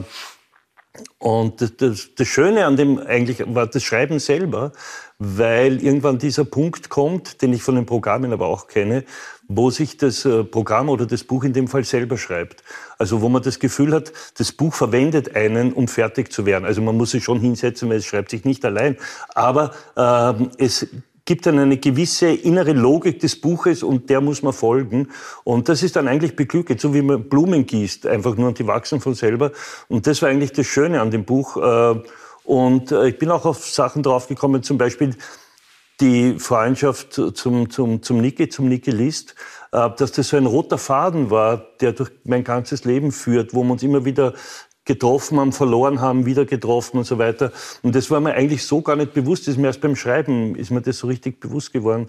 und 1.19 1.61
das, 1.61 1.77
das, 1.77 2.09
das, 2.17 2.27
Schöne 2.27 2.67
an 2.67 2.77
dem 2.77 2.99
eigentlich 2.99 3.43
war 3.47 3.67
das 3.67 3.85
Schreiben 3.85 4.19
selber, 4.19 4.73
weil 5.19 5.83
irgendwann 5.83 6.19
dieser 6.19 6.45
Punkt 6.45 6.89
kommt, 6.89 7.43
den 7.43 7.53
ich 7.53 7.63
von 7.63 7.77
den 7.77 7.87
Programmen 7.87 8.33
aber 8.33 8.47
auch 8.49 8.67
kenne, 8.67 9.05
wo 9.49 9.71
sich 9.71 9.97
das 9.97 10.25
äh, 10.25 10.45
Programm 10.45 10.89
oder 10.89 11.07
das 11.07 11.25
Buch 11.25 11.45
in 11.45 11.53
dem 11.53 11.69
Fall 11.69 11.85
selber 11.85 12.19
schreibt. 12.19 12.63
Also 12.99 13.21
wo 13.23 13.29
man 13.29 13.43
das 13.43 13.59
Gefühl 13.59 13.93
hat, 13.93 14.13
das 14.39 14.53
Buch 14.53 14.75
verwendet 14.75 15.37
einen, 15.37 15.73
um 15.73 15.89
fertig 15.89 16.33
zu 16.33 16.47
werden. 16.47 16.65
Also 16.65 16.83
man 16.83 16.97
muss 16.97 17.13
sich 17.13 17.25
schon 17.25 17.41
hinsetzen, 17.41 17.89
weil 17.89 17.99
es 17.99 18.07
schreibt 18.07 18.31
sich 18.31 18.45
nicht 18.45 18.65
allein. 18.65 18.97
Aber 19.35 19.73
äh, 19.97 20.47
es 20.59 20.89
gibt 21.27 21.45
dann 21.47 21.59
eine 21.59 21.77
gewisse 21.77 22.29
innere 22.29 22.73
Logik 22.73 23.21
des 23.21 23.41
Buches 23.41 23.83
und 23.83 24.09
der 24.09 24.21
muss 24.21 24.43
man 24.43 24.53
folgen. 24.53 25.09
Und 25.45 25.69
das 25.69 25.83
ist 25.83 25.97
dann 25.97 26.09
eigentlich 26.09 26.37
beglückend, 26.37 26.81
so 26.81 26.95
wie 26.95 27.03
man 27.03 27.29
Blumen 27.29 27.67
gießt, 27.67 28.07
einfach 28.07 28.37
nur 28.37 28.49
und 28.49 28.59
die 28.59 28.67
wachsen 28.67 29.01
von 29.01 29.15
selber. 29.15 29.53
Und 29.89 30.07
das 30.07 30.23
war 30.23 30.29
eigentlich 30.29 30.53
das 30.53 30.67
Schöne 30.67 31.01
an 31.01 31.11
dem 31.11 31.25
Buch. 31.25 31.57
Äh, 31.57 32.01
und 32.45 32.93
äh, 32.93 33.09
ich 33.09 33.19
bin 33.19 33.31
auch 33.31 33.45
auf 33.45 33.67
Sachen 33.67 34.05
draufgekommen, 34.05 34.63
zum 34.63 34.79
Beispiel 34.79 35.17
die 36.01 36.39
Freundschaft 36.39 37.13
zum, 37.13 37.71
zum, 37.71 38.03
zum 38.03 38.21
Niki, 38.21 38.49
zum 38.49 38.69
Niki 38.69 38.91
List, 38.91 39.35
äh, 39.73 39.89
dass 39.97 40.13
das 40.13 40.29
so 40.29 40.37
ein 40.37 40.47
roter 40.47 40.79
Faden 40.79 41.31
war, 41.31 41.59
der 41.81 41.93
durch 41.93 42.11
mein 42.25 42.45
ganzes 42.45 42.85
Leben 42.85 43.13
führt, 43.13 43.55
wo 43.55 43.65
wir 43.65 43.73
uns 43.73 43.83
immer 43.83 44.05
wieder 44.05 44.35
getroffen 44.85 45.41
haben, 45.41 45.53
verloren 45.53 46.01
haben, 46.01 46.27
wieder 46.27 46.45
getroffen 46.45 46.99
und 46.99 47.05
so 47.05 47.19
weiter. 47.19 47.53
Und 47.83 47.95
das 47.95 48.11
war 48.11 48.21
mir 48.21 48.35
eigentlich 48.35 48.65
so 48.65 48.83
gar 48.83 48.97
nicht 48.97 49.15
bewusst. 49.15 49.43
Das 49.43 49.55
ist 49.55 49.61
mir 49.61 49.67
erst 49.67 49.81
beim 49.81 49.97
Schreiben 49.97 50.55
ist 50.55 50.71
mir 50.71 50.81
das 50.81 50.99
so 50.99 51.09
richtig 51.09 51.41
bewusst 51.41 51.73
geworden. 51.73 52.09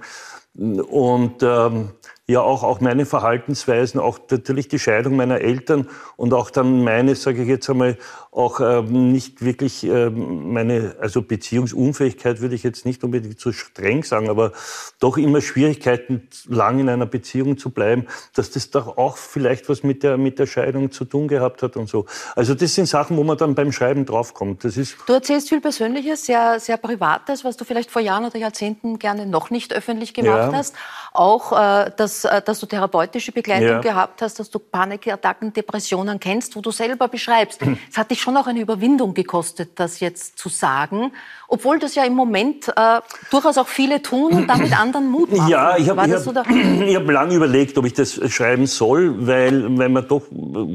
Und 0.53 1.41
ähm, 1.41 1.91
ja 2.27 2.41
auch, 2.41 2.63
auch 2.63 2.81
meine 2.81 3.05
Verhaltensweisen, 3.05 3.99
auch 3.99 4.19
natürlich 4.29 4.67
die 4.67 4.79
Scheidung 4.79 5.15
meiner 5.15 5.41
Eltern 5.41 5.87
und 6.15 6.33
auch 6.33 6.49
dann 6.49 6.83
meine, 6.83 7.15
sage 7.15 7.43
ich 7.43 7.47
jetzt 7.47 7.69
einmal, 7.69 7.97
auch 8.37 8.59
ähm, 8.59 9.11
nicht 9.11 9.43
wirklich 9.43 9.83
ähm, 9.83 10.53
meine, 10.53 10.95
also 11.01 11.21
Beziehungsunfähigkeit 11.21 12.39
würde 12.39 12.53
ich 12.53 12.63
jetzt 12.63 12.85
nicht 12.85 13.03
unbedingt 13.03 13.39
zu 13.39 13.51
streng 13.51 14.03
sagen, 14.03 14.29
aber 14.29 14.51
doch 14.99 15.17
immer 15.17 15.41
Schwierigkeiten, 15.41 16.27
lang 16.47 16.79
in 16.79 16.87
einer 16.87 17.07
Beziehung 17.07 17.57
zu 17.57 17.71
bleiben, 17.71 18.05
dass 18.35 18.51
das 18.51 18.69
doch 18.69 18.97
auch 18.97 19.17
vielleicht 19.17 19.69
was 19.69 19.81
mit 19.81 20.03
der, 20.03 20.17
mit 20.17 20.37
der 20.37 20.45
Scheidung 20.45 20.91
zu 20.91 21.05
tun 21.05 21.27
gehabt 21.27 21.63
hat 21.63 21.77
und 21.77 21.89
so. 21.89 22.05
Also 22.35 22.53
das 22.53 22.75
sind 22.75 22.85
Sachen, 22.85 23.17
wo 23.17 23.23
man 23.23 23.37
dann 23.37 23.55
beim 23.55 23.71
Schreiben 23.71 24.05
draufkommt. 24.05 24.63
Das 24.63 24.77
ist 24.77 24.97
du 25.07 25.13
erzählst 25.13 25.49
viel 25.49 25.61
Persönliches, 25.61 26.25
sehr, 26.25 26.59
sehr 26.59 26.77
Privates, 26.77 27.43
was 27.43 27.57
du 27.57 27.65
vielleicht 27.65 27.89
vor 27.89 28.03
Jahren 28.03 28.25
oder 28.25 28.37
Jahrzehnten 28.37 28.99
gerne 28.99 29.25
noch 29.25 29.49
nicht 29.49 29.73
öffentlich 29.73 30.13
gemacht 30.13 30.51
ja. 30.51 30.53
hast. 30.53 30.75
Auch, 31.11 31.53
äh, 31.53 31.91
dass 31.97 32.23
äh, 32.23 32.41
dass 32.43 32.59
du 32.59 32.67
therapeutische 32.67 33.31
Begleitung 33.31 33.67
ja. 33.67 33.79
gehabt 33.79 34.21
hast, 34.21 34.39
dass 34.39 34.51
du 34.51 34.59
Panikattacken, 34.59 35.53
Depressionen 35.53 36.19
kennst, 36.19 36.55
wo 36.55 36.61
du 36.61 36.69
selber 36.69 37.07
beschreibst. 37.07 37.61
Es 37.89 37.97
hat 37.97 38.11
dich 38.11 38.21
schon 38.27 38.35
auch 38.35 38.47
eine 38.47 38.59
Überwindung 38.59 39.13
gekostet, 39.13 39.71
das 39.75 40.01
jetzt 40.01 40.37
zu 40.37 40.49
sagen, 40.49 41.13
obwohl 41.47 41.79
das 41.79 41.95
ja 41.95 42.03
im 42.03 42.13
Moment 42.13 42.67
äh, 42.75 42.99
durchaus 43.31 43.57
auch 43.57 43.69
viele 43.69 44.01
tun 44.01 44.33
und 44.33 44.47
damit 44.47 44.77
anderen 44.77 45.09
Mut 45.09 45.31
machen. 45.31 45.49
Ja, 45.49 45.77
ich 45.77 45.87
habe 45.87 46.01
hab, 46.01 46.09
hab 46.09 47.07
lange 47.09 47.35
überlegt, 47.35 47.77
ob 47.77 47.85
ich 47.85 47.93
das 47.93 48.19
schreiben 48.29 48.67
soll, 48.67 49.25
weil, 49.25 49.77
weil 49.77 49.87
man 49.87 50.05
doch 50.09 50.23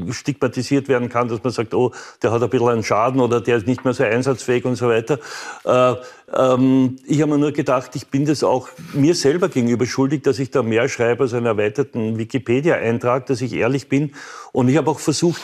stigmatisiert 0.09 0.87
werden 0.87 1.09
kann, 1.09 1.27
dass 1.27 1.43
man 1.43 1.53
sagt, 1.53 1.75
oh, 1.75 1.91
der 2.23 2.31
hat 2.31 2.41
ein 2.41 2.49
bisschen 2.49 2.69
einen 2.69 2.83
Schaden 2.83 3.21
oder 3.21 3.39
der 3.39 3.57
ist 3.57 3.67
nicht 3.67 3.85
mehr 3.85 3.93
so 3.93 4.03
einsatzfähig 4.03 4.65
und 4.65 4.75
so 4.75 4.89
weiter. 4.89 5.19
Äh, 5.63 5.93
ähm, 6.35 6.97
ich 7.05 7.21
habe 7.21 7.31
mir 7.31 7.37
nur 7.37 7.51
gedacht, 7.51 7.95
ich 7.95 8.07
bin 8.07 8.25
das 8.25 8.43
auch 8.43 8.69
mir 8.93 9.13
selber 9.13 9.49
gegenüber 9.49 9.85
schuldig, 9.85 10.23
dass 10.23 10.39
ich 10.39 10.49
da 10.49 10.63
mehr 10.63 10.89
schreibe 10.89 11.23
als 11.23 11.33
einen 11.33 11.45
erweiterten 11.45 12.17
Wikipedia-Eintrag, 12.17 13.27
dass 13.27 13.41
ich 13.41 13.53
ehrlich 13.53 13.87
bin. 13.87 14.13
Und 14.51 14.67
ich 14.67 14.77
habe 14.77 14.89
auch 14.89 14.99
versucht, 14.99 15.41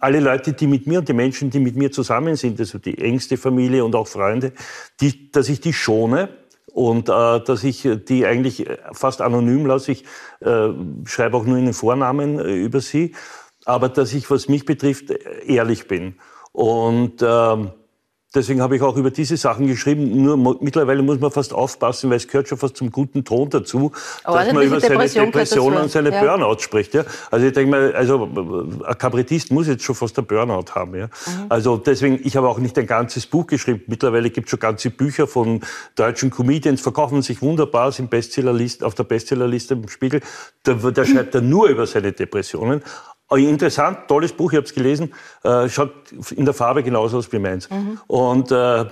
alle 0.00 0.20
Leute, 0.20 0.52
die 0.52 0.66
mit 0.66 0.86
mir 0.86 1.00
und 1.00 1.08
die 1.08 1.12
Menschen, 1.12 1.50
die 1.50 1.58
mit 1.58 1.76
mir 1.76 1.90
zusammen 1.90 2.36
sind, 2.36 2.60
also 2.60 2.78
die 2.78 2.98
engste 2.98 3.36
Familie 3.36 3.84
und 3.84 3.94
auch 3.96 4.06
Freunde, 4.06 4.52
die, 5.00 5.32
dass 5.32 5.48
ich 5.48 5.60
die 5.60 5.72
schone 5.72 6.28
und 6.66 7.08
äh, 7.08 7.40
dass 7.40 7.64
ich 7.64 7.88
die 8.08 8.24
eigentlich 8.24 8.66
fast 8.92 9.20
anonym 9.20 9.66
lasse. 9.66 9.92
Ich 9.92 10.04
äh, 10.40 10.68
schreibe 11.04 11.36
auch 11.36 11.44
nur 11.44 11.58
in 11.58 11.64
den 11.64 11.74
Vornamen 11.74 12.38
äh, 12.38 12.54
über 12.54 12.80
sie, 12.80 13.14
aber 13.64 13.88
dass 13.88 14.14
ich, 14.14 14.30
was 14.30 14.48
mich 14.48 14.64
betrifft, 14.64 15.10
ehrlich 15.46 15.88
bin. 15.88 16.14
Und 16.52 17.22
ähm, 17.22 17.72
Deswegen 18.34 18.60
habe 18.60 18.76
ich 18.76 18.82
auch 18.82 18.96
über 18.96 19.10
diese 19.10 19.38
Sachen 19.38 19.66
geschrieben. 19.66 20.22
Nur 20.22 20.58
mittlerweile 20.60 21.02
muss 21.02 21.18
man 21.18 21.30
fast 21.30 21.54
aufpassen, 21.54 22.10
weil 22.10 22.18
es 22.18 22.28
gehört 22.28 22.46
schon 22.46 22.58
fast 22.58 22.76
zum 22.76 22.92
guten 22.92 23.24
Ton 23.24 23.48
dazu, 23.48 23.90
Aber 24.22 24.44
dass 24.44 24.52
man 24.52 24.64
über 24.64 24.80
seine 24.80 24.94
Depression, 24.94 25.26
Depression 25.26 25.76
und 25.76 25.90
seine 25.90 26.12
ja. 26.12 26.20
Burnout 26.20 26.58
spricht. 26.58 26.92
Ja? 26.92 27.04
Also 27.30 27.46
ich 27.46 27.54
denke 27.54 27.70
mal, 27.70 27.94
also 27.94 28.28
ein 28.84 28.98
Kabarettist 28.98 29.50
muss 29.50 29.66
jetzt 29.66 29.82
schon 29.82 29.94
fast 29.94 30.18
ein 30.18 30.26
Burnout 30.26 30.74
haben. 30.74 30.94
Ja? 30.94 31.06
Mhm. 31.06 31.46
Also 31.48 31.78
deswegen, 31.78 32.20
ich 32.22 32.36
habe 32.36 32.48
auch 32.48 32.58
nicht 32.58 32.76
ein 32.78 32.86
ganzes 32.86 33.24
Buch 33.24 33.46
geschrieben. 33.46 33.80
Mittlerweile 33.86 34.28
gibt 34.28 34.48
es 34.48 34.50
schon 34.50 34.60
ganze 34.60 34.90
Bücher 34.90 35.26
von 35.26 35.62
deutschen 35.94 36.28
Comedians, 36.28 36.82
verkaufen 36.82 37.22
sich 37.22 37.40
wunderbar, 37.40 37.92
sind 37.92 38.10
Bestsellerliste, 38.10 38.84
auf 38.84 38.94
der 38.94 39.04
Bestsellerliste 39.04 39.72
im 39.72 39.88
Spiegel. 39.88 40.20
Da, 40.64 40.74
da 40.74 41.04
schreibt 41.06 41.34
er 41.34 41.40
nur 41.40 41.68
über 41.68 41.86
seine 41.86 42.12
Depressionen. 42.12 42.82
Interessant, 43.30 44.08
tolles 44.08 44.32
Buch, 44.32 44.52
ich 44.52 44.56
habe 44.56 44.66
es 44.66 44.74
gelesen, 44.74 45.12
äh, 45.42 45.68
schaut 45.68 45.92
in 46.34 46.44
der 46.46 46.54
Farbe 46.54 46.82
genauso 46.82 47.18
aus 47.18 47.30
wie 47.30 47.38
meins. 47.38 47.68
Mhm. 47.68 48.00
Und, 48.06 48.50
äh, 48.50 48.86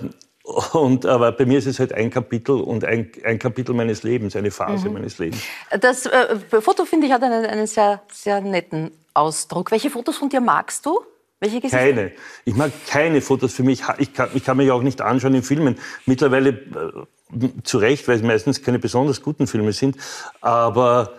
und, 0.72 1.06
aber 1.06 1.32
bei 1.32 1.46
mir 1.46 1.58
ist 1.58 1.66
es 1.66 1.78
halt 1.78 1.92
ein 1.92 2.10
Kapitel 2.10 2.60
und 2.60 2.84
ein, 2.84 3.10
ein 3.24 3.38
Kapitel 3.38 3.74
meines 3.74 4.02
Lebens, 4.02 4.36
eine 4.36 4.50
Phase 4.50 4.88
mhm. 4.88 4.94
meines 4.94 5.18
Lebens. 5.18 5.42
Das 5.80 6.06
äh, 6.06 6.36
Foto, 6.60 6.84
finde 6.84 7.06
ich, 7.06 7.12
hat 7.12 7.22
einen, 7.22 7.46
einen 7.46 7.66
sehr, 7.66 8.02
sehr 8.12 8.40
netten 8.40 8.90
Ausdruck. 9.14 9.70
Welche 9.70 9.90
Fotos 9.90 10.18
von 10.18 10.28
dir 10.28 10.40
magst 10.40 10.84
du? 10.84 11.00
Keine. 11.70 12.12
Ich 12.44 12.54
mag 12.54 12.72
keine 12.86 13.20
Fotos 13.20 13.54
für 13.54 13.62
mich. 13.62 13.82
Ich 13.98 14.14
kann, 14.14 14.28
ich 14.34 14.44
kann 14.44 14.56
mich 14.56 14.70
auch 14.70 14.82
nicht 14.82 15.00
anschauen 15.00 15.34
in 15.34 15.42
Filmen. 15.42 15.78
Mittlerweile 16.06 16.50
äh, 16.50 17.48
zu 17.62 17.78
Recht, 17.78 18.06
weil 18.08 18.16
es 18.16 18.22
meistens 18.22 18.62
keine 18.62 18.78
besonders 18.78 19.22
guten 19.22 19.46
Filme 19.46 19.72
sind. 19.72 19.96
Aber 20.40 21.12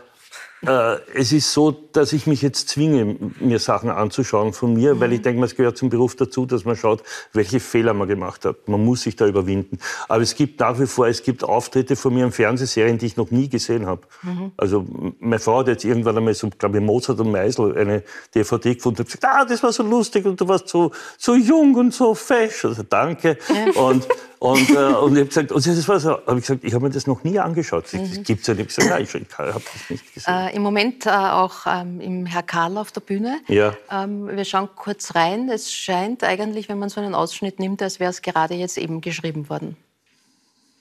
es 0.62 1.32
ist 1.32 1.54
so, 1.54 1.72
dass 1.72 2.13
ich 2.13 2.26
mich 2.26 2.41
jetzt 2.41 2.70
zwinge, 2.70 3.15
mir 3.39 3.60
Sachen 3.60 3.91
anzuschauen 3.91 4.54
von 4.54 4.74
mir, 4.74 4.96
mhm. 4.96 5.00
weil 5.00 5.13
ich 5.13 5.22
denke, 5.22 5.43
es 5.46 5.56
gehört 5.56 5.78
zum 5.78 5.89
Beruf 5.89 6.15
dazu, 6.15 6.48
dass 6.48 6.65
man 6.65 6.76
schaut, 6.76 7.04
welche 7.34 7.60
Fehler 7.60 7.93
man 7.93 8.08
gemacht 8.08 8.43
hat. 8.43 8.67
Man 8.67 8.84
muss 8.84 9.04
sich 9.04 9.15
da 9.15 9.28
überwinden. 9.28 9.78
Aber 10.08 10.24
es 10.24 10.34
gibt 10.34 10.60
nach 10.60 10.80
wie 10.80 10.88
vor, 10.88 11.08
es 11.08 11.22
gibt 11.22 11.43
Auftritte 11.43 11.96
von 11.96 12.13
mir 12.13 12.26
in 12.26 12.32
Fernsehserien, 12.32 12.98
die 12.98 13.06
ich 13.06 13.17
noch 13.17 13.30
nie 13.30 13.50
gesehen 13.50 13.86
habe. 13.86 14.02
Mhm. 14.24 14.52
Also 14.58 14.86
meine 15.20 15.39
Frau 15.39 15.60
hat 15.60 15.67
jetzt 15.67 15.86
irgendwann 15.86 16.17
einmal 16.17 16.34
so, 16.34 16.50
glaube 16.50 16.80
ich, 16.80 16.84
Mozart 16.84 17.20
und 17.20 17.32
Meisel 17.32 17.78
eine 17.78 18.04
DVD 18.34 18.74
gefunden 18.74 19.02
und 19.02 19.06
gesagt, 19.06 19.26
ah, 19.26 19.46
das 19.46 19.62
war 19.62 19.72
so 19.72 19.84
lustig 19.84 20.26
und 20.26 20.41
du 20.41 20.48
warst 20.48 20.70
so, 20.70 20.91
so 21.20 21.36
jung 21.36 21.76
und 21.76 21.93
so 21.93 22.15
fesch. 22.15 22.65
Also 22.65 22.82
danke. 22.82 23.38
Ja. 23.50 23.80
Und 23.80 24.08
und, 24.39 24.70
äh, 24.70 24.74
und 25.02 25.13
ich 25.13 25.20
habe 25.20 25.26
gesagt, 25.26 25.52
und 25.52 25.65
das 25.65 25.88
war 25.88 26.00
so, 26.00 26.12
hab 26.12 26.36
ich 26.36 26.41
gesagt, 26.41 26.63
ich 26.63 26.74
habe 26.74 26.86
mir 26.86 26.91
das 26.91 27.08
noch 27.08 27.24
nie 27.24 27.39
angeschaut. 27.39 27.86
Das 27.86 27.93
mhm. 27.93 28.24
gibt 28.24 28.41
es 28.41 28.48
ja 28.48 28.54
nicht. 28.54 28.67
Gesagt, 28.67 28.89
nein, 28.89 29.04
ich, 29.04 29.15
ich 29.15 29.38
habe 29.38 29.54
das 29.54 29.89
nicht 29.89 30.13
gesehen. 30.13 30.34
Äh, 30.34 30.46
Im 30.53 30.62
Moment 30.62 31.05
äh, 31.05 31.10
auch 31.10 31.65
ähm, 31.65 31.99
im 32.01 32.25
Herr 32.25 32.43
Karl 32.43 32.77
auf 32.77 32.91
der 32.91 33.01
Bühne. 33.01 33.39
Ja. 33.47 33.75
Ähm, 33.91 34.27
wir 34.27 34.45
schauen 34.45 34.69
kurz 34.75 35.15
rein. 35.15 35.49
Es 35.49 35.73
scheint 35.73 36.23
eigentlich, 36.23 36.69
wenn 36.69 36.79
man 36.79 36.89
so 36.89 37.01
einen 37.01 37.15
Ausschnitt 37.15 37.60
nimmt, 37.60 37.81
als 37.81 37.99
wäre 37.99 38.12
es 38.12 38.21
gerade 38.21 38.55
jetzt 38.55 38.77
eben 38.77 39.01
geschrieben 39.01 39.49
worden. 39.49 39.77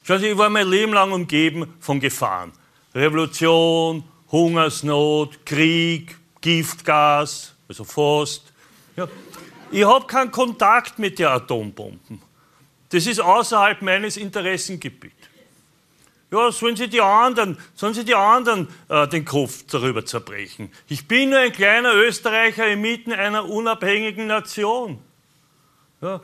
Schauen 0.02 0.20
Sie, 0.20 0.28
ich 0.28 0.38
war 0.38 0.48
mein 0.48 0.68
Leben 0.68 0.92
lang 0.92 1.12
umgeben 1.12 1.74
von 1.80 1.98
Gefahren. 1.98 2.52
Revolution, 2.94 4.04
Hungersnot, 4.30 5.44
Krieg, 5.44 6.16
Giftgas, 6.40 7.54
also 7.68 7.84
Forst. 7.84 8.52
Ja. 8.96 9.08
Ich 9.70 9.84
habe 9.84 10.06
keinen 10.06 10.30
Kontakt 10.30 10.98
mit 10.98 11.18
den 11.18 11.26
Atombomben. 11.26 12.22
Das 12.90 13.06
ist 13.06 13.20
außerhalb 13.20 13.82
meines 13.82 14.16
Interessengebiets. 14.16 15.15
Ja, 16.36 16.52
sollen 16.52 16.76
Sie 16.76 16.88
die 16.88 17.00
anderen, 17.00 17.56
sollen 17.74 17.94
Sie 17.94 18.04
die 18.04 18.14
anderen 18.14 18.68
äh, 18.90 19.08
den 19.08 19.24
Kopf 19.24 19.64
darüber 19.70 20.04
zerbrechen. 20.04 20.70
Ich 20.86 21.08
bin 21.08 21.30
nur 21.30 21.38
ein 21.38 21.50
kleiner 21.50 21.94
Österreicher 21.94 22.68
inmitten 22.68 23.14
einer 23.14 23.48
unabhängigen 23.48 24.26
Nation. 24.26 24.98
Ja, 26.02 26.20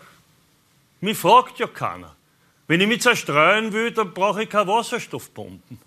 mich 1.01 1.17
fragt 1.17 1.61
ja 1.61 1.67
keiner. 1.67 2.15
Wenn 2.67 2.83
ich 2.83 2.89
mich 2.89 3.01
zerstreuen 3.01 3.73
will, 3.73 3.91
dann 3.91 4.13
brauche 4.13 4.43
ich 4.43 4.51
keine 4.51 4.67
Wasserstoffbomben. 4.67 5.79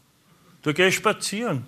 Da 0.63 0.71
gehe 0.71 0.87
ich 0.87 0.95
spazieren. 0.95 1.67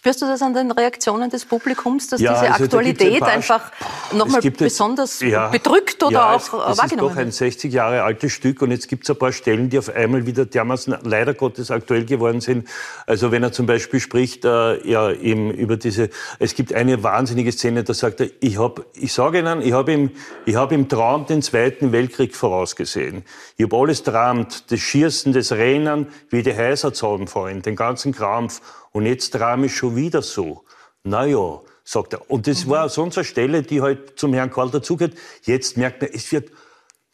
Spürst 0.00 0.22
du 0.22 0.26
das 0.26 0.40
an 0.40 0.54
den 0.54 0.70
Reaktionen 0.70 1.28
des 1.28 1.44
Publikums, 1.44 2.08
dass 2.08 2.22
ja, 2.22 2.32
diese 2.32 2.50
also 2.50 2.64
Aktualität 2.64 3.22
einfach 3.22 3.70
nochmal 4.14 4.40
besonders 4.40 5.20
ja, 5.20 5.48
bedrückt 5.48 6.02
oder 6.02 6.12
ja, 6.12 6.32
auch 6.32 6.40
es, 6.40 6.46
es 6.46 6.78
wahrgenommen 6.78 7.16
wird? 7.16 7.28
Es 7.28 7.34
ist 7.34 7.40
doch 7.40 7.46
ein 7.46 7.50
60 7.50 7.72
Jahre 7.74 8.02
altes 8.02 8.32
Stück 8.32 8.62
und 8.62 8.70
jetzt 8.70 8.88
gibt 8.88 9.04
es 9.04 9.10
ein 9.10 9.18
paar 9.18 9.30
Stellen, 9.30 9.68
die 9.68 9.78
auf 9.78 9.94
einmal 9.94 10.24
wieder 10.24 10.46
dermaßen 10.46 10.96
leider 11.02 11.34
Gottes 11.34 11.70
aktuell 11.70 12.06
geworden 12.06 12.40
sind. 12.40 12.66
Also 13.04 13.30
wenn 13.30 13.42
er 13.42 13.52
zum 13.52 13.66
Beispiel 13.66 14.00
spricht 14.00 14.46
äh, 14.46 14.88
ja, 14.88 15.10
eben 15.10 15.50
über 15.50 15.76
diese, 15.76 16.08
es 16.38 16.54
gibt 16.54 16.72
eine 16.72 17.02
wahnsinnige 17.02 17.52
Szene, 17.52 17.84
da 17.84 17.92
sagt 17.92 18.22
er, 18.22 18.30
ich, 18.40 18.58
hab, 18.58 18.82
ich 18.94 19.12
sage 19.12 19.40
Ihnen, 19.40 19.60
ich 19.60 19.74
habe 19.74 19.92
im, 19.92 20.12
hab 20.54 20.72
im 20.72 20.88
Traum 20.88 21.26
den 21.26 21.42
Zweiten 21.42 21.92
Weltkrieg 21.92 22.34
vorausgesehen. 22.34 23.22
Ich 23.58 23.64
habe 23.64 23.76
alles 23.76 24.02
tramt, 24.02 24.72
das 24.72 24.80
Schießen, 24.80 25.34
das 25.34 25.52
Rennen, 25.52 26.06
wie 26.30 26.42
die 26.42 26.56
Häuser 26.56 26.94
zusammenfallen, 26.94 27.60
den 27.60 27.76
ganzen 27.76 28.12
Krampf 28.12 28.62
und 28.92 29.06
jetzt 29.06 29.30
tram 29.30 29.64
ich 29.64 29.74
schon 29.74 29.96
wieder 29.96 30.22
so. 30.22 30.64
Na 31.02 31.24
ja, 31.24 31.60
sagt 31.84 32.12
er. 32.12 32.30
Und 32.30 32.46
das 32.46 32.66
mhm. 32.66 32.70
war 32.70 32.88
sonst 32.88 33.18
eine 33.18 33.24
Stelle, 33.24 33.62
die 33.62 33.80
halt 33.80 34.18
zum 34.18 34.32
Herrn 34.34 34.50
Karl 34.50 34.70
dazugehört. 34.70 35.16
Jetzt 35.44 35.76
merkt 35.76 36.02
man, 36.02 36.10
es 36.12 36.30
wird 36.32 36.50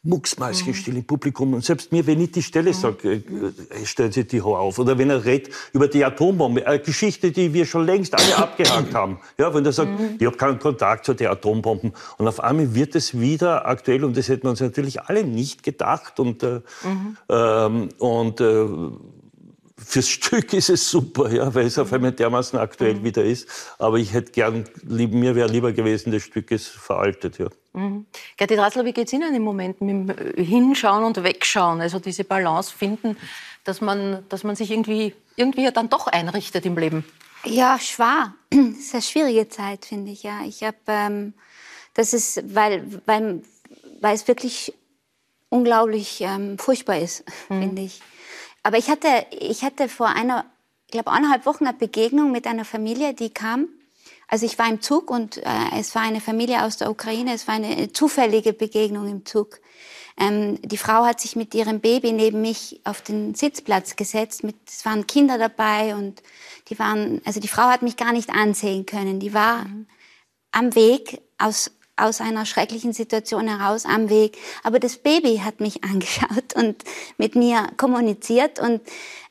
mucksmäuschenstill 0.07 0.95
mhm. 0.95 1.01
im 1.01 1.07
Publikum. 1.07 1.55
Und 1.55 1.65
selbst 1.65 1.93
mir, 1.93 2.07
wenn 2.07 2.21
ich 2.21 2.31
die 2.31 2.43
Stelle 2.43 2.71
mhm. 2.71 2.75
sage, 2.75 3.13
äh, 3.13 3.17
äh, 3.17 3.87
stellen 3.87 4.13
Sie 4.13 4.25
die 4.25 4.41
Haar 4.41 4.61
auf. 4.61 4.79
Oder 4.79 4.97
wenn 4.99 5.11
er 5.11 5.25
redet 5.25 5.53
über 5.73 5.89
die 5.89 6.05
Atombombe, 6.05 6.67
eine 6.67 6.79
Geschichte, 6.79 7.33
die 7.33 7.53
wir 7.53 7.67
schon 7.67 7.85
längst 7.85 8.15
alle 8.15 8.37
abgehakt 8.43 8.95
haben. 8.95 9.19
Ja, 9.39 9.53
wenn 9.53 9.65
er 9.65 9.73
sagt, 9.73 9.91
mhm. 9.91 10.17
ich 10.19 10.27
habe 10.27 10.37
keinen 10.37 10.59
Kontakt 10.59 11.05
zu 11.05 11.15
den 11.15 11.29
Atombomben. 11.29 11.93
Und 12.19 12.29
auf 12.29 12.41
einmal 12.41 12.75
wird 12.75 12.95
es 12.95 13.19
wieder 13.19 13.67
aktuell. 13.67 14.05
Und 14.05 14.17
das 14.17 14.29
hätten 14.29 14.45
wir 14.45 14.51
uns 14.51 14.61
natürlich 14.61 15.03
alle 15.03 15.25
nicht 15.25 15.63
gedacht. 15.63 16.21
Und, 16.21 16.43
äh, 16.43 16.61
mhm. 16.85 17.17
ähm, 17.29 17.89
und 17.99 18.41
äh, 18.41 18.67
fürs 19.87 20.09
Stück 20.09 20.53
ist 20.53 20.69
es 20.69 20.91
super, 20.91 21.33
ja, 21.33 21.55
weil 21.55 21.67
es 21.67 21.79
auf 21.79 21.93
einmal 21.93 22.13
dermaßen 22.13 22.59
aktuell 22.59 22.97
mhm. 22.97 23.05
wieder 23.05 23.25
ist. 23.25 23.49
Aber 23.79 23.99
ich 23.99 24.13
hätte 24.13 24.33
gern, 24.33 24.65
lieb, 24.83 25.13
mir 25.13 25.35
wäre 25.35 25.49
lieber 25.49 25.73
gewesen, 25.73 26.11
das 26.11 26.23
Stück 26.23 26.51
ist 26.51 26.67
veraltet. 26.67 27.39
Ja. 27.39 27.49
Mhm. 27.73 28.07
Gerti 28.37 28.57
Drassler, 28.57 28.85
wie 28.85 28.93
geht 28.93 29.07
es 29.07 29.13
Ihnen 29.13 29.35
im 29.35 29.43
Moment 29.43 29.81
mit 29.81 29.91
dem 29.91 30.11
äh, 30.11 30.45
Hinschauen 30.45 31.05
und 31.05 31.23
Wegschauen? 31.23 31.81
Also 31.81 32.01
diese 32.01 32.25
Balance 32.25 32.75
finden, 32.77 33.17
dass 33.63 33.81
man, 33.81 34.25
dass 34.29 34.43
man 34.43 34.57
sich 34.57 34.73
irgendwie, 34.73 35.15
irgendwie 35.37 35.71
dann 35.73 35.89
doch 35.89 36.09
einrichtet 36.09 36.67
im 36.67 36.77
Leben? 36.77 37.05
Ja, 37.45 37.79
schwer. 37.79 38.35
Das 38.51 38.79
ist 38.79 38.95
eine 38.95 39.03
schwierige 39.03 39.49
Zeit, 39.49 39.85
finde 39.85 40.11
ich. 40.11 40.23
Ja, 40.25 40.41
ich 40.45 40.63
habe, 40.63 40.77
ähm, 40.89 41.35
das 41.95 42.13
ist, 42.13 42.43
weil, 42.55 42.85
weil, 43.07 43.43
weil 44.01 44.15
es 44.15 44.27
wirklich 44.27 44.75
unglaublich 45.49 46.21
ähm, 46.23 46.59
furchtbar 46.59 46.99
ist, 46.99 47.25
mhm. 47.49 47.61
finde 47.61 47.83
ich. 47.83 48.01
Aber 48.67 48.79
ich 48.79 48.91
hatte, 48.91 49.25
ich 49.31 49.63
hatte 49.63 49.89
vor 49.89 50.09
einer, 50.09 50.45
ich 50.87 50.91
glaube, 50.91 51.13
eineinhalb 51.13 51.47
Wochen 51.47 51.69
eine 51.69 51.79
Begegnung 51.79 52.33
mit 52.33 52.49
einer 52.49 52.65
Familie, 52.65 53.15
die 53.15 53.31
kam. 53.31 53.69
Also 54.27 54.45
ich 54.45 54.59
war 54.59 54.69
im 54.69 54.81
Zug 54.81 55.09
und 55.09 55.37
äh, 55.37 55.45
es 55.79 55.95
war 55.95 56.03
eine 56.03 56.21
Familie 56.21 56.65
aus 56.65 56.77
der 56.77 56.91
Ukraine. 56.91 57.33
Es 57.33 57.47
war 57.47 57.55
eine 57.55 57.93
zufällige 57.93 58.53
Begegnung 58.53 59.09
im 59.09 59.25
Zug. 59.25 59.61
Ähm, 60.19 60.61
die 60.63 60.79
Frau 60.79 61.05
hat 61.05 61.21
sich 61.21 61.37
mit 61.37 61.55
ihrem 61.55 61.79
Baby 61.79 62.11
neben 62.11 62.41
mich 62.41 62.81
auf 62.83 63.03
den 63.03 63.37
Sitzplatz 63.37 63.95
gesetzt. 63.95 64.43
Mit, 64.43 64.57
es 64.67 64.85
waren 64.85 65.07
Kinder 65.07 65.39
dabei 65.39 65.95
und 65.95 66.21
die 66.69 66.77
waren, 66.81 67.23
also 67.25 67.39
die 67.39 67.47
Frau 67.47 67.69
hat 67.69 67.83
mich 67.83 67.97
gar 67.97 68.11
nicht 68.11 68.31
ansehen 68.31 68.85
können. 68.85 69.21
Die 69.21 69.33
war 69.33 69.67
mhm. 69.67 69.87
am 70.51 70.75
Weg 70.75 71.23
aus 71.39 71.71
aus 71.97 72.21
einer 72.21 72.47
schrecklichen 72.47 72.93
Situation 72.93 73.49
heraus 73.49 73.85
am 73.87 74.11
Weg. 74.11 74.39
Aber 74.63 74.79
das 74.79 74.99
Baby 74.99 75.39
hat 75.39 75.61
mich 75.61 75.83
angeschaut 75.91 76.55
und 76.55 76.77
mit 77.19 77.35
mir 77.35 77.67
kommuniziert 77.77 78.59
und 78.61 78.81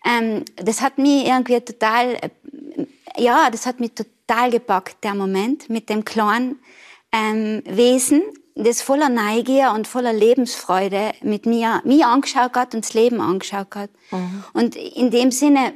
ähm, 0.06 0.46
das 0.58 0.82
hat 0.82 0.98
mich 0.98 1.26
irgendwie 1.26 1.62
total, 1.62 2.16
äh, 2.16 2.30
ja, 3.18 3.50
das 3.50 3.66
hat 3.66 3.80
mich 3.80 3.94
total 3.94 4.52
gepackt, 4.52 5.04
der 5.04 5.16
Moment 5.16 5.70
mit 5.70 5.90
dem 5.90 6.06
kleinen 6.06 6.60
ähm, 7.12 7.64
Wesen, 7.66 8.22
das 8.56 8.82
voller 8.82 9.10
Neugier 9.10 9.72
und 9.76 9.88
voller 9.88 10.14
Lebensfreude 10.14 11.12
mit 11.22 11.46
mir, 11.46 11.82
mir 11.86 12.08
angeschaut 12.08 12.56
hat 12.56 12.74
und 12.74 12.86
das 12.86 12.94
Leben 12.94 13.20
angeschaut 13.20 13.76
hat. 13.76 13.90
Mhm. 14.12 14.44
Und 14.54 14.76
in 14.76 15.12
dem 15.12 15.32
Sinne, 15.32 15.74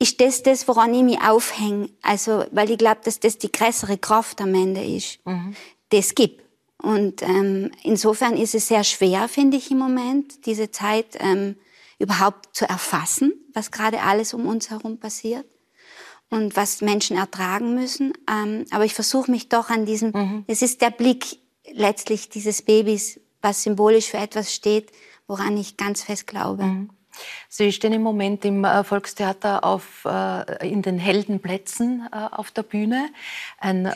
ist 0.00 0.20
das 0.20 0.42
das, 0.44 0.68
woran 0.68 0.94
ich 0.94 1.02
mich 1.02 1.20
aufhänge. 1.20 1.88
Also, 2.02 2.44
weil 2.52 2.70
ich 2.70 2.78
glaube, 2.78 3.00
dass 3.02 3.18
das 3.18 3.38
die 3.38 3.50
größere 3.50 3.98
Kraft 3.98 4.40
am 4.40 4.54
Ende 4.54 4.84
ist. 4.84 5.18
Mhm 5.26 5.56
das 5.90 6.14
gibt. 6.14 6.44
Und 6.80 7.22
ähm, 7.22 7.72
insofern 7.82 8.36
ist 8.36 8.54
es 8.54 8.68
sehr 8.68 8.84
schwer, 8.84 9.28
finde 9.28 9.56
ich 9.56 9.70
im 9.70 9.78
Moment, 9.78 10.46
diese 10.46 10.70
Zeit 10.70 11.16
ähm, 11.18 11.56
überhaupt 11.98 12.54
zu 12.54 12.68
erfassen, 12.68 13.32
was 13.52 13.70
gerade 13.70 14.02
alles 14.02 14.32
um 14.32 14.46
uns 14.46 14.70
herum 14.70 14.98
passiert 14.98 15.46
und 16.30 16.56
was 16.56 16.80
Menschen 16.80 17.16
ertragen 17.16 17.74
müssen. 17.74 18.12
Ähm, 18.30 18.64
aber 18.70 18.84
ich 18.84 18.94
versuche 18.94 19.30
mich 19.30 19.48
doch 19.48 19.70
an 19.70 19.86
diesem, 19.86 20.12
mhm. 20.12 20.44
es 20.46 20.62
ist 20.62 20.80
der 20.80 20.90
Blick 20.90 21.38
letztlich 21.72 22.28
dieses 22.28 22.62
Babys, 22.62 23.20
was 23.42 23.64
symbolisch 23.64 24.06
für 24.06 24.18
etwas 24.18 24.54
steht, 24.54 24.92
woran 25.26 25.56
ich 25.56 25.76
ganz 25.76 26.02
fest 26.02 26.26
glaube. 26.26 26.62
Mhm. 26.62 26.90
Sie 27.48 27.72
stehen 27.72 27.92
im 27.92 28.02
Moment 28.02 28.44
im 28.44 28.64
äh, 28.64 28.84
Volkstheater 28.84 29.64
auf, 29.64 30.04
äh, 30.04 30.68
in 30.68 30.82
den 30.82 30.98
Heldenplätzen 30.98 32.08
äh, 32.12 32.16
auf 32.30 32.52
der 32.52 32.62
Bühne. 32.62 33.08
Ein 33.58 33.92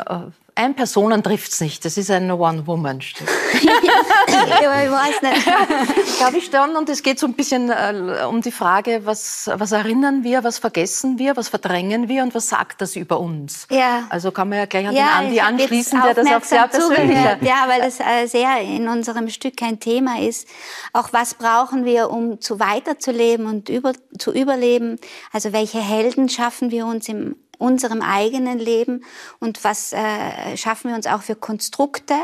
ein 0.55 0.75
Personen 0.75 1.23
trifft's 1.23 1.61
nicht. 1.61 1.85
Das 1.85 1.97
ist 1.97 2.11
ein 2.11 2.31
One-Woman-Stück. 2.31 3.27
ja, 3.63 4.83
ich 4.85 4.91
weiß 4.91 5.23
nicht. 5.23 5.47
Glaube 6.19 6.39
ich 6.39 6.45
schon. 6.47 6.77
Und 6.77 6.89
es 6.91 7.03
geht 7.03 7.19
so 7.19 7.27
ein 7.27 7.35
bisschen 7.35 7.71
äh, 7.71 8.25
um 8.29 8.43
die 8.43 8.53
Frage, 8.53 9.03
was, 9.05 9.51
was 9.55 9.73
erinnern 9.73 10.25
wir, 10.25 10.45
was 10.45 10.59
vergessen 10.59 11.19
wir, 11.19 11.37
was 11.37 11.49
verdrängen 11.49 12.09
wir 12.09 12.23
und 12.23 12.35
was 12.35 12.49
sagt 12.49 12.81
das 12.83 12.97
über 12.97 13.19
uns? 13.19 13.67
Ja. 13.71 14.05
Also 14.11 14.31
kann 14.31 14.51
man 14.51 14.59
ja 14.59 14.67
gleich 14.67 14.89
an 14.89 14.95
Ja, 14.95 15.21
den 15.21 15.27
Andi 15.27 15.41
anschließen, 15.41 16.03
der 16.03 16.15
das 16.15 16.27
auch 16.27 16.45
sehr 16.45 16.69
persönlich 16.69 17.17
hat. 17.17 17.43
Ja, 17.43 17.65
weil 17.67 17.81
das 17.81 17.99
äh, 18.01 18.27
sehr 18.27 18.61
in 18.61 18.89
unserem 18.89 19.31
Stück 19.31 19.63
ein 19.63 19.81
Thema 19.81 20.21
ist. 20.21 20.47
Auch 20.93 21.13
was 21.13 21.35
brauchen 21.35 21.85
wir, 21.87 22.11
um 22.11 22.41
zu 22.41 22.61
weiterzuleben 22.61 23.47
und 23.47 23.71
über, 23.71 23.93
zu 24.19 24.33
überleben? 24.33 24.99
Also 25.33 25.53
welche 25.53 25.81
Helden 25.81 26.29
schaffen 26.29 26.71
wir 26.71 26.85
uns 26.87 27.09
in 27.09 27.37
unserem 27.63 28.03
eigenen 28.03 28.59
Leben 28.59 29.05
und 29.39 29.65
was 29.65 29.93
äh, 29.93 30.57
schaffen 30.57 30.91
wir 30.91 30.97
uns 30.97 31.07
auch 31.07 31.23
für 31.23 31.37
Konstrukte? 31.37 32.15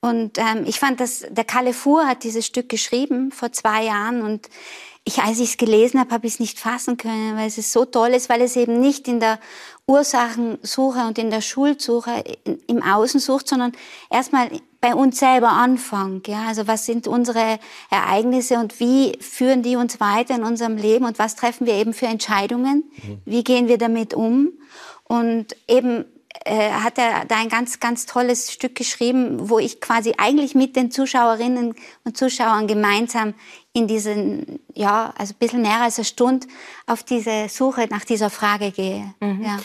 Und 0.00 0.38
ähm, 0.38 0.64
ich 0.64 0.80
fand, 0.80 0.98
dass 1.00 1.26
der 1.28 1.44
Kalle 1.44 1.74
Fuhr 1.74 2.06
hat 2.06 2.24
dieses 2.24 2.46
Stück 2.46 2.70
geschrieben 2.70 3.32
vor 3.32 3.52
zwei 3.52 3.84
Jahren 3.84 4.22
und 4.22 4.48
ich, 5.04 5.18
als 5.18 5.40
ich 5.40 5.50
es 5.50 5.56
gelesen 5.56 5.98
habe, 5.98 6.10
habe 6.12 6.26
ich 6.26 6.34
es 6.34 6.40
nicht 6.40 6.58
fassen 6.58 6.96
können, 6.96 7.36
weil 7.36 7.48
es 7.48 7.72
so 7.72 7.84
toll 7.84 8.10
ist, 8.10 8.28
weil 8.28 8.42
es 8.42 8.56
eben 8.56 8.80
nicht 8.80 9.08
in 9.08 9.18
der 9.18 9.38
Ursachensuche 9.86 11.06
und 11.06 11.18
in 11.18 11.30
der 11.30 11.40
Schuldsuche 11.40 12.22
im 12.66 12.82
Außen 12.82 13.18
sucht, 13.18 13.48
sondern 13.48 13.72
erstmal 14.10 14.50
bei 14.80 14.94
uns 14.94 15.18
selber 15.18 15.50
anfängt. 15.50 16.28
Ja? 16.28 16.46
Also 16.48 16.66
was 16.66 16.86
sind 16.86 17.06
unsere 17.06 17.58
Ereignisse 17.90 18.58
und 18.58 18.80
wie 18.80 19.18
führen 19.20 19.62
die 19.62 19.76
uns 19.76 20.00
weiter 20.00 20.34
in 20.34 20.44
unserem 20.44 20.76
Leben 20.76 21.04
und 21.04 21.18
was 21.18 21.36
treffen 21.36 21.66
wir 21.66 21.74
eben 21.74 21.92
für 21.92 22.06
Entscheidungen? 22.06 22.84
Wie 23.24 23.44
gehen 23.44 23.68
wir 23.68 23.78
damit 23.78 24.14
um? 24.14 24.52
Und 25.04 25.56
eben 25.68 26.04
äh, 26.44 26.70
hat 26.70 26.96
er 26.96 27.24
da 27.26 27.36
ein 27.36 27.48
ganz, 27.48 27.80
ganz 27.80 28.06
tolles 28.06 28.52
Stück 28.52 28.74
geschrieben, 28.74 29.50
wo 29.50 29.58
ich 29.58 29.80
quasi 29.80 30.14
eigentlich 30.16 30.54
mit 30.54 30.76
den 30.76 30.90
Zuschauerinnen 30.90 31.74
und 32.04 32.16
Zuschauern 32.16 32.66
gemeinsam 32.66 33.34
in 33.72 33.86
diesen, 33.86 34.60
ja, 34.74 35.12
also 35.18 35.34
ein 35.34 35.38
bisschen 35.38 35.62
mehr 35.62 35.82
als 35.82 35.98
eine 35.98 36.04
Stunde 36.04 36.46
auf 36.86 37.02
diese 37.02 37.48
Suche 37.48 37.88
nach 37.90 38.04
dieser 38.04 38.30
Frage 38.30 38.70
gehe. 38.70 39.14
Ja. 39.20 39.58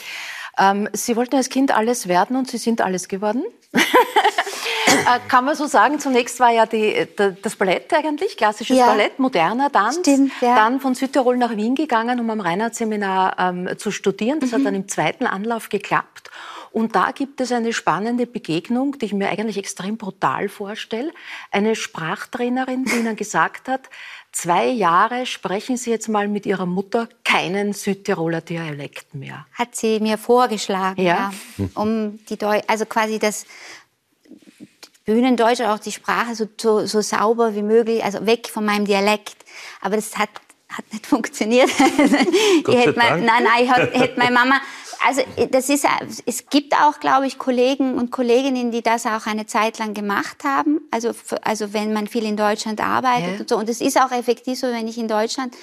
Ähm, 0.58 0.88
Sie 0.92 1.16
wollten 1.16 1.36
als 1.36 1.48
Kind 1.48 1.70
alles 1.70 2.08
werden 2.08 2.36
und 2.36 2.50
Sie 2.50 2.58
sind 2.58 2.80
alles 2.80 3.08
geworden. 3.08 3.44
Äh, 4.86 5.20
Kann 5.28 5.44
man 5.44 5.54
so 5.56 5.66
sagen, 5.66 5.98
zunächst 5.98 6.38
war 6.40 6.50
ja 6.50 6.66
die, 6.66 7.06
da- 7.16 7.30
das 7.30 7.56
Ballett 7.56 7.92
eigentlich, 7.92 8.36
klassisches 8.36 8.76
Ja. 8.76 8.86
Ballett, 8.86 9.18
moderner 9.18 9.70
Tanz. 9.70 9.98
Stimmt, 10.00 10.32
ja. 10.40 10.54
Dann 10.56 10.80
von 10.80 10.94
Südtirol 10.94 11.36
nach 11.36 11.56
Wien 11.56 11.74
gegangen, 11.74 12.20
um 12.20 12.30
am 12.30 12.40
Reinhardt-Seminar 12.40 13.36
ähm, 13.38 13.68
zu 13.78 13.90
studieren. 13.90 14.40
Das 14.40 14.52
hat 14.52 14.60
Mhm. 14.60 14.64
dann 14.64 14.74
im 14.74 14.88
zweiten 14.88 15.26
Anlauf 15.26 15.68
geklappt. 15.68 16.30
Und 16.72 16.94
da 16.94 17.10
gibt 17.12 17.40
es 17.40 17.52
eine 17.52 17.72
spannende 17.72 18.26
Begegnung, 18.26 18.98
die 18.98 19.06
ich 19.06 19.12
mir 19.14 19.28
eigentlich 19.30 19.56
extrem 19.56 19.96
brutal 19.96 20.48
vorstelle. 20.48 21.10
Eine 21.50 21.74
Sprachtrainerin, 21.74 22.84
die 22.84 22.96
Ihnen 22.96 23.16
gesagt 23.16 23.66
hat, 23.68 23.80
zwei 24.30 24.66
Jahre 24.66 25.24
sprechen 25.24 25.78
Sie 25.78 25.90
jetzt 25.90 26.08
mal 26.08 26.28
mit 26.28 26.44
Ihrer 26.44 26.66
Mutter 26.66 27.08
keinen 27.24 27.72
Südtiroler 27.72 28.42
Dialekt 28.42 29.14
mehr. 29.14 29.46
Hat 29.54 29.74
sie 29.74 30.00
mir 30.00 30.18
vorgeschlagen, 30.18 31.00
Ja. 31.02 31.32
ja, 31.58 31.64
um 31.74 32.18
die 32.26 32.36
Deu 32.36 32.60
also 32.66 32.84
quasi 32.84 33.18
das 33.18 33.46
Bühnendeutsch, 35.06 35.60
auch 35.62 35.78
die 35.78 35.92
Sprache 35.92 36.34
so, 36.34 36.46
so, 36.60 36.84
so 36.86 37.00
sauber 37.00 37.54
wie 37.54 37.62
möglich, 37.62 38.04
also 38.04 38.26
weg 38.26 38.48
von 38.52 38.64
meinem 38.64 38.84
Dialekt. 38.84 39.36
Aber 39.80 39.96
das 39.96 40.18
hat, 40.18 40.28
hat 40.68 40.84
nicht 40.92 41.06
funktioniert. 41.14 41.70
Ich 42.68 42.74
hätte 42.76 42.98
mein, 42.98 43.24
nein, 43.24 43.44
nein, 43.44 43.64
ich 43.64 43.70
hat- 43.70 43.94
hätte 43.94 44.18
meine 44.18 44.32
Mama, 44.32 44.60
also 45.06 45.22
das 45.52 45.68
ist, 45.68 45.86
es 46.24 46.46
gibt 46.48 46.74
auch, 46.74 46.98
glaube 46.98 47.26
ich, 47.28 47.38
Kollegen 47.38 47.94
und 47.94 48.10
Kolleginnen, 48.10 48.72
die 48.72 48.82
das 48.82 49.06
auch 49.06 49.26
eine 49.26 49.46
Zeit 49.46 49.78
lang 49.78 49.94
gemacht 49.94 50.42
haben. 50.42 50.80
Also, 50.90 51.12
also 51.42 51.72
wenn 51.72 51.92
man 51.92 52.08
viel 52.08 52.24
in 52.24 52.36
Deutschland 52.36 52.80
arbeitet 52.80 53.34
Ja. 53.34 53.40
und 53.40 53.48
so. 53.48 53.56
Und 53.56 53.68
es 53.68 53.80
ist 53.80 54.00
auch 54.00 54.10
effektiv 54.10 54.58
so, 54.58 54.66
wenn 54.68 54.88
ich 54.88 54.98
in 54.98 55.06
Deutschland, 55.06 55.54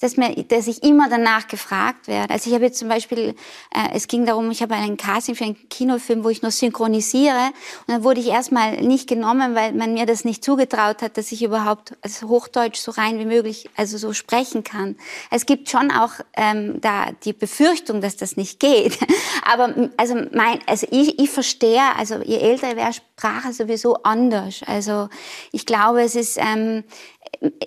dass, 0.00 0.16
mir, 0.16 0.34
dass 0.44 0.66
ich 0.66 0.82
immer 0.82 1.08
danach 1.08 1.48
gefragt 1.48 2.06
werde. 2.06 2.32
Also 2.32 2.50
ich 2.50 2.54
habe 2.54 2.66
jetzt 2.66 2.78
zum 2.78 2.88
Beispiel, 2.88 3.34
äh, 3.74 3.94
es 3.94 4.08
ging 4.08 4.26
darum, 4.26 4.50
ich 4.50 4.60
habe 4.60 4.74
einen 4.74 4.96
Casting 4.96 5.34
für 5.34 5.44
einen 5.44 5.68
Kinofilm, 5.68 6.22
wo 6.22 6.28
ich 6.28 6.42
nur 6.42 6.50
synchronisiere. 6.50 7.50
Und 7.86 7.94
dann 7.94 8.04
wurde 8.04 8.20
ich 8.20 8.28
erstmal 8.28 8.76
nicht 8.82 9.08
genommen, 9.08 9.54
weil 9.54 9.72
man 9.72 9.94
mir 9.94 10.04
das 10.04 10.24
nicht 10.24 10.44
zugetraut 10.44 11.00
hat, 11.00 11.16
dass 11.16 11.32
ich 11.32 11.42
überhaupt 11.42 11.94
also 12.02 12.28
Hochdeutsch 12.28 12.78
so 12.78 12.92
rein 12.92 13.18
wie 13.18 13.24
möglich, 13.24 13.70
also 13.74 13.96
so 13.96 14.12
sprechen 14.12 14.64
kann. 14.64 14.96
Es 15.30 15.46
gibt 15.46 15.70
schon 15.70 15.90
auch 15.90 16.12
ähm, 16.36 16.80
da 16.80 17.06
die 17.24 17.32
Befürchtung, 17.32 18.00
dass 18.02 18.16
das 18.16 18.36
nicht 18.36 18.60
geht. 18.60 18.98
Aber 19.44 19.90
also 19.96 20.14
mein, 20.32 20.60
also 20.66 20.86
ich, 20.90 21.18
ich 21.18 21.30
verstehe, 21.30 21.82
also 21.96 22.16
je 22.22 22.38
älter 22.38 22.76
wäre 22.76 22.92
Sprache 22.92 23.52
sowieso 23.52 23.94
anders. 24.02 24.60
Also 24.66 25.08
ich 25.52 25.64
glaube, 25.64 26.02
es 26.02 26.14
ist, 26.14 26.38
ähm, 26.38 26.84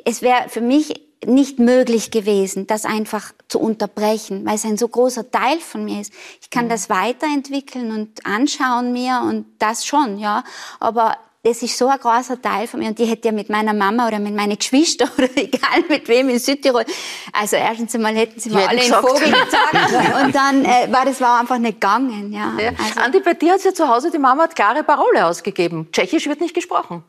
es 0.06 0.22
wäre 0.22 0.50
für 0.50 0.62
mich 0.62 1.09
nicht 1.26 1.60
möglich 1.60 2.12
gewesen, 2.12 2.68
das 2.68 2.86
einfach 2.86 3.34
zu 3.48 3.60
unterbrechen, 3.60 4.46
weil 4.46 4.56
es 4.56 4.66
ein 4.66 4.78
so 4.78 4.88
großer 4.88 5.30
Teil 5.30 5.60
von 5.60 5.84
mir 5.84 6.02
ist. 6.02 6.14
Ich 6.42 6.50
kann 6.50 6.70
das 6.70 6.90
weiterentwickeln 6.90 7.92
und 7.92 8.26
anschauen 8.26 8.94
mir 8.94 9.22
und 9.28 9.46
das 9.60 9.86
schon, 9.86 10.18
ja. 10.18 10.44
Aber 10.80 11.18
das 11.44 11.62
ist 11.62 11.78
so 11.78 11.88
ein 11.88 12.00
großer 12.00 12.42
Teil 12.42 12.68
von 12.68 12.82
mir 12.82 12.90
und 12.90 13.00
die 13.00 13.06
hätte 13.06 13.30
ja 13.30 13.32
mit 13.32 13.50
meiner 13.50 13.74
Mama 13.74 14.08
oder 14.08 14.20
mit 14.20 14.36
meinen 14.36 14.58
Geschwistern 14.58 15.10
oder 15.18 15.30
egal 15.36 15.84
mit 15.88 16.08
wem 16.08 16.30
in 16.30 16.40
Südtirol. 16.40 16.86
Also 17.34 17.56
erstens 17.56 17.96
einmal 17.96 18.16
hätten 18.16 18.40
sie 18.40 18.50
mir 18.50 18.68
alle 18.68 18.82
einen. 18.82 18.94
Vogel 18.94 19.32
gezeigt 19.32 20.16
und 20.24 20.36
dann 20.36 20.66
äh, 20.66 20.92
war 20.92 21.06
das 21.06 21.20
war 21.22 21.40
einfach 21.40 21.58
nicht 21.58 21.82
gegangen, 21.82 22.32
ja. 22.34 22.54
Ja. 22.60 22.72
Also, 22.78 23.00
Andi, 23.00 23.20
bei 23.20 23.34
dir 23.34 23.54
hat 23.54 23.64
ja 23.64 23.74
zu 23.74 23.88
Hause, 23.88 24.12
die 24.12 24.18
Mama 24.18 24.44
hat 24.44 24.56
klare 24.56 24.84
Parole 24.84 25.26
ausgegeben. 25.26 25.90
Tschechisch 25.92 26.28
wird 26.28 26.42
nicht 26.42 26.54
gesprochen. 26.54 27.04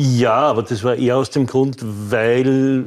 Ja, 0.00 0.36
aber 0.36 0.62
das 0.62 0.84
war 0.84 0.94
eher 0.94 1.16
aus 1.16 1.30
dem 1.30 1.46
Grund, 1.46 1.78
weil 1.82 2.84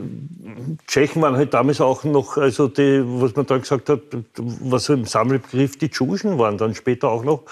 Tschechen 0.88 1.22
waren 1.22 1.36
halt 1.36 1.54
damals 1.54 1.82
auch 1.82 2.06
noch, 2.06 2.38
also 2.38 2.70
die, 2.70 3.04
was 3.06 3.36
man 3.36 3.46
dann 3.48 3.60
gesagt 3.60 3.90
hat, 3.90 4.00
was 4.38 4.86
so 4.86 4.94
im 4.94 5.04
Sammelbegriff 5.04 5.78
die 5.78 5.90
Tschuschen 5.90 6.38
waren 6.38 6.58
dann 6.58 6.74
später 6.74 7.10
auch 7.10 7.26
noch. 7.26 7.44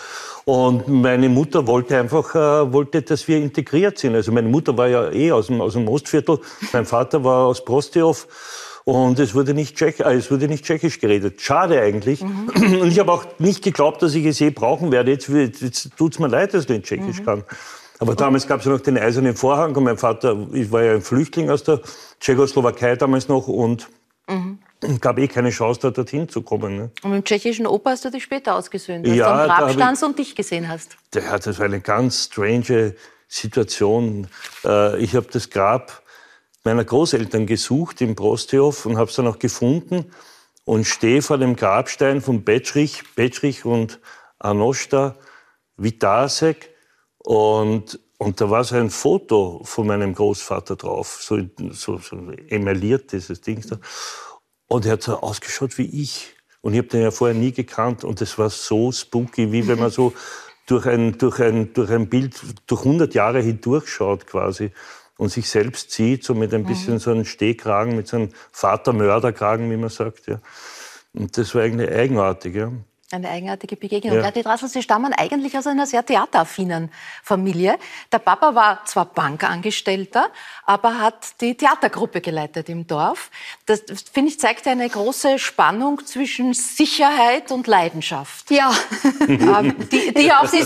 Und 0.46 0.88
meine 0.88 1.28
Mutter 1.28 1.68
wollte 1.68 2.00
einfach, 2.00 2.36
äh, 2.36 2.72
wollte, 2.72 3.02
dass 3.02 3.28
wir 3.28 3.36
integriert 3.36 3.98
sind. 3.98 4.16
Also 4.16 4.32
meine 4.32 4.48
Mutter 4.48 4.78
war 4.78 4.88
ja 4.88 5.12
eh 5.12 5.34
aus 5.34 5.48
dem, 5.48 5.60
aus 5.60 5.74
dem 5.74 5.90
Ostviertel, 5.90 6.40
mein 6.72 6.86
Vater 6.86 7.22
war 7.26 7.48
aus 7.48 7.66
Prostiow. 7.66 8.28
Und 8.86 9.20
es 9.20 9.36
wurde 9.36 9.54
nicht, 9.54 9.76
Tschech, 9.76 10.00
äh, 10.00 10.14
es 10.14 10.32
wurde 10.32 10.48
nicht 10.48 10.64
Tschechisch 10.64 11.02
geredet. 11.02 11.42
Schade 11.42 11.82
eigentlich. 11.82 12.22
Und 12.22 12.88
ich 12.88 13.00
habe 13.00 13.12
auch 13.12 13.26
nicht 13.40 13.62
geglaubt, 13.62 14.02
dass 14.02 14.16
ich 14.16 14.26
es 14.26 14.40
je 14.40 14.52
brauchen 14.52 14.94
werde. 14.94 15.12
Jetzt, 15.12 15.28
jetzt 15.28 15.90
tut 15.98 16.14
es 16.14 16.20
mir 16.20 16.28
leid, 16.30 16.54
dass 16.54 16.64
ich 16.64 16.70
nicht 16.70 16.86
Tschechisch 16.86 17.24
kann. 17.26 17.44
Aber 18.00 18.16
damals 18.16 18.48
gab 18.48 18.62
es 18.62 18.66
ja 18.66 18.72
noch 18.72 18.80
den 18.80 18.98
Eisernen 18.98 19.36
Vorhang 19.36 19.76
und 19.76 19.84
mein 19.84 19.98
Vater, 19.98 20.48
ich 20.54 20.72
war 20.72 20.84
ja 20.84 20.94
ein 20.94 21.02
Flüchtling 21.02 21.50
aus 21.50 21.64
der 21.64 21.82
Tschechoslowakei 22.20 22.96
damals 22.96 23.28
noch 23.28 23.48
und 23.48 23.90
gab 25.02 25.18
eh 25.20 25.28
keine 25.28 25.50
Chance, 25.50 25.82
da 25.82 25.92
dorthin 25.92 26.30
zu 26.30 26.42
kommen. 26.42 26.78
Ne? 26.78 26.92
Und 27.04 27.12
mit 27.12 27.22
dem 27.22 27.26
tschechischen 27.26 27.68
Opa 27.68 27.92
hast 27.92 28.06
du 28.06 28.10
dich 28.10 28.24
später 28.24 28.56
ausgesöhnt, 28.56 29.06
als 29.06 29.16
Ja, 29.16 29.26
du 29.26 29.42
am 29.42 29.48
Grab 29.48 29.72
standst 29.72 30.04
und 30.04 30.18
dich 30.18 30.36
gesehen 30.36 30.70
hast. 30.70 30.98
Hat, 31.14 31.46
das 31.46 31.60
war 31.60 31.66
eine 31.66 31.82
ganz 31.82 32.26
strange 32.26 32.96
Situation. 33.28 34.28
Äh, 34.64 34.98
Ich 35.04 35.16
habe 35.16 35.28
das 35.32 35.50
Grab 35.50 36.02
meiner 36.64 36.86
Großeltern 36.86 37.46
gesucht 37.46 38.00
in 38.00 38.16
Prostiow 38.16 38.86
und 38.86 38.98
habe 38.98 39.10
es 39.10 39.16
dann 39.16 39.28
auch 39.28 39.40
gefunden 39.40 40.12
und 40.64 40.86
stehe 40.86 41.22
vor 41.22 41.38
dem 41.38 41.56
Grabstein 41.56 42.22
von 42.22 42.44
Betschrich, 42.44 43.04
Betschrich 43.16 43.66
und 43.66 44.00
Anosta 44.40 45.16
Vitasek 45.76 46.70
und, 47.30 48.00
und 48.18 48.42
da 48.42 48.50
war 48.50 48.64
so 48.64 48.76
ein 48.76 48.90
Foto 48.90 49.62
von 49.64 49.86
meinem 49.86 50.16
Großvater 50.16 50.76
drauf, 50.76 51.20
so, 51.22 51.38
so, 51.70 52.00
so 52.00 52.16
emailliert 52.48 53.12
dieses 53.12 53.40
Ding 53.42 53.64
da. 53.70 53.78
Und 54.68 54.88
er 54.88 54.94
hat 54.94 55.04
so 55.04 55.22
ausgeschaut 55.22 55.78
wie 55.78 56.02
ich. 56.02 56.34
Und 56.62 56.74
ich 56.74 56.80
habe 56.80 56.88
den 56.88 57.04
ja 57.04 57.12
vorher 57.12 57.38
nie 57.38 57.52
gekannt. 57.52 58.04
Und 58.04 58.20
das 58.20 58.40
war 58.40 58.50
so 58.50 58.92
spooky, 58.92 59.52
wie 59.52 59.68
wenn 59.68 59.78
man 59.78 59.92
so 59.92 60.12
durch 60.66 60.88
ein, 60.88 61.20
durch 61.20 61.40
ein, 61.40 61.72
durch 61.74 61.92
ein 61.92 62.10
Bild 62.10 62.42
durch 62.66 62.84
100 62.84 63.14
Jahre 63.14 63.42
hindurchschaut 63.42 64.26
quasi 64.26 64.72
und 65.20 65.30
sich 65.30 65.48
selbst 65.48 65.92
sieht, 65.92 66.24
so 66.24 66.34
mit 66.34 66.52
ein 66.52 66.66
bisschen 66.66 66.98
so 66.98 67.12
einem 67.12 67.26
Stehkragen, 67.26 67.96
mit 67.96 68.08
so 68.08 68.18
einem 68.18 68.30
Vater-Mörder-Kragen, 68.52 69.70
wie 69.70 69.78
man 69.78 69.90
sagt. 69.90 70.26
Ja. 70.26 70.40
Und 71.14 71.38
das 71.38 71.54
war 71.54 71.62
eigentlich 71.62 71.92
eigenartig. 71.92 72.56
Ja. 72.56 72.72
Eine 73.12 73.30
eigenartige 73.30 73.76
Begegnung. 73.76 74.18
Ja. 74.18 74.24
Ja. 74.26 74.32
Die 74.32 74.44
Drassel, 74.44 74.70
Sie 74.70 74.84
stammen 74.84 75.14
eigentlich 75.14 75.58
aus 75.58 75.66
einer 75.66 75.88
sehr 75.88 76.06
theateraffinen 76.06 76.92
Familie. 77.24 77.80
Der 78.12 78.20
Papa 78.20 78.54
war 78.54 78.86
zwar 78.86 79.06
Bankangestellter, 79.06 80.28
aber 80.66 81.00
hat 81.00 81.42
die 81.42 81.56
Theatergruppe 81.56 82.22
geleitet 82.22 82.70
im 82.70 82.86
Dorf. 82.86 83.32
Das, 83.66 83.82
finde 84.14 84.30
ich, 84.30 84.40
zeigt 84.40 84.68
eine 84.68 84.88
große 84.88 85.40
Spannung 85.40 86.06
zwischen 86.06 86.54
Sicherheit 86.54 87.52
und 87.52 87.66
Leidenschaft. 87.68 88.52
ja. 88.52 88.72
Ähm, 89.30 89.76
die, 89.92 90.14
die 90.14 90.32
auch, 90.32 90.50
die, 90.50 90.64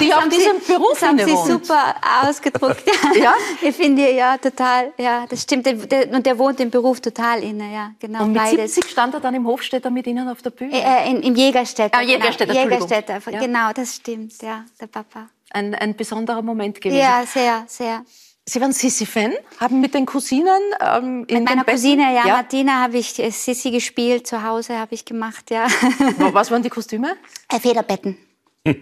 die 0.00 0.14
auch 0.14 0.20
haben 0.22 0.30
diesem 0.30 0.58
Sie- 0.60 0.72
Beruf 0.72 0.98
Das 0.98 1.08
haben 1.08 1.18
Sie 1.18 1.24
innewohnt. 1.24 1.66
super 1.66 1.94
ausgedrückt. 2.22 2.82
Ja? 3.14 3.34
Ich 3.62 3.74
finde, 3.76 4.10
ja, 4.12 4.36
total. 4.38 4.92
Ja, 4.98 5.26
das 5.28 5.42
stimmt. 5.42 5.66
Der, 5.66 5.74
der, 5.74 6.10
und 6.12 6.24
der 6.26 6.38
wohnt 6.38 6.58
im 6.60 6.70
Beruf 6.70 7.00
total 7.00 7.42
inne, 7.42 7.72
ja, 7.72 7.90
genau. 8.00 8.22
Und 8.24 8.32
mit 8.32 8.42
beides. 8.42 8.74
70 8.74 8.90
stand 8.92 9.14
er 9.14 9.20
dann 9.20 9.34
im 9.34 9.46
Hofstädter 9.46 9.90
mit 9.90 10.06
Ihnen 10.06 10.28
auf 10.28 10.42
der 10.42 10.50
Bühne. 10.50 10.72
Äh, 10.72 11.10
in, 11.10 11.22
Im 11.22 11.34
Jägerstätter 11.34 11.83
Jägerstätter. 11.86 11.98
Ah, 11.98 12.02
Jägerstätter, 12.02 12.52
genau. 12.54 12.62
Jägerstätter, 12.62 13.30
Ja. 13.32 13.40
genau, 13.40 13.72
das 13.72 13.96
stimmt, 13.96 14.42
ja, 14.42 14.64
der 14.80 14.86
Papa. 14.86 15.28
Ein, 15.50 15.74
ein 15.74 15.94
besonderer 15.96 16.42
Moment 16.42 16.80
gewesen. 16.80 16.98
Ja, 16.98 17.24
sehr, 17.26 17.64
sehr. 17.68 18.04
Sie 18.46 18.60
waren 18.60 18.72
Sissi-Fan, 18.72 19.32
haben 19.58 19.80
mit 19.80 19.94
den 19.94 20.04
Cousinen 20.04 20.60
ähm, 20.80 21.24
in 21.28 21.38
Mit 21.38 21.48
meiner 21.48 21.64
Cousine, 21.64 22.14
ja, 22.14 22.26
ja. 22.26 22.36
Martina, 22.36 22.82
habe 22.82 22.98
ich 22.98 23.18
äh, 23.18 23.30
Sissi 23.30 23.70
gespielt, 23.70 24.26
zu 24.26 24.42
Hause 24.42 24.78
habe 24.78 24.94
ich 24.94 25.04
gemacht, 25.04 25.50
ja. 25.50 25.66
Was 26.18 26.50
waren 26.50 26.62
die 26.62 26.68
Kostüme? 26.68 27.16
Äh, 27.48 27.58
Federbetten. 27.58 28.18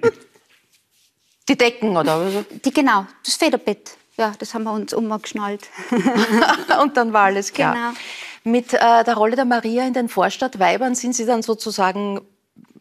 Die 1.49 1.57
Decken 1.59 1.97
oder? 1.97 2.45
Die, 2.65 2.73
genau, 2.73 3.05
das 3.25 3.35
Federbett. 3.35 3.97
Ja, 4.17 4.33
das 4.39 4.55
haben 4.55 4.63
wir 4.65 4.73
uns 4.73 4.93
umgeschnallt. 4.93 5.69
Und 6.83 6.97
dann 6.97 7.13
war 7.13 7.25
alles 7.25 7.53
klar. 7.53 7.75
Genau. 7.75 7.91
Mit 8.45 8.75
äh, 8.75 8.79
der 9.05 9.15
Rolle 9.15 9.37
der 9.37 9.45
Maria 9.45 9.87
in 9.87 9.93
den 9.93 10.09
Vorstadtweibern 10.09 10.95
sind 10.95 11.15
Sie 11.15 11.27
dann 11.27 11.43
sozusagen 11.43 12.21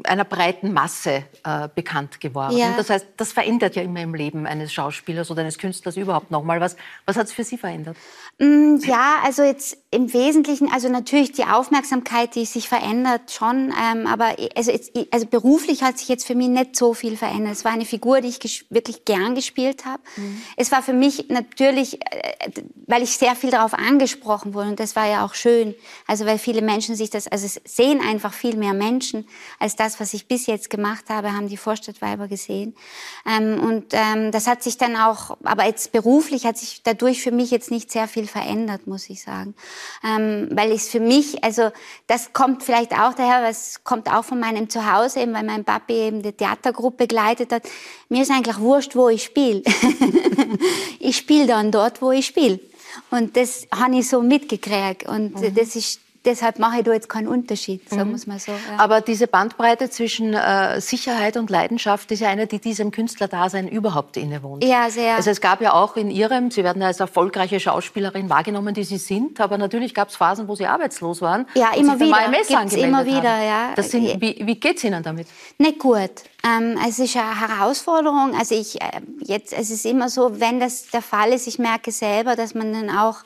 einer 0.06 0.26
breiten 0.26 0.74
Masse 0.74 1.24
äh, 1.44 1.68
bekannt 1.74 2.20
geworden. 2.20 2.58
Ja. 2.58 2.74
Das 2.78 2.90
heißt, 2.90 3.06
das 3.18 3.32
verändert 3.32 3.76
ja 3.76 3.82
immer 3.84 4.02
im 4.02 4.14
Leben 4.14 4.46
eines 4.46 4.74
Schauspielers 4.74 5.32
oder 5.32 5.42
eines 5.42 5.58
Künstlers 5.58 5.98
überhaupt 5.98 6.32
nochmal 6.32 6.60
was. 6.60 6.76
Was 7.06 7.18
hat 7.18 7.28
es 7.28 7.34
für 7.34 7.44
Sie 7.44 7.58
verändert? 7.58 7.98
Mm, 8.40 8.78
Ja, 8.86 9.18
also 9.24 9.44
jetzt 9.44 9.78
im 9.92 10.14
Wesentlichen, 10.14 10.72
also 10.72 10.90
natürlich 10.90 11.32
die 11.34 11.44
Aufmerksamkeit, 11.44 12.36
die 12.36 12.46
sich 12.46 12.70
verändert 12.70 13.32
schon, 13.32 13.74
ähm, 13.80 14.08
aber 14.08 14.36
also, 14.56 14.72
jetzt, 14.72 14.92
also 15.12 15.26
beruflich 15.26 15.84
hat 15.84 15.98
sich 15.98 16.08
jetzt 16.08 16.26
für 16.26 16.36
mich 16.36 16.48
nicht 16.48 16.76
so 16.76 16.94
viel 16.94 17.18
verändert. 17.18 17.54
Es 17.54 17.66
war 17.66 17.72
eine 17.74 17.86
Figur, 17.86 18.22
die 18.22 18.30
ich 18.30 18.66
wirklich 18.70 19.06
gern 19.06 19.36
gespielt 19.36 19.86
habe. 19.86 20.02
Es 20.56 20.72
war 20.72 20.82
für 20.82 20.94
mich 20.94 21.30
natürlich, 21.30 22.02
äh, 22.02 22.52
weil 22.88 23.04
ich 23.04 23.18
sehr 23.18 23.36
viel 23.36 23.52
darauf 23.52 23.74
angesprochen 23.74 24.54
wurde 24.54 24.70
und 24.70 24.80
das 24.80 24.96
war 24.96 25.08
ja 25.08 25.26
auch 25.26 25.34
schön. 25.34 25.76
Also 26.08 26.26
weil 26.26 26.38
viele 26.38 26.62
Menschen 26.62 26.96
sich 26.96 27.10
das, 27.10 27.28
also 27.28 27.46
es 27.46 27.62
sehen 27.66 28.02
einfach 28.02 28.34
viel 28.34 28.56
mehr 28.56 28.74
Menschen 28.74 29.28
als 29.60 29.76
das, 29.92 30.00
was 30.00 30.14
ich 30.14 30.28
bis 30.28 30.48
jetzt 30.48 30.70
gemacht 30.70 31.06
habe, 31.10 31.34
haben 31.34 31.48
die 31.48 31.58
Vorstadtweiber 31.58 32.28
gesehen. 32.28 32.76
Ähm, 33.26 33.60
und 33.60 33.86
ähm, 33.92 34.32
das 34.32 34.48
hat 34.48 34.64
sich 34.64 34.78
dann 34.78 34.96
auch, 34.96 35.38
aber 35.44 35.66
jetzt 35.66 35.92
beruflich 35.92 36.46
hat 36.46 36.58
sich 36.58 36.82
dadurch 36.84 37.22
für 37.22 37.32
mich 37.32 37.52
jetzt 37.52 37.72
nicht 37.72 37.92
sehr 37.92 38.08
viel 38.08 38.28
verändert, 38.28 38.88
muss 38.88 39.10
ich 39.10 39.22
sagen. 39.22 39.54
Ähm, 40.04 40.50
weil 40.52 40.72
es 40.72 40.88
für 40.90 41.00
mich, 41.00 41.44
also 41.44 41.72
das 42.08 42.34
kommt 42.34 42.64
vielleicht 42.64 42.94
auch 42.94 43.14
daher, 43.14 43.48
es 43.50 43.84
kommt 43.84 44.12
auch 44.12 44.24
von 44.24 44.40
meinem 44.40 44.70
Zuhause, 44.70 45.22
eben, 45.22 45.34
weil 45.34 45.44
mein 45.44 45.66
Papi 45.66 45.94
eben 45.94 46.22
die 46.22 46.32
Theatergruppe 46.32 47.08
geleitet 47.08 47.52
hat. 47.52 47.64
Mir 48.10 48.22
ist 48.22 48.32
eigentlich 48.32 48.60
wurscht, 48.60 48.96
wo 48.96 49.10
ich 49.10 49.24
spiele. 49.24 49.64
ich 51.00 51.18
spiele 51.18 51.48
dann 51.48 51.72
dort, 51.72 52.02
wo 52.02 52.12
ich 52.12 52.26
spiele. 52.26 52.60
Und 53.10 53.36
das 53.36 53.68
habe 53.74 53.98
ich 53.98 54.08
so 54.08 54.22
mitgekriegt. 54.22 55.08
Und 55.08 55.34
das 55.56 55.76
ist, 55.76 56.00
deshalb 56.26 56.60
mache 56.60 56.80
ich 56.80 56.84
da 56.84 56.94
jetzt 56.94 57.10
keinen 57.10 57.28
Unterschied, 57.28 57.90
sagen 57.90 58.10
wir 58.10 58.16
es 58.16 58.28
mal 58.28 58.40
so. 58.40 58.52
Ja. 58.52 58.58
Aber 58.78 59.02
diese 59.02 59.28
Bandbreite 59.28 59.90
zwischen 59.90 60.34
äh, 60.34 60.80
Sicherheit 60.82 61.38
und 61.38 61.50
Leidenschaft 61.50 62.12
ist 62.12 62.20
ja 62.20 62.30
eine, 62.30 62.48
die 62.48 62.60
diesem 62.60 62.92
Künstlerdasein 62.92 63.68
überhaupt 63.68 64.18
innewohnt. 64.18 64.64
Ja, 64.64 64.90
sehr. 64.90 65.16
Also 65.16 65.30
es 65.30 65.42
gab 65.42 65.62
ja 65.62 65.74
auch 65.74 65.96
in 65.96 66.12
Ihrem, 66.12 66.52
Sie 66.52 66.64
werden 66.64 66.82
als 66.84 67.00
erfolgreiche 67.00 67.60
Schauspielerin 67.60 68.30
wahrgenommen, 68.30 68.74
die 68.74 68.84
Sie 68.84 68.98
sind, 68.98 69.40
aber 69.40 69.58
natürlich 69.58 69.94
gab 69.94 70.10
es 70.10 70.16
Phasen, 70.16 70.48
wo 70.48 70.56
Sie 70.56 70.66
arbeitslos 70.66 71.22
waren. 71.22 71.46
Ja, 71.56 71.74
immer 71.74 72.00
wieder. 72.00 72.32
Gibt's 72.48 72.74
immer 72.76 73.06
wieder, 73.06 73.38
haben. 73.38 73.46
ja. 73.46 73.74
Das 73.76 73.92
sind, 73.92 74.22
wie 74.22 74.42
wie 74.42 74.60
geht 74.60 74.78
es 74.78 74.84
Ihnen 74.84 75.04
damit? 75.04 75.28
Nicht 75.58 75.80
gut. 75.80 76.12
Ähm, 76.44 76.78
es 76.88 77.00
ist 77.00 77.16
eine 77.16 77.40
Herausforderung. 77.40 78.36
Also 78.38 78.56
ich 78.56 78.82
äh, 78.82 79.02
jetzt, 79.20 79.54
es 79.54 79.70
ist 79.70 79.86
immer 79.86 80.10
so, 80.10 80.40
wenn 80.40 80.60
das 80.60 80.88
der 80.90 81.02
Fall 81.02 81.32
ist, 81.34 81.48
ich 81.48 81.60
merke 81.60 81.92
selber, 81.92 82.36
dass 82.36 82.56
man 82.56 82.74
dann 82.74 82.90
auch, 82.90 83.18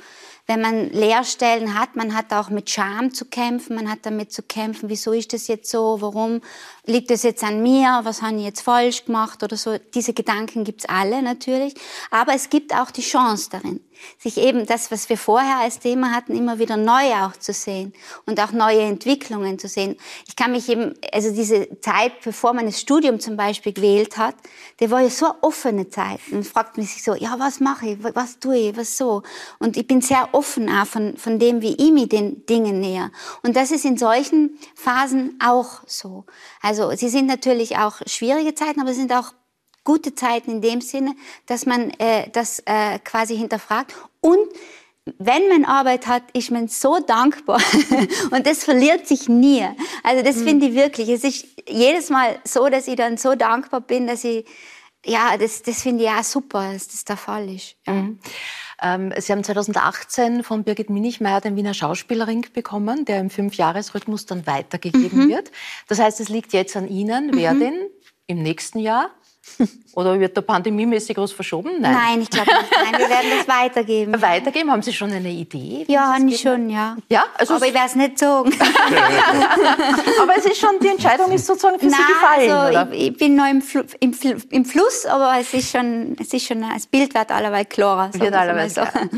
wenn 0.48 0.62
man 0.62 0.92
Leerstellen 0.92 1.80
hat, 1.80 1.96
man 1.96 2.16
hat 2.16 2.32
auch 2.32 2.50
mit 2.50 2.70
Scham 2.70 3.14
zu 3.14 3.26
kämpfen, 3.26 3.76
man 3.76 3.90
hat 3.90 4.00
damit 4.04 4.32
zu 4.32 4.44
kämpfen, 4.44 4.90
wieso 4.90 5.12
ist 5.12 5.34
das 5.34 5.48
jetzt 5.48 5.72
so, 5.72 6.02
warum 6.02 6.42
liegt 6.86 7.10
das 7.10 7.24
jetzt 7.24 7.44
an 7.44 7.64
mir, 7.64 8.02
was 8.04 8.22
habe 8.22 8.38
ich 8.38 8.44
jetzt 8.44 8.62
falsch 8.62 9.06
gemacht 9.06 9.42
oder 9.42 9.58
so. 9.58 9.78
Diese 9.96 10.14
Gedanken 10.14 10.64
gibt's 10.64 10.86
alle 10.86 11.24
natürlich, 11.24 11.74
aber 12.12 12.36
es 12.36 12.50
gibt 12.50 12.76
auch 12.76 12.92
die 12.92 13.02
Chance 13.02 13.50
darin, 13.52 13.80
sich 14.18 14.38
eben 14.38 14.66
das, 14.66 14.92
was 14.92 15.10
wir 15.10 15.18
vorher 15.18 15.60
als 15.60 15.80
Thema 15.80 16.12
hatten, 16.12 16.36
immer 16.36 16.60
wieder 16.60 16.78
neu 16.78 17.14
auch 17.16 17.34
zu 17.38 17.54
sehen 17.54 17.94
und 18.26 18.40
auch 18.40 18.52
neue 18.52 18.82
Entwicklungen 18.82 19.60
zu 19.60 19.68
sehen. 19.68 19.98
Ich 20.28 20.36
kann 20.36 20.52
mich 20.52 20.70
eben, 20.70 20.94
also 21.14 21.34
diese 21.34 21.80
Zeit, 21.82 22.22
bevor 22.24 22.54
man 22.54 22.66
das 22.66 22.80
Studium 22.80 23.20
zum 23.20 23.38
Beispiel 23.38 23.74
gewählt 23.74 24.18
hat, 24.18 24.36
die 24.80 24.90
war 24.92 25.02
ja 25.02 25.10
so 25.10 25.26
eine 25.26 25.44
offene 25.44 25.90
Zeit. 25.90 26.20
Man 26.32 26.44
fragt 26.44 26.78
mich 26.78 27.04
so, 27.04 27.16
ja, 27.16 27.36
was 27.40 27.60
mache 27.60 27.88
ich, 27.88 27.98
was 28.04 28.40
tue 28.40 28.58
ich, 28.58 28.78
was 28.78 28.98
so. 28.98 29.24
Und 29.60 29.78
ich 29.78 29.88
bin 29.88 30.02
sehr 30.02 30.30
offen 30.34 30.70
auch 30.70 30.86
von, 30.86 31.18
von 31.18 31.40
dem, 31.40 31.62
wie 31.62 31.76
ich 31.76 31.92
mich 31.92 32.10
den 32.10 32.46
Dingen 32.46 32.80
näher. 32.80 33.12
Und 33.44 33.56
das 33.56 33.72
ist 33.72 33.86
in 33.86 33.98
solchen 33.98 34.58
Phasen 34.76 35.40
auch 35.44 35.82
so. 35.86 36.26
Also 36.62 36.92
sie 36.92 37.10
sind 37.10 37.28
natürlich 37.28 37.78
auch 37.78 38.02
schwierige 38.06 38.56
Zeiten, 38.56 38.82
aber 38.82 38.92
es 38.92 38.98
sind 38.98 39.14
auch 39.14 39.34
gute 39.86 40.14
Zeiten 40.14 40.52
in 40.52 40.62
dem 40.62 40.82
Sinne, 40.82 41.16
dass 41.46 41.66
man 41.66 41.92
äh, 41.92 42.30
das 42.32 42.60
äh, 42.66 43.00
quasi 43.00 43.38
hinterfragt 43.38 43.94
und 44.20 44.50
wenn 45.20 45.48
man 45.50 45.66
Arbeit 45.66 46.08
hat, 46.08 46.24
ist 46.34 46.50
man 46.50 46.68
so 46.68 47.00
dankbar 47.00 47.62
und 48.32 48.46
das 48.46 48.64
verliert 48.64 49.08
sich 49.08 49.30
nie. 49.30 49.64
Also 50.04 50.24
das 50.24 50.42
finde 50.42 50.66
ich 50.66 50.74
wirklich. 50.74 51.10
Es 51.10 51.24
ist 51.24 51.46
jedes 51.70 52.10
Mal 52.10 52.40
so, 52.44 52.68
dass 52.70 52.88
ich 52.88 52.96
dann 52.96 53.18
so 53.18 53.36
dankbar 53.36 53.82
bin, 53.82 54.08
dass 54.08 54.24
ich 54.24 54.46
ja, 55.06 55.38
das, 55.38 55.62
das 55.62 55.84
finde 55.84 56.06
ich 56.06 56.10
auch 56.10 56.24
super, 56.24 56.74
dass 56.74 56.88
das 56.88 57.06
der 57.06 57.18
Fall 57.18 57.54
ist. 57.54 57.76
Ja. 57.86 58.08
Ähm, 58.82 59.14
Sie 59.18 59.32
haben 59.32 59.44
2018 59.44 60.44
von 60.44 60.64
Birgit 60.64 60.90
Minichmeier 60.90 61.42
den 61.42 61.56
Wiener 61.56 61.76
Schauspielring 61.76 62.48
bekommen, 62.54 63.06
der 63.06 63.20
im 63.20 63.30
Fünfjahresrhythmus 63.30 64.26
dann 64.26 64.48
weitergegeben 64.48 65.30
wird. 65.30 65.52
Das 65.88 66.00
heißt, 66.00 66.20
es 66.20 66.30
liegt 66.30 66.54
jetzt 66.54 66.76
an 66.76 66.88
Ihnen, 66.88 67.32
wer 67.34 67.54
denn 67.54 67.88
im 68.28 68.42
nächsten 68.42 68.80
Jahr 68.80 69.12
oder 69.94 70.20
wird 70.20 70.36
der 70.36 70.42
pandemiemäßig 70.42 71.16
was 71.18 71.32
verschoben? 71.32 71.72
Nein, 71.80 72.22
ich 72.22 72.30
glaube 72.30 72.52
nicht. 72.52 72.72
Nein, 72.72 73.00
wir 73.00 73.10
werden 73.10 73.30
das 73.38 73.48
weitergeben. 73.48 74.22
Weitergeben? 74.22 74.72
Haben 74.72 74.82
Sie 74.82 74.92
schon 74.92 75.12
eine 75.12 75.30
Idee? 75.30 75.86
Ja, 75.88 76.14
habe 76.14 76.30
ich 76.30 76.42
schon, 76.42 76.70
ja. 76.70 76.98
Ja, 77.10 77.24
also 77.38 77.56
Aber 77.56 77.66
ich 77.66 77.74
werde 77.74 77.88
es 77.88 77.96
nicht 77.96 78.20
sagen. 78.20 78.52
aber 80.22 80.38
es 80.38 80.46
ist 80.46 80.58
schon, 80.58 80.72
die 80.82 80.90
Entscheidung 80.90 81.32
ist 81.32 81.46
sozusagen 81.46 81.80
für 81.80 81.90
Sie 81.90 81.96
gefallen, 81.96 82.52
also 82.52 82.70
oder? 82.70 82.92
ich, 82.92 83.08
ich 83.08 83.18
bin 83.18 83.36
noch 83.36 83.50
im, 83.50 83.62
Fl 83.62 83.86
im, 84.02 84.14
Fl 84.14 84.38
im 84.50 84.66
Fluss, 84.66 85.06
aber 85.06 85.40
es 85.40 85.54
ist 85.54 85.72
schon, 85.72 86.18
es 86.20 86.34
ist 86.34 86.46
schon, 86.46 86.62
das 86.62 86.88
Bild 86.88 87.14
wird 87.14 87.32
allerweil 87.32 87.66
klarer. 87.66 88.14
Wird 88.14 88.34
allerweil 88.34 88.70
so. 88.70 88.82
klar. 88.82 89.10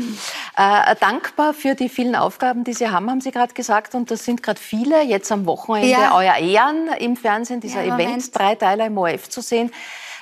Äh, 0.56 0.94
dankbar 1.00 1.54
für 1.54 1.74
die 1.74 1.88
vielen 1.88 2.14
Aufgaben, 2.14 2.62
die 2.64 2.72
Sie 2.72 2.88
haben, 2.88 3.10
haben 3.10 3.20
Sie 3.20 3.32
gerade 3.32 3.54
gesagt. 3.54 3.94
Und 3.94 4.10
das 4.10 4.24
sind 4.24 4.42
gerade 4.42 4.60
viele. 4.60 5.02
Jetzt 5.02 5.32
am 5.32 5.46
Wochenende 5.46 5.88
Ja. 5.88 6.14
euer 6.16 6.36
Ehren 6.36 6.88
im 6.98 7.16
Fernsehen, 7.16 7.60
dieser 7.60 7.82
Ja, 7.82 7.94
Event, 7.96 8.36
drei 8.36 8.54
Teile 8.54 8.86
im 8.86 8.96
ORF 8.96 9.28
zu 9.28 9.40
sehen. 9.40 9.72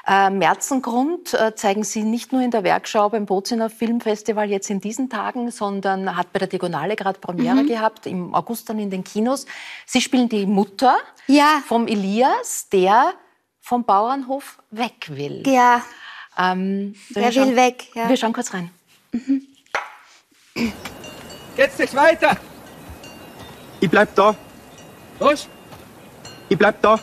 Äh, 0.09 0.31
Märzengrund 0.31 1.35
äh, 1.35 1.55
zeigen 1.57 1.83
Sie 1.83 2.05
nicht 2.05 2.31
nur 2.33 2.41
in 2.41 2.53
der 2.53 2.63
Werkschau 2.63 3.09
beim 3.09 3.27
Boziner 3.27 3.69
Filmfestival 3.69 4.49
jetzt 4.49 4.71
in 4.71 4.81
diesen 4.81 5.11
Tagen, 5.11 5.51
sondern 5.51 6.17
hat 6.17 6.33
bei 6.33 6.39
der 6.39 6.47
Diagonale 6.49 6.95
gerade 6.95 7.19
Premiere 7.19 7.65
Mhm. 7.65 7.67
gehabt, 7.67 8.07
im 8.07 8.33
August 8.33 8.69
dann 8.69 8.79
in 8.79 8.89
den 8.91 9.03
Kinos. 9.03 9.47
Sie 9.85 10.01
spielen 10.01 10.29
die 10.29 10.47
Mutter 10.47 10.97
Ja. 11.27 11.61
vom 11.67 11.89
Elias, 11.89 12.69
der 12.69 13.15
vom 13.61 13.83
Bauernhof 13.85 14.63
weg 14.71 15.09
will. 15.09 15.43
Ja, 15.47 15.83
Ähm, 16.39 16.95
der 17.11 17.25
wir 17.25 17.33
schauen- 17.33 17.49
will 17.49 17.57
weg. 17.57 17.87
Ja. 17.95 18.09
Wir 18.09 18.17
schauen 18.17 18.33
kurz 18.33 18.53
rein. 18.55 18.71
Geht's 21.57 21.79
nicht 21.79 21.95
weiter? 21.95 22.37
Ich 23.81 23.91
bleib 23.91 24.15
da. 24.15 24.37
Was? 25.19 25.49
Ich 26.49 26.57
bleib 26.59 26.81
da. 26.83 27.01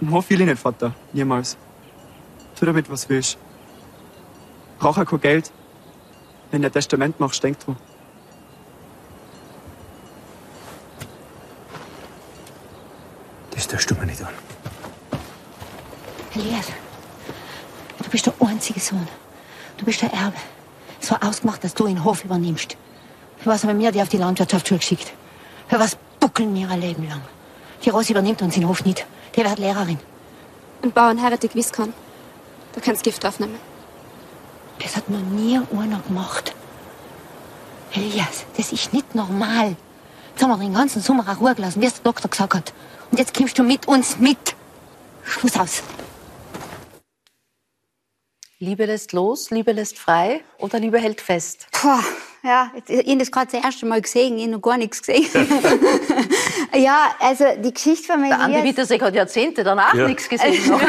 Im 0.00 0.10
Hof 0.12 0.28
will 0.28 0.40
ich 0.42 0.46
nicht, 0.48 0.58
Vater. 0.60 0.92
Niemals. 1.12 1.56
Tu 2.58 2.64
damit, 2.64 2.90
was 2.90 3.08
willst. 3.08 3.38
Brauch 4.78 4.98
auch 4.98 5.04
kein 5.04 5.20
Geld. 5.20 5.52
Wenn 6.50 6.62
du 6.62 6.68
ein 6.68 6.72
Testament 6.72 7.20
machst, 7.20 7.42
denk 7.42 7.58
dran. 7.60 7.76
Das 13.50 13.66
tust 13.68 13.90
du 13.90 13.94
mir 13.94 14.06
nicht 14.06 14.22
an. 14.22 14.32
Elias, 16.34 16.66
du 18.02 18.10
bist 18.10 18.26
der 18.26 18.34
einzige 18.40 18.80
Sohn. 18.80 19.08
Du 19.78 19.84
bist 19.84 20.02
der 20.02 20.12
Erbe. 20.12 20.36
Es 21.00 21.10
war 21.10 21.22
ausgemacht, 21.24 21.62
dass 21.64 21.74
du 21.74 21.86
den 21.86 22.04
Hof 22.04 22.24
übernimmst. 22.24 22.76
Für 23.38 23.50
was 23.50 23.64
haben 23.64 23.78
wir 23.78 23.92
die 23.92 24.00
auf 24.02 24.08
die 24.08 24.16
Landwirtschaftsschule 24.18 24.80
geschickt? 24.80 25.12
Für 25.68 25.78
was 25.78 25.96
buckeln 26.20 26.54
wir 26.54 26.70
ein 26.70 26.80
Leben 26.80 27.08
lang? 27.08 27.22
Die 27.84 27.90
Rose 27.90 28.12
übernimmt 28.12 28.42
uns 28.42 28.54
den 28.54 28.66
Hof 28.68 28.84
nicht. 28.84 29.06
Die 29.34 29.44
wird 29.44 29.58
Lehrerin. 29.58 29.98
Ein 30.82 30.92
Bauern 30.92 31.22
heiratet 31.22 31.52
gewiss 31.52 31.72
kann. 31.72 31.92
Da 32.76 32.82
kannst 32.82 33.02
Gift 33.02 33.24
draufnehmen. 33.24 33.56
Das 34.78 34.96
hat 34.96 35.08
noch 35.08 35.18
nie 35.18 35.58
einer 35.58 35.98
gemacht. 36.00 36.54
Elias, 37.92 38.44
das 38.56 38.70
ist 38.70 38.92
nicht 38.92 39.14
normal. 39.14 39.74
Jetzt 40.30 40.42
haben 40.42 40.50
wir 40.50 40.58
den 40.58 40.74
ganzen 40.74 41.00
Sommer 41.00 41.24
auch 41.28 41.40
Ruhe 41.40 41.54
gelassen, 41.54 41.80
wie 41.80 41.86
es 41.86 41.94
der 41.94 42.04
Doktor 42.04 42.28
gesagt 42.28 42.54
hat. 42.54 42.74
Und 43.10 43.18
jetzt 43.18 43.34
kommst 43.34 43.58
du 43.58 43.62
mit 43.62 43.88
uns 43.88 44.18
mit. 44.18 44.54
Schluss 45.24 45.56
aus. 45.56 45.82
Liebe 48.58 48.84
lässt 48.84 49.12
los, 49.12 49.50
Liebe 49.50 49.72
lässt 49.72 49.98
frei 49.98 50.42
oder 50.58 50.78
Liebe 50.78 50.98
hält 50.98 51.20
fest? 51.20 51.66
Puh, 51.72 52.02
ja. 52.46 52.70
Ich 52.86 52.98
habe 53.06 53.16
das 53.18 53.30
gerade 53.30 53.48
das 53.52 53.64
erste 53.64 53.86
Mal 53.86 54.00
gesehen, 54.00 54.36
ich 54.36 54.42
habe 54.44 54.52
noch 54.52 54.62
gar 54.62 54.76
nichts 54.78 55.02
gesehen. 55.02 55.26
ja, 56.74 57.08
also 57.20 57.44
die 57.58 57.72
Geschichte 57.74 58.06
von 58.12 58.22
Der 58.22 58.38
Andi. 58.40 58.62
Wittersek 58.62 59.02
hat 59.02 59.14
Jahrzehnte 59.14 59.64
danach 59.64 59.94
Ja. 59.94 60.06
nichts 60.08 60.28
gesehen. 60.28 60.54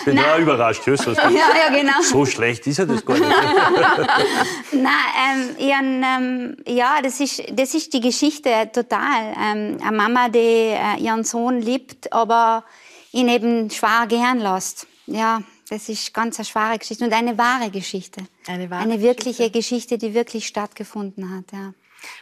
Ich 0.00 0.04
bin 0.04 0.18
auch 0.18 0.38
überrascht. 0.38 0.86
hörst 0.86 1.06
du, 1.06 1.10
was 1.10 1.18
du- 1.18 1.34
Ja, 1.34 1.46
ja, 1.70 1.76
genau. 1.80 2.00
So 2.02 2.24
schlecht 2.24 2.66
ist 2.66 2.78
er 2.78 2.86
das 2.86 3.04
gar 3.04 3.14
nicht. 3.18 3.28
Nein, 4.72 4.92
ähm, 5.32 5.56
ich 5.58 5.74
hab, 5.74 5.82
ähm, 5.82 6.56
ja, 6.66 7.02
das 7.02 7.20
ist, 7.20 7.42
das 7.52 7.74
ist 7.74 7.92
die 7.92 8.00
Geschichte 8.00 8.50
total. 8.72 9.34
Ähm, 9.42 9.78
eine 9.82 9.96
Mama, 9.96 10.28
die 10.28 10.38
äh, 10.38 10.98
ihren 11.00 11.24
Sohn 11.24 11.60
liebt, 11.60 12.12
aber 12.12 12.64
ihn 13.12 13.28
eben 13.28 13.70
schwer 13.70 14.06
gern 14.08 14.38
lässt. 14.40 14.86
Ja, 15.06 15.40
das 15.68 15.88
ist 15.88 16.14
ganz 16.14 16.38
eine 16.38 16.46
schwere 16.46 16.78
Geschichte 16.78 17.04
und 17.04 17.12
eine 17.12 17.36
wahre 17.38 17.70
Geschichte. 17.70 18.22
Eine 18.46 18.70
wahre 18.70 18.82
Eine 18.82 19.00
wirkliche 19.00 19.50
Geschichte, 19.50 19.98
die 19.98 20.14
wirklich 20.14 20.46
stattgefunden 20.46 21.36
hat, 21.36 21.52
ja. 21.52 21.74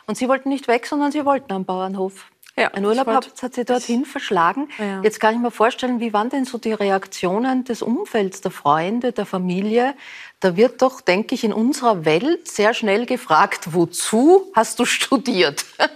Und 0.06 0.16
Sie 0.16 0.28
wollten 0.28 0.48
nicht 0.48 0.68
weg, 0.68 0.86
sondern 0.86 1.12
Sie 1.12 1.24
wollten 1.24 1.52
am 1.52 1.64
Bauernhof. 1.64 2.26
Ja, 2.58 2.68
Ein 2.68 2.86
Urlaub 2.86 3.06
hat, 3.08 3.42
hat 3.42 3.54
Sie 3.54 3.66
dorthin 3.66 4.06
verschlagen. 4.06 4.68
Ja. 4.78 5.02
Jetzt 5.02 5.20
kann 5.20 5.34
ich 5.34 5.40
mir 5.40 5.50
vorstellen, 5.50 6.00
wie 6.00 6.14
waren 6.14 6.30
denn 6.30 6.46
so 6.46 6.56
die 6.56 6.72
Reaktionen 6.72 7.64
des 7.64 7.82
Umfelds, 7.82 8.40
der 8.40 8.50
Freunde, 8.50 9.12
der 9.12 9.26
Familie? 9.26 9.94
Da 10.40 10.56
wird 10.56 10.80
doch, 10.80 11.02
denke 11.02 11.34
ich, 11.34 11.44
in 11.44 11.52
unserer 11.52 12.06
Welt 12.06 12.48
sehr 12.48 12.72
schnell 12.72 13.04
gefragt, 13.04 13.74
wozu 13.74 14.50
hast 14.54 14.78
du 14.78 14.84
studiert? 14.84 15.64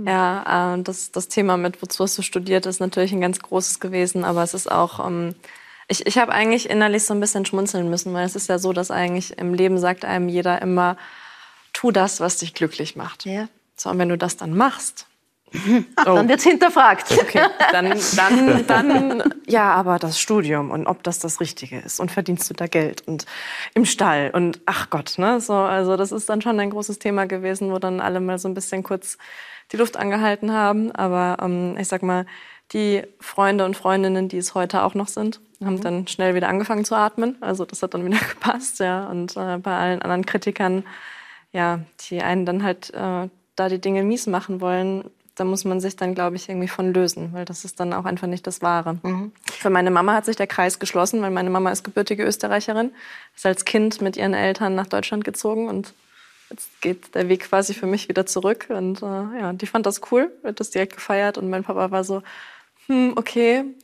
Ja, 0.00 0.76
äh, 0.76 0.82
das, 0.84 1.10
das 1.10 1.26
Thema 1.26 1.56
mit, 1.56 1.82
wozu 1.82 2.04
hast 2.04 2.16
du 2.16 2.22
studiert, 2.22 2.66
ist 2.66 2.78
natürlich 2.78 3.10
ein 3.10 3.20
ganz 3.20 3.40
großes 3.40 3.80
gewesen, 3.80 4.24
aber 4.24 4.44
es 4.44 4.54
ist 4.54 4.70
auch, 4.70 5.04
ähm, 5.04 5.34
ich, 5.88 6.06
ich 6.06 6.18
habe 6.18 6.32
eigentlich 6.32 6.68
innerlich 6.70 7.04
so 7.04 7.14
ein 7.14 7.20
bisschen 7.20 7.46
schmunzeln 7.46 7.90
müssen, 7.90 8.12
weil 8.14 8.24
es 8.24 8.36
ist 8.36 8.48
ja 8.48 8.58
so, 8.58 8.72
dass 8.72 8.90
eigentlich 8.90 9.38
im 9.38 9.54
Leben 9.54 9.78
sagt 9.78 10.04
einem 10.04 10.28
jeder 10.28 10.62
immer, 10.62 10.96
tu 11.72 11.90
das, 11.90 12.20
was 12.20 12.38
dich 12.38 12.54
glücklich 12.54 12.96
macht. 12.96 13.24
Ja. 13.24 13.48
So, 13.76 13.90
und 13.90 13.98
wenn 13.98 14.08
du 14.08 14.18
das 14.18 14.36
dann 14.36 14.56
machst, 14.56 15.06
Dann 16.04 16.28
wird's 16.28 16.44
hinterfragt. 16.44 17.10
Okay, 17.10 17.40
dann, 17.72 17.94
dann, 18.16 18.66
dann, 18.66 19.34
ja, 19.46 19.72
aber 19.72 19.98
das 19.98 20.20
Studium 20.20 20.70
und 20.70 20.86
ob 20.86 21.02
das 21.02 21.18
das 21.18 21.40
Richtige 21.40 21.78
ist 21.78 22.00
und 22.00 22.10
verdienst 22.10 22.48
du 22.50 22.54
da 22.54 22.66
Geld 22.66 23.06
und 23.06 23.24
im 23.74 23.84
Stall 23.84 24.30
und 24.32 24.60
ach 24.66 24.90
Gott, 24.90 25.14
ne, 25.16 25.40
so, 25.40 25.54
also 25.54 25.96
das 25.96 26.12
ist 26.12 26.28
dann 26.28 26.42
schon 26.42 26.60
ein 26.60 26.70
großes 26.70 26.98
Thema 26.98 27.26
gewesen, 27.26 27.72
wo 27.72 27.78
dann 27.78 28.00
alle 28.00 28.20
mal 28.20 28.38
so 28.38 28.48
ein 28.48 28.54
bisschen 28.54 28.82
kurz 28.82 29.16
die 29.72 29.76
Luft 29.76 29.96
angehalten 29.96 30.52
haben, 30.52 30.92
aber 30.92 31.42
ähm, 31.42 31.76
ich 31.78 31.88
sag 31.88 32.02
mal, 32.02 32.26
die 32.72 33.02
Freunde 33.20 33.64
und 33.64 33.76
Freundinnen, 33.76 34.28
die 34.28 34.36
es 34.36 34.54
heute 34.54 34.82
auch 34.82 34.94
noch 34.94 35.08
sind, 35.08 35.40
haben 35.64 35.80
dann 35.80 36.06
schnell 36.06 36.34
wieder 36.34 36.48
angefangen 36.48 36.84
zu 36.84 36.94
atmen, 36.94 37.36
also 37.40 37.64
das 37.64 37.82
hat 37.82 37.94
dann 37.94 38.04
wieder 38.04 38.18
gepasst, 38.28 38.78
ja, 38.80 39.06
und 39.08 39.36
äh, 39.36 39.58
bei 39.58 39.76
allen 39.76 40.02
anderen 40.02 40.26
Kritikern, 40.26 40.84
ja, 41.52 41.80
die 42.08 42.22
einen 42.22 42.46
dann 42.46 42.62
halt 42.62 42.92
äh, 42.94 43.28
da 43.56 43.68
die 43.68 43.80
Dinge 43.80 44.02
mies 44.02 44.26
machen 44.26 44.60
wollen, 44.60 45.04
da 45.34 45.44
muss 45.44 45.64
man 45.64 45.80
sich 45.80 45.96
dann, 45.96 46.14
glaube 46.14 46.36
ich, 46.36 46.48
irgendwie 46.48 46.68
von 46.68 46.92
lösen, 46.92 47.32
weil 47.32 47.44
das 47.44 47.64
ist 47.64 47.78
dann 47.78 47.92
auch 47.92 48.04
einfach 48.04 48.26
nicht 48.26 48.46
das 48.46 48.60
Wahre. 48.60 48.98
Für 49.46 49.70
meine 49.70 49.90
Mama 49.90 50.14
hat 50.14 50.24
sich 50.24 50.36
der 50.36 50.48
Kreis 50.48 50.78
geschlossen, 50.78 51.22
weil 51.22 51.30
meine 51.30 51.50
Mama 51.50 51.70
ist 51.70 51.84
gebürtige 51.84 52.24
Österreicherin, 52.24 52.92
ist 53.36 53.46
als 53.46 53.64
Kind 53.64 54.00
mit 54.00 54.16
ihren 54.16 54.34
Eltern 54.34 54.74
nach 54.74 54.86
Deutschland 54.86 55.24
gezogen 55.24 55.68
und 55.68 55.94
jetzt 56.50 56.80
geht 56.80 57.14
der 57.14 57.28
Weg 57.28 57.42
quasi 57.48 57.74
für 57.74 57.86
mich 57.86 58.08
wieder 58.08 58.26
zurück. 58.26 58.66
Und 58.68 59.02
äh, 59.02 59.06
ja, 59.40 59.52
die 59.52 59.66
fand 59.66 59.86
das 59.86 60.00
cool, 60.10 60.32
wird 60.42 60.60
das 60.60 60.70
direkt 60.70 60.94
gefeiert 60.94 61.38
und 61.38 61.48
mein 61.50 61.64
Papa 61.64 61.90
war 61.90 62.04
so, 62.04 62.22
hm, 62.88 63.12
okay. 63.16 63.74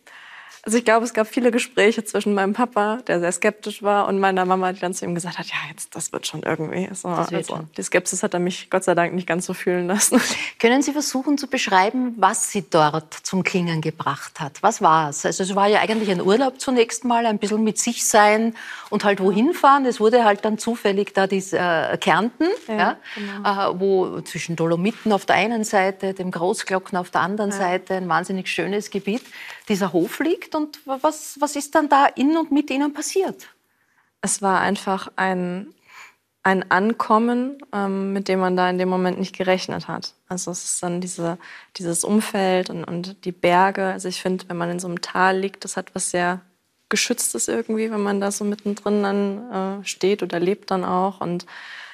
Also 0.65 0.79
ich 0.79 0.85
glaube, 0.85 1.05
es 1.05 1.13
gab 1.13 1.27
viele 1.27 1.51
Gespräche 1.51 2.05
zwischen 2.05 2.33
meinem 2.33 2.55
Papa, 2.55 2.99
der 3.07 3.21
sehr 3.21 3.33
skeptisch 3.33 3.83
war, 3.83 4.09
und 4.09 4.19
meiner 4.19 4.47
Mama, 4.47 4.73
die 4.73 4.81
dann 4.81 4.95
zu 4.95 5.05
ihm 5.05 5.15
gesagt 5.15 5.39
hat, 5.39 5.47
ja, 5.47 5.57
jetzt, 5.71 5.95
das 5.95 6.13
wird 6.13 6.27
schon 6.27 6.43
irgendwie. 6.43 6.89
So, 6.95 7.09
also, 7.09 7.61
die 7.77 7.83
Skepsis 7.83 8.23
hat 8.23 8.33
er 8.33 8.41
mich 8.41 8.71
Gott 8.71 8.85
sei 8.85 8.95
Dank 8.95 9.13
nicht 9.13 9.27
ganz 9.27 9.45
so 9.45 9.53
fühlen 9.53 9.87
lassen. 9.87 10.21
Können 10.59 10.81
Sie 10.83 10.93
versuchen 10.93 11.37
zu 11.37 11.49
beschreiben, 11.49 12.15
was 12.17 12.51
Sie 12.51 12.65
dort 12.69 13.13
zum 13.13 13.45
Klingen 13.45 13.83
gebracht 13.83 14.41
hat? 14.41 14.63
Was 14.63 14.81
war 14.81 15.11
es? 15.11 15.27
Also 15.27 15.43
es 15.43 15.55
war 15.55 15.67
ja 15.67 15.81
eigentlich 15.81 16.11
ein 16.11 16.23
Urlaub 16.23 16.59
zunächst 16.61 17.05
mal, 17.05 17.27
ein 17.27 17.39
bisschen 17.39 17.63
mit 17.63 17.79
sich 17.79 18.07
sein 18.07 18.55
und 18.89 19.05
halt 19.05 19.21
wohin 19.21 19.53
fahren. 19.53 19.85
Es 19.85 20.01
wurde 20.01 20.25
halt 20.25 20.47
dann 20.47 20.57
zufällig 20.57 21.13
da 21.13 21.27
dies, 21.27 21.53
äh, 21.53 21.99
Kärnten, 22.01 22.49
ja, 22.69 22.97
äh, 23.45 23.79
wo 23.79 24.21
zwischen 24.23 24.57
Dolomiten 24.57 25.13
auf 25.13 25.27
der 25.27 25.37
einen 25.37 25.65
Seite, 25.65 26.15
dem 26.15 26.31
Großglocken 26.31 26.97
auf 26.97 27.11
der 27.11 27.21
anderen 27.21 27.53
Seite, 27.53 27.95
ein 27.95 28.09
wahnsinnig 28.09 28.49
schönes 28.49 28.91
Gebiet, 28.91 29.23
dieser 29.69 29.93
Hof 29.93 30.21
liegt. 30.21 30.54
Und 30.55 30.81
was, 30.87 31.37
was 31.41 31.57
ist 31.57 31.75
dann 31.75 31.89
da 31.89 32.07
in 32.07 32.37
und 32.37 32.53
mit 32.53 32.71
Ihnen 32.71 32.93
passiert? 32.93 33.49
Es 34.21 34.41
war 34.41 34.61
einfach 34.61 35.11
ein, 35.17 35.75
ein 36.43 36.71
Ankommen, 36.71 37.59
ähm, 37.73 38.13
mit 38.13 38.29
dem 38.29 38.41
man 38.41 38.57
da 38.57 38.69
in 38.71 38.79
dem 38.79 38.89
Moment 38.89 39.19
nicht 39.19 39.37
gerechnet 39.37 39.89
hat. 39.89 40.15
Also 40.29 40.51
es 40.51 40.65
ist 40.65 40.83
dann 40.83 41.01
diese, 41.01 41.39
dieses 41.77 42.05
Umfeld 42.05 42.71
und, 42.71 42.85
und 42.85 43.25
die 43.25 43.33
Berge. 43.33 43.87
Also 43.87 44.09
ich 44.09 44.21
finde, 44.21 44.49
wenn 44.49 44.57
man 44.57 44.71
in 44.71 44.79
so 44.79 44.89
einem 44.89 45.01
Tal 45.01 45.39
liegt, 45.39 45.65
das 45.65 45.77
hat 45.77 45.95
was 45.95 46.11
sehr 46.11 46.41
Geschütztes 46.91 47.49
irgendwie, 47.49 47.91
wenn 47.91 48.03
man 48.03 48.21
da 48.21 48.31
so 48.31 48.45
mittendrin 48.45 49.03
dann 49.03 49.81
äh, 49.81 49.85
steht 49.85 50.23
oder 50.23 50.39
lebt 50.39 50.71
dann 50.71 50.85
auch. 50.85 51.21
Und 51.21 51.47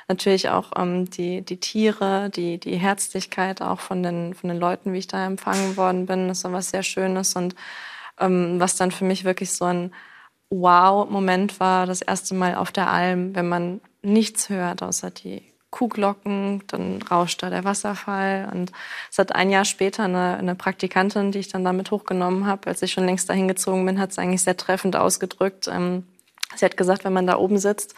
natürlich 0.08 0.48
auch 0.48 0.72
ähm, 0.76 1.08
die, 1.08 1.42
die 1.42 1.58
Tiere, 1.58 2.28
die, 2.30 2.58
die 2.58 2.76
Herzlichkeit 2.76 3.62
auch 3.62 3.80
von 3.80 4.02
den, 4.02 4.34
von 4.34 4.48
den 4.48 4.58
Leuten, 4.58 4.92
wie 4.92 4.98
ich 4.98 5.06
da 5.06 5.24
empfangen 5.24 5.76
worden 5.76 6.06
bin. 6.06 6.28
Das 6.28 6.44
war 6.44 6.52
was 6.52 6.70
sehr 6.70 6.82
Schönes 6.82 7.36
und 7.36 7.54
was 8.20 8.76
dann 8.76 8.90
für 8.90 9.04
mich 9.04 9.24
wirklich 9.24 9.52
so 9.52 9.64
ein 9.64 9.92
Wow-Moment 10.50 11.60
war, 11.60 11.86
das 11.86 12.02
erste 12.02 12.34
Mal 12.34 12.56
auf 12.56 12.72
der 12.72 12.90
Alm, 12.90 13.34
wenn 13.34 13.48
man 13.48 13.80
nichts 14.02 14.48
hört, 14.48 14.82
außer 14.82 15.10
die 15.10 15.42
Kuhglocken, 15.70 16.64
dann 16.66 17.00
rauscht 17.02 17.42
da 17.42 17.50
der 17.50 17.64
Wasserfall. 17.64 18.48
Und 18.52 18.72
es 19.10 19.18
hat 19.18 19.34
ein 19.34 19.50
Jahr 19.50 19.64
später 19.64 20.04
eine, 20.04 20.36
eine 20.36 20.54
Praktikantin, 20.56 21.30
die 21.30 21.38
ich 21.38 21.48
dann 21.48 21.64
damit 21.64 21.92
hochgenommen 21.92 22.46
habe, 22.46 22.66
als 22.66 22.82
ich 22.82 22.92
schon 22.92 23.06
längst 23.06 23.28
dahin 23.28 23.46
gezogen 23.46 23.86
bin, 23.86 24.00
hat 24.00 24.10
es 24.10 24.18
eigentlich 24.18 24.42
sehr 24.42 24.56
treffend 24.56 24.96
ausgedrückt. 24.96 25.68
Ähm, 25.68 26.06
sie 26.56 26.64
hat 26.64 26.76
gesagt, 26.76 27.04
wenn 27.04 27.12
man 27.12 27.26
da 27.26 27.36
oben 27.36 27.58
sitzt, 27.58 27.94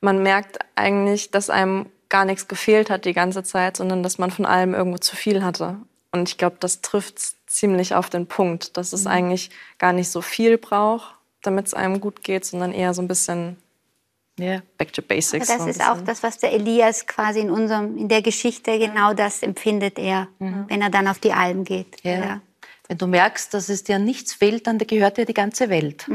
man 0.00 0.22
merkt 0.22 0.58
eigentlich, 0.74 1.30
dass 1.30 1.50
einem 1.50 1.86
gar 2.08 2.24
nichts 2.24 2.48
gefehlt 2.48 2.90
hat 2.90 3.04
die 3.04 3.12
ganze 3.12 3.42
Zeit, 3.42 3.76
sondern 3.76 4.02
dass 4.02 4.18
man 4.18 4.30
von 4.30 4.46
allem 4.46 4.74
irgendwo 4.74 4.98
zu 4.98 5.14
viel 5.14 5.44
hatte. 5.44 5.76
Und 6.12 6.28
ich 6.28 6.38
glaube, 6.38 6.56
das 6.60 6.80
trifft 6.80 7.18
ziemlich 7.52 7.94
auf 7.94 8.10
den 8.10 8.26
Punkt, 8.26 8.76
dass 8.76 8.92
es 8.92 9.06
eigentlich 9.06 9.50
gar 9.78 9.92
nicht 9.92 10.10
so 10.10 10.22
viel 10.22 10.58
braucht, 10.58 11.14
damit 11.42 11.66
es 11.66 11.74
einem 11.74 12.00
gut 12.00 12.22
geht, 12.22 12.44
sondern 12.44 12.72
eher 12.72 12.94
so 12.94 13.02
ein 13.02 13.08
bisschen 13.08 13.56
back 14.78 14.92
to 14.92 15.02
basics. 15.02 15.46
Das 15.46 15.62
so 15.62 15.68
ist 15.68 15.80
auch 15.86 16.00
das, 16.00 16.22
was 16.22 16.38
der 16.38 16.52
Elias 16.52 17.06
quasi 17.06 17.40
in 17.40 17.50
unserem, 17.50 17.96
in 17.96 18.08
der 18.08 18.22
Geschichte, 18.22 18.78
genau 18.78 19.14
das 19.14 19.42
empfindet 19.42 19.98
er, 19.98 20.28
wenn 20.38 20.82
er 20.82 20.90
dann 20.90 21.06
auf 21.06 21.18
die 21.18 21.32
Alm 21.32 21.64
geht. 21.64 22.02
Ja. 22.02 22.40
Wenn 22.88 22.98
du 22.98 23.06
merkst, 23.06 23.54
dass 23.54 23.68
es 23.68 23.84
dir 23.84 23.98
nichts 23.98 24.34
fehlt, 24.34 24.66
dann 24.66 24.78
gehört 24.78 25.16
dir 25.16 25.26
die 25.26 25.34
ganze 25.34 25.68
Welt. 25.68 26.06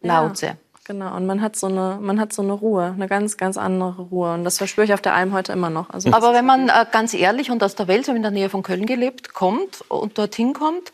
Laut 0.00 0.38
sie. 0.38 0.52
Genau, 0.88 1.14
und 1.14 1.26
man 1.26 1.42
hat, 1.42 1.54
so 1.54 1.66
eine, 1.66 1.98
man 2.00 2.18
hat 2.18 2.32
so 2.32 2.40
eine 2.40 2.54
Ruhe, 2.54 2.94
eine 2.94 3.08
ganz, 3.08 3.36
ganz 3.36 3.58
andere 3.58 4.00
Ruhe. 4.00 4.32
Und 4.32 4.44
das 4.44 4.56
verspüre 4.56 4.86
ich 4.86 4.94
auf 4.94 5.02
der 5.02 5.14
Alm 5.14 5.34
heute 5.34 5.52
immer 5.52 5.68
noch. 5.68 5.90
Also 5.90 6.10
Aber 6.14 6.32
wenn 6.32 6.46
man 6.46 6.70
äh, 6.70 6.86
ganz 6.90 7.12
ehrlich 7.12 7.50
und 7.50 7.62
aus 7.62 7.74
der 7.74 7.88
Welt, 7.88 8.06
so 8.06 8.12
in 8.14 8.22
der 8.22 8.30
Nähe 8.30 8.48
von 8.48 8.62
Köln 8.62 8.86
gelebt, 8.86 9.34
kommt 9.34 9.82
und 9.88 10.16
dorthin 10.16 10.54
kommt, 10.54 10.92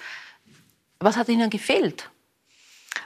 was 0.99 1.17
hat 1.17 1.29
Ihnen 1.29 1.49
gefehlt? 1.49 2.11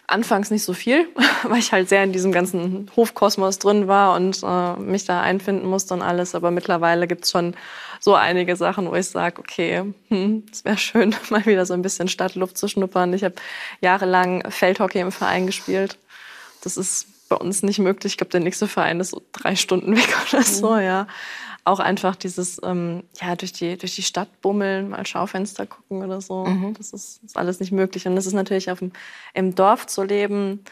anfangs 0.09 0.51
nicht 0.51 0.65
so 0.65 0.73
viel, 0.73 1.07
weil 1.45 1.59
ich 1.59 1.73
halt 1.73 1.89
sehr 1.89 2.03
in 2.03 2.13
diesem 2.13 2.33
ganzen 2.33 2.91
Hofkosmos 2.97 3.59
drin 3.59 3.87
war 3.87 4.17
und 4.17 4.43
äh, 4.43 4.81
mich 4.81 5.05
da 5.05 5.21
einfinden 5.21 5.69
musste 5.69 5.95
und 5.95 6.03
alles. 6.03 6.35
Aber 6.35 6.51
mittlerweile 6.51 7.07
gibt's 7.07 7.31
schon 7.31 7.55
so 8.01 8.15
einige 8.15 8.57
Sachen, 8.57 8.91
wo 8.91 8.95
ich 8.95 9.09
sage, 9.09 9.39
okay, 9.39 9.85
hm, 10.09 10.47
es 10.51 10.65
wäre 10.65 10.79
schön, 10.79 11.15
mal 11.31 11.45
wieder 11.47 11.67
so 11.67 11.75
ein 11.75 11.83
bisschen 11.83 12.09
Stadtluft 12.09 12.57
zu 12.57 12.69
schnuppern. 12.69 13.13
Ich 13.13 13.23
habe 13.23 13.35
jahrelang 13.81 14.51
Feldhockey 14.51 15.01
im 15.01 15.13
Verein 15.13 15.47
gespielt. 15.47 15.99
Das 16.63 16.77
ist 16.77 17.07
bei 17.29 17.37
uns 17.37 17.63
nicht 17.63 17.79
möglich. 17.79 18.15
Ich 18.15 18.17
glaube, 18.17 18.31
der 18.31 18.41
nächste 18.41 18.67
Verein 18.69 19.01
ist 19.01 19.11
so 19.11 19.23
drei 19.33 19.57
Stunden 19.57 19.97
weg 19.97 20.09
oder 20.33 20.43
so, 20.43 20.77
ja. 20.79 21.07
Auch 21.65 21.81
einfach 21.81 22.17
dieses, 22.17 22.61
ähm, 22.65 23.03
ja, 23.21 23.37
durch 23.37 23.53
die, 23.53 23.77
durch 23.77 23.95
die 23.95 24.03
Stadt 24.03 24.41
bummeln, 24.41 24.89
mal 24.89 25.07
Schaufenster 25.07 25.67
gucken 25.67 26.03
oder 26.03 26.21
so. 26.21 26.47
Das 26.79 26.93
ist, 26.93 27.23
ist 27.23 27.37
alles 27.37 27.61
nicht 27.61 27.73
möglich. 27.73 28.07
Und 28.07 28.17
das 28.17 28.25
ist 28.25 28.33
natürlich 28.33 28.71
auf 28.71 28.79
dem, 28.79 28.93
im 29.35 29.55
Dorf 29.55 29.87
zu 29.87 30.03
leben, 30.03 30.65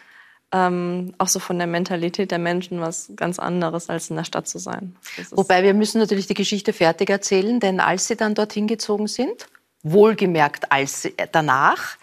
ähm, 0.52 1.12
auch 1.18 1.28
so 1.28 1.38
von 1.38 1.58
der 1.58 1.66
Mentalität 1.66 2.30
der 2.30 2.38
Menschen 2.38 2.80
was 2.80 3.10
ganz 3.16 3.38
anderes, 3.38 3.90
als 3.90 4.10
in 4.10 4.16
der 4.16 4.24
Stadt 4.24 4.48
zu 4.48 4.58
sein. 4.58 4.96
Wobei 5.32 5.62
wir 5.62 5.74
müssen 5.74 5.98
natürlich 5.98 6.28
die 6.28 6.34
Geschichte 6.34 6.72
fertig 6.72 7.10
erzählen, 7.10 7.60
denn 7.60 7.80
als 7.80 8.06
Sie 8.06 8.16
dann 8.16 8.34
dorthin 8.34 8.66
gezogen 8.66 9.08
sind, 9.08 9.48
wohlgemerkt 9.82 10.72
als 10.72 11.08
danach, 11.32 11.96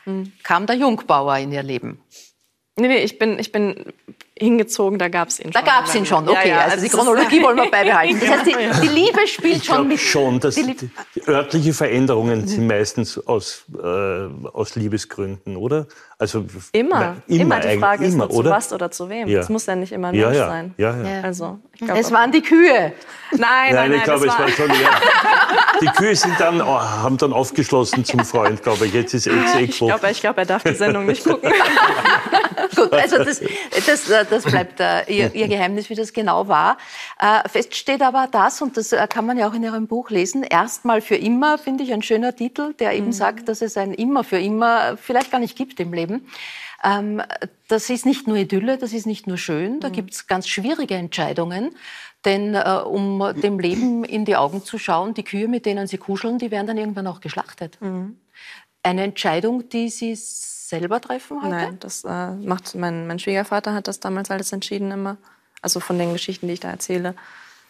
kam 0.43 0.65
der 0.67 0.75
Jungbauer 0.75 1.37
in 1.37 1.51
Ihr 1.51 1.63
Leben. 1.63 1.99
Nee, 2.75 2.87
nee, 2.87 3.03
ich 3.03 3.19
bin, 3.19 3.37
ich 3.37 3.51
bin 3.51 3.93
hingezogen, 4.35 4.97
da 4.97 5.07
gab 5.07 5.27
es 5.27 5.39
ihn 5.39 5.51
Da 5.51 5.59
schon. 5.59 5.67
gab 5.67 5.85
es 5.85 5.93
ihn 5.95 6.05
schon, 6.07 6.27
okay. 6.27 6.49
Ja, 6.49 6.55
ja, 6.55 6.61
also 6.63 6.77
die 6.77 6.87
es 6.87 6.93
ist- 6.93 6.99
Chronologie 6.99 7.43
wollen 7.43 7.55
wir 7.57 7.69
beibehalten. 7.69 8.19
Das 8.19 8.29
heißt, 8.29 8.45
die, 8.47 8.81
die 8.81 8.87
Liebe 8.87 9.27
spielt 9.27 9.57
Ich 9.57 9.63
schon 9.65 9.87
mit. 9.87 9.99
schon, 9.99 10.39
dass 10.39 10.55
die 10.55 10.75
die, 10.75 10.89
die 11.15 11.27
örtliche 11.27 11.71
Veränderungen 11.73 12.47
sind 12.47 12.65
meistens 12.65 13.19
aus, 13.27 13.65
äh, 13.77 13.85
aus 14.53 14.73
Liebesgründen, 14.75 15.55
oder? 15.55 15.85
Also 16.19 16.45
Immer, 16.71 17.15
na, 17.27 17.35
immer, 17.35 17.59
die 17.59 17.79
Frage 17.79 18.05
ist 18.05 18.13
immer, 18.13 18.27
nur 18.27 18.43
zu 18.43 18.49
was 18.49 18.71
oder 18.71 18.91
zu 18.91 19.09
wem. 19.09 19.27
Ja. 19.27 19.39
Es 19.39 19.49
muss 19.49 19.65
ja 19.65 19.75
nicht 19.75 19.91
immer 19.91 20.09
ein 20.09 20.15
Ja, 20.15 20.27
Mensch 20.27 20.37
ja, 20.37 20.47
sein. 20.47 20.73
ja, 20.77 20.95
ja. 20.95 21.21
Also, 21.21 21.59
ich 21.73 21.81
glaub, 21.81 21.97
Es 21.97 22.11
waren 22.11 22.31
die 22.31 22.41
Kühe. 22.41 22.71
nein, 22.71 22.93
nein, 23.31 23.39
Nein, 23.39 23.89
nein, 23.91 23.93
ich 23.99 24.03
glaube, 24.03 24.27
es 24.27 24.33
war, 24.33 24.39
war 24.41 24.49
schon. 24.49 24.71
Die 25.81 25.87
Kühe 25.87 26.15
sind 26.15 26.39
dann, 26.39 26.61
oh, 26.61 26.79
haben 26.79 27.17
dann 27.17 27.33
aufgeschlossen 27.33 28.05
zum 28.05 28.23
Freund, 28.23 28.61
glaube 28.61 28.85
ich. 28.85 28.93
Jetzt 28.93 29.13
ist 29.13 29.27
es 29.27 29.55
eh 29.55 29.63
ich 29.63 29.77
glaube, 29.77 30.11
ich 30.11 30.21
glaub, 30.21 30.37
er 30.37 30.45
darf 30.45 30.63
die 30.63 30.75
Sendung 30.75 31.05
nicht 31.07 31.23
gucken. 31.23 31.51
Gut, 32.75 32.93
also 32.93 33.17
das, 33.23 33.41
das, 33.85 34.05
das 34.29 34.43
bleibt 34.43 34.79
äh, 34.79 35.03
ihr, 35.07 35.33
ihr 35.33 35.47
Geheimnis, 35.47 35.89
wie 35.89 35.95
das 35.95 36.13
genau 36.13 36.47
war. 36.47 36.77
Äh, 37.19 37.47
fest 37.49 37.75
steht 37.75 38.01
aber 38.01 38.27
das, 38.31 38.61
und 38.61 38.77
das 38.77 38.91
äh, 38.91 39.07
kann 39.07 39.25
man 39.25 39.37
ja 39.37 39.47
auch 39.47 39.53
in 39.53 39.63
Ihrem 39.63 39.87
Buch 39.87 40.09
lesen, 40.09 40.43
erstmal 40.43 41.01
für 41.01 41.15
immer, 41.15 41.57
finde 41.57 41.83
ich 41.83 41.93
ein 41.93 42.01
schöner 42.01 42.35
Titel, 42.35 42.73
der 42.75 42.93
eben 42.93 43.11
sagt, 43.11 43.47
dass 43.49 43.61
es 43.61 43.77
ein 43.77 43.93
immer 43.93 44.23
für 44.23 44.39
immer 44.39 44.97
vielleicht 44.97 45.31
gar 45.31 45.39
nicht 45.39 45.57
gibt 45.57 45.79
im 45.79 45.93
Leben. 45.93 46.02
Ähm, 46.83 47.21
das 47.67 47.89
ist 47.89 48.05
nicht 48.05 48.27
nur 48.27 48.37
Idylle, 48.37 48.77
das 48.77 48.93
ist 48.93 49.05
nicht 49.05 49.27
nur 49.27 49.37
schön, 49.37 49.79
da 49.79 49.89
gibt 49.89 50.13
es 50.13 50.27
ganz 50.27 50.47
schwierige 50.47 50.95
Entscheidungen. 50.95 51.75
Denn 52.25 52.55
äh, 52.55 52.81
um 52.85 53.33
dem 53.41 53.59
Leben 53.59 54.03
in 54.03 54.25
die 54.25 54.35
Augen 54.35 54.63
zu 54.63 54.77
schauen, 54.77 55.13
die 55.13 55.23
Kühe, 55.23 55.47
mit 55.47 55.65
denen 55.65 55.87
sie 55.87 55.97
kuscheln, 55.97 56.37
die 56.37 56.51
werden 56.51 56.67
dann 56.67 56.77
irgendwann 56.77 57.07
auch 57.07 57.19
geschlachtet. 57.19 57.77
Eine 58.81 59.03
Entscheidung, 59.03 59.69
die 59.69 59.89
Sie 59.89 60.15
selber 60.15 60.99
treffen 61.01 61.41
heute? 61.41 61.49
Nein, 61.49 61.77
das 61.79 62.03
äh, 62.03 62.31
macht 62.31 62.75
mein, 62.75 63.07
mein 63.07 63.19
Schwiegervater 63.19 63.73
hat 63.73 63.87
das 63.87 63.99
damals 63.99 64.31
alles 64.31 64.51
entschieden 64.51 64.91
immer. 64.91 65.17
Also 65.61 65.79
von 65.79 65.97
den 65.97 66.11
Geschichten, 66.13 66.47
die 66.47 66.53
ich 66.53 66.59
da 66.59 66.69
erzähle. 66.69 67.15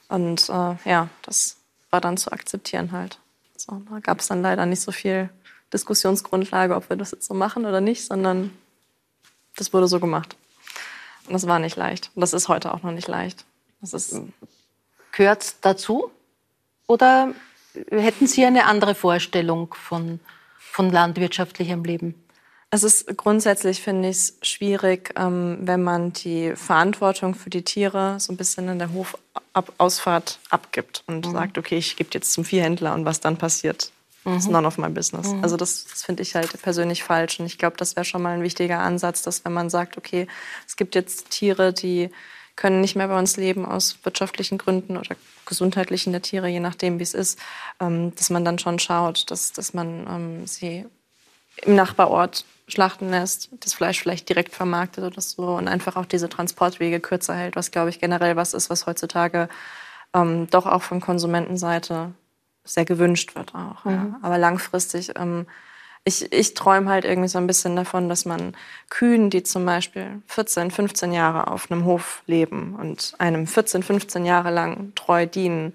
Und 0.07 0.49
äh, 0.49 0.75
ja, 0.85 1.09
das 1.23 1.57
war 1.89 2.01
dann 2.01 2.17
zu 2.17 2.31
akzeptieren 2.31 2.91
halt. 2.91 3.19
So, 3.55 3.81
da 3.89 3.99
gab 3.99 4.19
es 4.19 4.27
dann 4.27 4.41
leider 4.41 4.65
nicht 4.65 4.81
so 4.81 4.91
viel 4.91 5.29
Diskussionsgrundlage, 5.73 6.75
ob 6.75 6.89
wir 6.89 6.97
das 6.97 7.11
jetzt 7.11 7.27
so 7.27 7.33
machen 7.33 7.65
oder 7.65 7.81
nicht, 7.81 8.05
sondern 8.05 8.51
das 9.57 9.73
wurde 9.73 9.87
so 9.87 9.99
gemacht. 9.99 10.35
Und 11.27 11.33
das 11.33 11.47
war 11.47 11.59
nicht 11.59 11.75
leicht. 11.75 12.11
Und 12.15 12.21
das 12.21 12.33
ist 12.33 12.47
heute 12.47 12.73
auch 12.73 12.83
noch 12.83 12.91
nicht 12.91 13.07
leicht. 13.07 13.45
Das 13.81 13.93
ist, 13.93 14.21
Gehört 15.13 15.55
dazu? 15.61 16.11
Oder 16.87 17.33
hätten 17.89 18.27
Sie 18.27 18.43
eine 18.43 18.65
andere 18.65 18.95
Vorstellung 18.95 19.73
von, 19.73 20.19
von 20.57 20.91
landwirtschaftlichem 20.91 21.83
Leben? 21.83 22.15
Es 22.71 22.83
ist 22.83 23.15
grundsätzlich, 23.15 23.83
finde 23.83 24.09
ich 24.09 24.17
es 24.17 24.37
schwierig, 24.41 25.13
ähm, 25.15 25.59
wenn 25.61 25.83
man 25.83 26.11
die 26.13 26.55
Verantwortung 26.55 27.35
für 27.35 27.51
die 27.51 27.61
Tiere 27.61 28.19
so 28.19 28.33
ein 28.33 28.37
bisschen 28.37 28.67
in 28.67 28.79
der 28.79 28.89
Hofausfahrt 28.91 30.39
abgibt 30.49 31.03
und 31.05 31.27
sagt, 31.27 31.59
okay, 31.59 31.77
ich 31.77 31.95
gebe 31.95 32.09
jetzt 32.13 32.33
zum 32.33 32.43
Viehhändler 32.43 32.95
und 32.95 33.05
was 33.05 33.19
dann 33.19 33.37
passiert, 33.37 33.91
ist 34.25 34.49
none 34.49 34.65
of 34.65 34.77
my 34.77 34.89
business. 34.89 35.33
Also 35.41 35.57
das, 35.57 35.85
das 35.85 36.03
finde 36.03 36.23
ich 36.23 36.35
halt 36.35 36.61
persönlich 36.61 37.03
falsch. 37.03 37.39
Und 37.39 37.45
ich 37.45 37.57
glaube, 37.57 37.77
das 37.77 37.95
wäre 37.95 38.05
schon 38.05 38.21
mal 38.21 38.35
ein 38.35 38.43
wichtiger 38.43 38.79
Ansatz, 38.79 39.21
dass 39.21 39.43
wenn 39.43 39.53
man 39.53 39.69
sagt, 39.69 39.97
okay, 39.97 40.27
es 40.67 40.75
gibt 40.75 40.95
jetzt 40.95 41.29
Tiere, 41.29 41.73
die 41.73 42.09
können 42.55 42.81
nicht 42.81 42.95
mehr 42.95 43.07
bei 43.07 43.17
uns 43.17 43.37
leben 43.37 43.65
aus 43.65 43.97
wirtschaftlichen 44.03 44.57
Gründen 44.57 44.97
oder 44.97 45.15
gesundheitlichen 45.45 46.13
der 46.13 46.21
Tiere, 46.21 46.47
je 46.47 46.59
nachdem, 46.59 46.99
wie 46.99 47.03
es 47.03 47.13
ist, 47.13 47.39
ähm, 47.79 48.15
dass 48.15 48.29
man 48.29 48.45
dann 48.45 48.59
schon 48.59 48.79
schaut, 48.79 49.29
dass, 49.31 49.51
dass 49.51 49.73
man 49.73 50.07
ähm, 50.07 50.47
sie 50.47 50.85
im 51.63 51.75
Nachbarort 51.75 52.45
schlachten 52.67 53.09
lässt, 53.09 53.49
das 53.59 53.73
Fleisch 53.73 53.99
vielleicht 53.99 54.29
direkt 54.29 54.53
vermarktet 54.53 55.03
oder 55.03 55.19
so 55.19 55.55
und 55.55 55.67
einfach 55.67 55.95
auch 55.95 56.05
diese 56.05 56.29
Transportwege 56.29 56.99
kürzer 56.99 57.35
hält, 57.35 57.55
was, 57.55 57.71
glaube 57.71 57.89
ich, 57.89 57.99
generell 57.99 58.35
was 58.35 58.53
ist, 58.53 58.69
was 58.69 58.85
heutzutage 58.85 59.49
ähm, 60.13 60.47
doch 60.49 60.65
auch 60.65 60.83
von 60.83 61.01
Konsumentenseite 61.01 62.13
sehr 62.63 62.85
gewünscht 62.85 63.35
wird 63.35 63.53
auch. 63.55 63.85
Ja. 63.85 64.19
Aber 64.21 64.37
langfristig, 64.37 65.11
ähm, 65.17 65.45
ich, 66.05 66.31
ich 66.33 66.53
träume 66.53 66.89
halt 66.89 67.05
irgendwie 67.05 67.29
so 67.29 67.37
ein 67.37 67.47
bisschen 67.47 67.75
davon, 67.75 68.09
dass 68.09 68.25
man 68.25 68.55
Kühen, 68.89 69.29
die 69.29 69.43
zum 69.43 69.65
Beispiel 69.65 70.21
14, 70.27 70.71
15 70.71 71.13
Jahre 71.13 71.47
auf 71.47 71.71
einem 71.71 71.85
Hof 71.85 72.23
leben 72.25 72.75
und 72.75 73.13
einem 73.19 73.47
14, 73.47 73.83
15 73.83 74.25
Jahre 74.25 74.51
lang 74.51 74.91
treu 74.95 75.25
dienen, 75.25 75.73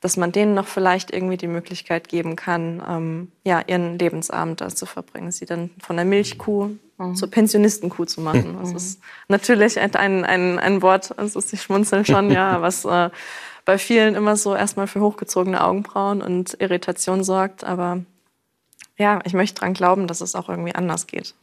dass 0.00 0.16
man 0.16 0.32
denen 0.32 0.54
noch 0.54 0.66
vielleicht 0.66 1.12
irgendwie 1.12 1.36
die 1.36 1.46
Möglichkeit 1.46 2.08
geben 2.08 2.34
kann, 2.34 2.82
ähm, 2.88 3.32
ja, 3.44 3.62
ihren 3.64 4.00
Lebensabend 4.00 4.60
da 4.60 4.68
zu 4.68 4.84
verbringen, 4.84 5.30
sie 5.30 5.46
dann 5.46 5.70
von 5.80 5.94
der 5.94 6.04
Milchkuh 6.04 6.70
zur 7.14 7.30
Pensionistenkuh 7.30 8.04
zu 8.04 8.20
machen. 8.20 8.58
Das 8.60 8.72
ist 8.72 9.00
natürlich 9.28 9.78
ein, 9.78 9.94
ein, 9.94 10.24
ein, 10.24 10.58
ein 10.58 10.82
Wort, 10.82 11.16
also 11.18 11.40
sie 11.40 11.56
schmunzeln 11.56 12.04
schon, 12.04 12.30
ja, 12.30 12.60
was 12.62 12.84
äh, 12.84 13.10
bei 13.64 13.78
vielen 13.78 14.14
immer 14.14 14.36
so 14.36 14.54
erstmal 14.54 14.86
für 14.86 15.00
hochgezogene 15.00 15.62
Augenbrauen 15.62 16.22
und 16.22 16.56
Irritation 16.60 17.22
sorgt, 17.24 17.64
aber 17.64 18.00
ja, 18.98 19.20
ich 19.24 19.32
möchte 19.32 19.60
dran 19.60 19.74
glauben, 19.74 20.06
dass 20.06 20.20
es 20.20 20.34
auch 20.34 20.48
irgendwie 20.48 20.74
anders 20.74 21.06
geht. 21.06 21.34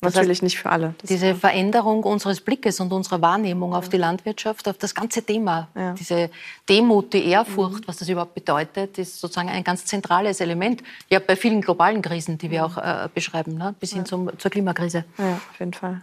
Das 0.00 0.14
Natürlich 0.14 0.38
heißt, 0.38 0.42
nicht 0.42 0.58
für 0.58 0.70
alle. 0.70 0.94
Diese 1.08 1.34
Veränderung 1.34 2.02
unseres 2.04 2.40
Blickes 2.40 2.80
und 2.80 2.92
unserer 2.92 3.20
Wahrnehmung 3.20 3.74
auf 3.74 3.88
die 3.88 3.98
Landwirtschaft, 3.98 4.68
auf 4.68 4.78
das 4.78 4.94
ganze 4.94 5.22
Thema, 5.22 5.68
Ja. 5.76 5.92
diese 5.94 6.30
Demut, 6.68 7.12
die 7.12 7.24
Ehrfurcht, 7.26 7.86
was 7.86 7.98
das 7.98 8.08
überhaupt 8.08 8.34
bedeutet, 8.34 8.98
ist 8.98 9.20
sozusagen 9.20 9.48
ein 9.48 9.62
ganz 9.64 9.84
zentrales 9.84 10.40
Element. 10.40 10.82
Ja, 11.08 11.18
bei 11.20 11.36
vielen 11.36 11.60
globalen 11.60 12.02
Krisen, 12.02 12.38
die 12.38 12.50
wir 12.50 12.64
auch 12.64 12.78
äh, 12.78 13.08
beschreiben, 13.14 13.56
ne? 13.56 13.74
bis 13.78 13.92
hin 13.92 14.04
zum, 14.06 14.30
zur 14.38 14.50
Klimakrise. 14.50 15.04
ja, 15.18 15.34
auf 15.34 15.58
jeden 15.60 15.74
Fall. 15.74 16.00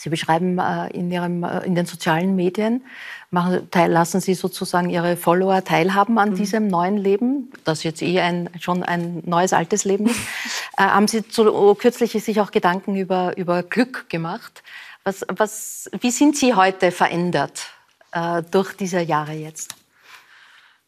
Sie 0.00 0.08
beschreiben 0.08 0.58
äh, 0.58 0.88
in, 0.94 1.12
ihrem, 1.12 1.44
äh, 1.44 1.58
in 1.66 1.74
den 1.74 1.84
sozialen 1.84 2.34
Medien, 2.34 2.82
machen, 3.30 3.70
teil, 3.70 3.92
lassen 3.92 4.22
Sie 4.22 4.32
sozusagen 4.32 4.88
Ihre 4.88 5.18
Follower 5.18 5.62
teilhaben 5.62 6.18
an 6.18 6.34
diesem 6.34 6.68
neuen 6.68 6.96
Leben, 6.96 7.52
das 7.64 7.82
jetzt 7.82 8.00
eh 8.00 8.18
ein, 8.20 8.48
schon 8.60 8.82
ein 8.82 9.22
neues, 9.26 9.52
altes 9.52 9.84
Leben 9.84 10.06
ist. 10.06 10.18
äh, 10.78 10.84
haben 10.84 11.06
Sie 11.06 11.28
zu, 11.28 11.74
kürzlich 11.74 12.12
sich 12.12 12.40
auch 12.40 12.50
Gedanken 12.50 12.96
über, 12.96 13.36
über 13.36 13.62
Glück 13.62 14.08
gemacht? 14.08 14.62
Was, 15.04 15.26
was, 15.28 15.90
wie 16.00 16.10
sind 16.10 16.34
Sie 16.34 16.54
heute 16.54 16.92
verändert 16.92 17.66
äh, 18.12 18.42
durch 18.50 18.72
diese 18.74 19.00
Jahre 19.02 19.34
jetzt? 19.34 19.74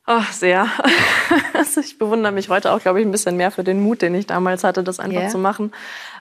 Oh, 0.06 0.22
sehr. 0.30 0.68
Also 1.54 1.80
ich 1.80 1.98
bewundere 1.98 2.32
mich 2.32 2.48
heute 2.48 2.72
auch, 2.72 2.80
glaube 2.80 3.00
ich, 3.00 3.06
ein 3.06 3.12
bisschen 3.12 3.36
mehr 3.36 3.50
für 3.50 3.62
den 3.62 3.82
Mut, 3.82 4.00
den 4.02 4.14
ich 4.14 4.26
damals 4.26 4.64
hatte, 4.64 4.82
das 4.82 4.98
einfach 4.98 5.22
Ja. 5.22 5.28
zu 5.28 5.38
machen, 5.38 5.70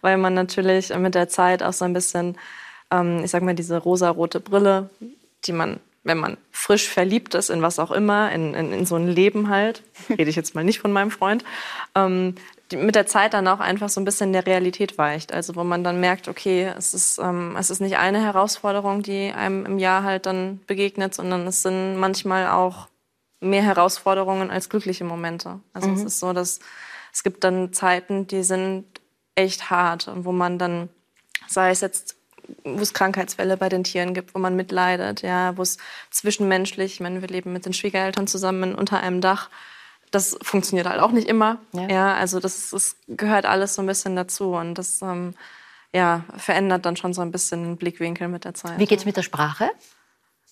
weil 0.02 0.18
man 0.18 0.34
natürlich 0.34 0.94
mit 0.96 1.16
der 1.16 1.30
Zeit 1.30 1.64
auch 1.64 1.74
so 1.74 1.86
ein 1.86 1.94
bisschen, 1.94 2.38
ähm, 2.92 3.24
ich 3.24 3.32
sag 3.32 3.44
mal, 3.44 3.56
diese 3.56 3.78
rosarote 3.78 4.40
Brille, 4.40 4.90
die 5.46 5.54
man, 5.54 5.80
wenn 6.04 6.18
man 6.18 6.38
frisch 6.52 6.90
verliebt 6.90 7.34
ist 7.36 7.50
in 7.50 7.62
was 7.62 7.80
auch 7.80 7.92
immer, 7.92 8.32
in, 8.32 8.54
in, 8.54 8.72
in 8.72 8.86
so 8.86 8.96
ein 8.96 9.08
Leben 9.08 9.50
halt, 9.50 9.84
rede 10.10 10.30
ich 10.30 10.36
jetzt 10.36 10.56
mal 10.56 10.64
nicht 10.64 10.80
von 10.80 10.92
meinem 10.92 11.12
Freund, 11.12 11.44
ähm, 11.96 12.36
die 12.72 12.78
mit 12.78 12.96
der 12.96 13.06
Zeit 13.06 13.34
dann 13.34 13.48
auch 13.48 13.60
einfach 13.60 13.90
so 13.90 14.00
ein 14.00 14.06
bisschen 14.06 14.32
der 14.32 14.46
Realität 14.46 14.98
weicht. 14.98 15.34
Also 15.34 15.56
wo 15.56 15.64
man 15.64 15.84
dann 15.84 16.00
merkt, 16.00 16.28
okay, 16.28 16.72
es 16.78 16.94
ist, 16.94 17.18
ähm, 17.18 17.56
es 17.58 17.70
ist 17.70 17.82
nicht 17.82 17.98
eine 17.98 18.22
Herausforderung, 18.22 19.04
die 19.04 19.32
einem 19.34 19.66
im 19.66 19.78
Jahr 19.78 20.04
halt 20.04 20.26
dann 20.26 20.62
begegnet, 20.68 21.14
sondern 21.14 21.46
es 21.48 21.64
sind 21.64 21.98
manchmal 21.98 22.48
auch 22.48 22.88
mehr 23.42 23.64
Herausforderungen 23.64 24.52
als 24.52 24.70
glückliche 24.70 25.04
Momente. 25.04 25.60
Also 25.74 25.92
es 25.92 26.04
ist 26.04 26.20
so, 26.20 26.32
dass 26.32 26.60
es 27.12 27.24
gibt 27.24 27.44
dann 27.44 27.74
Zeiten, 27.74 28.28
die 28.28 28.44
sind 28.44 28.86
echt 29.36 29.70
hart 29.70 30.08
und 30.08 30.26
wo 30.26 30.32
man 30.32 30.58
dann, 30.58 30.90
sei 31.48 31.72
es 31.72 31.82
jetzt, 31.82 32.16
wo 32.64 32.82
es 32.82 32.94
Krankheitsfälle 32.94 33.58
bei 33.58 33.70
den 33.70 33.84
Tieren 33.84 34.14
gibt, 34.14 34.36
wo 34.36 34.40
man 34.40 34.56
mitleidet, 34.56 35.22
ja, 35.22 35.58
wo 35.58 35.62
es 35.62 35.78
zwischenmenschlich, 36.10 36.94
ich 36.94 37.00
meine, 37.00 37.22
wir 37.22 37.28
leben 37.28 37.54
mit 37.54 37.66
den 37.66 37.74
Schwiegereltern 37.74 38.28
zusammen 38.28 38.76
unter 38.76 39.02
einem 39.02 39.22
Dach. 39.22 39.50
Das 40.12 40.38
funktioniert 40.42 40.88
halt 40.88 41.00
auch 41.00 41.12
nicht 41.12 41.28
immer. 41.28 41.58
Ja. 41.74 41.88
Ja, 41.88 42.14
also 42.16 42.40
das, 42.40 42.72
das 42.72 42.98
gehört 43.08 43.46
alles 43.46 43.76
so 43.76 43.82
ein 43.82 43.88
bisschen 43.88 44.16
dazu 44.16 44.54
und 44.56 44.76
das 44.76 45.02
ähm, 45.02 45.36
ja, 45.94 46.24
verändert 46.38 46.86
dann 46.86 46.98
schon 46.98 47.14
so 47.14 47.22
ein 47.22 47.32
bisschen 47.32 47.64
den 47.64 47.78
Blickwinkel 47.78 48.28
mit 48.28 48.46
der 48.46 48.54
Zeit. 48.54 48.78
Wie 48.78 48.86
geht's 48.86 49.06
mit 49.06 49.18
der 49.18 49.24
Sprache? 49.24 49.70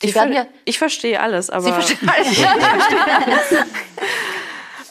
Ich, 0.02 0.14
ver 0.14 0.32
ja, 0.32 0.48
ich 0.64 0.78
verstehe 0.78 1.20
alles, 1.20 1.50
aber 1.50 1.64
Sie 1.64 1.72
verstehen 1.72 2.10
alles. 2.10 3.66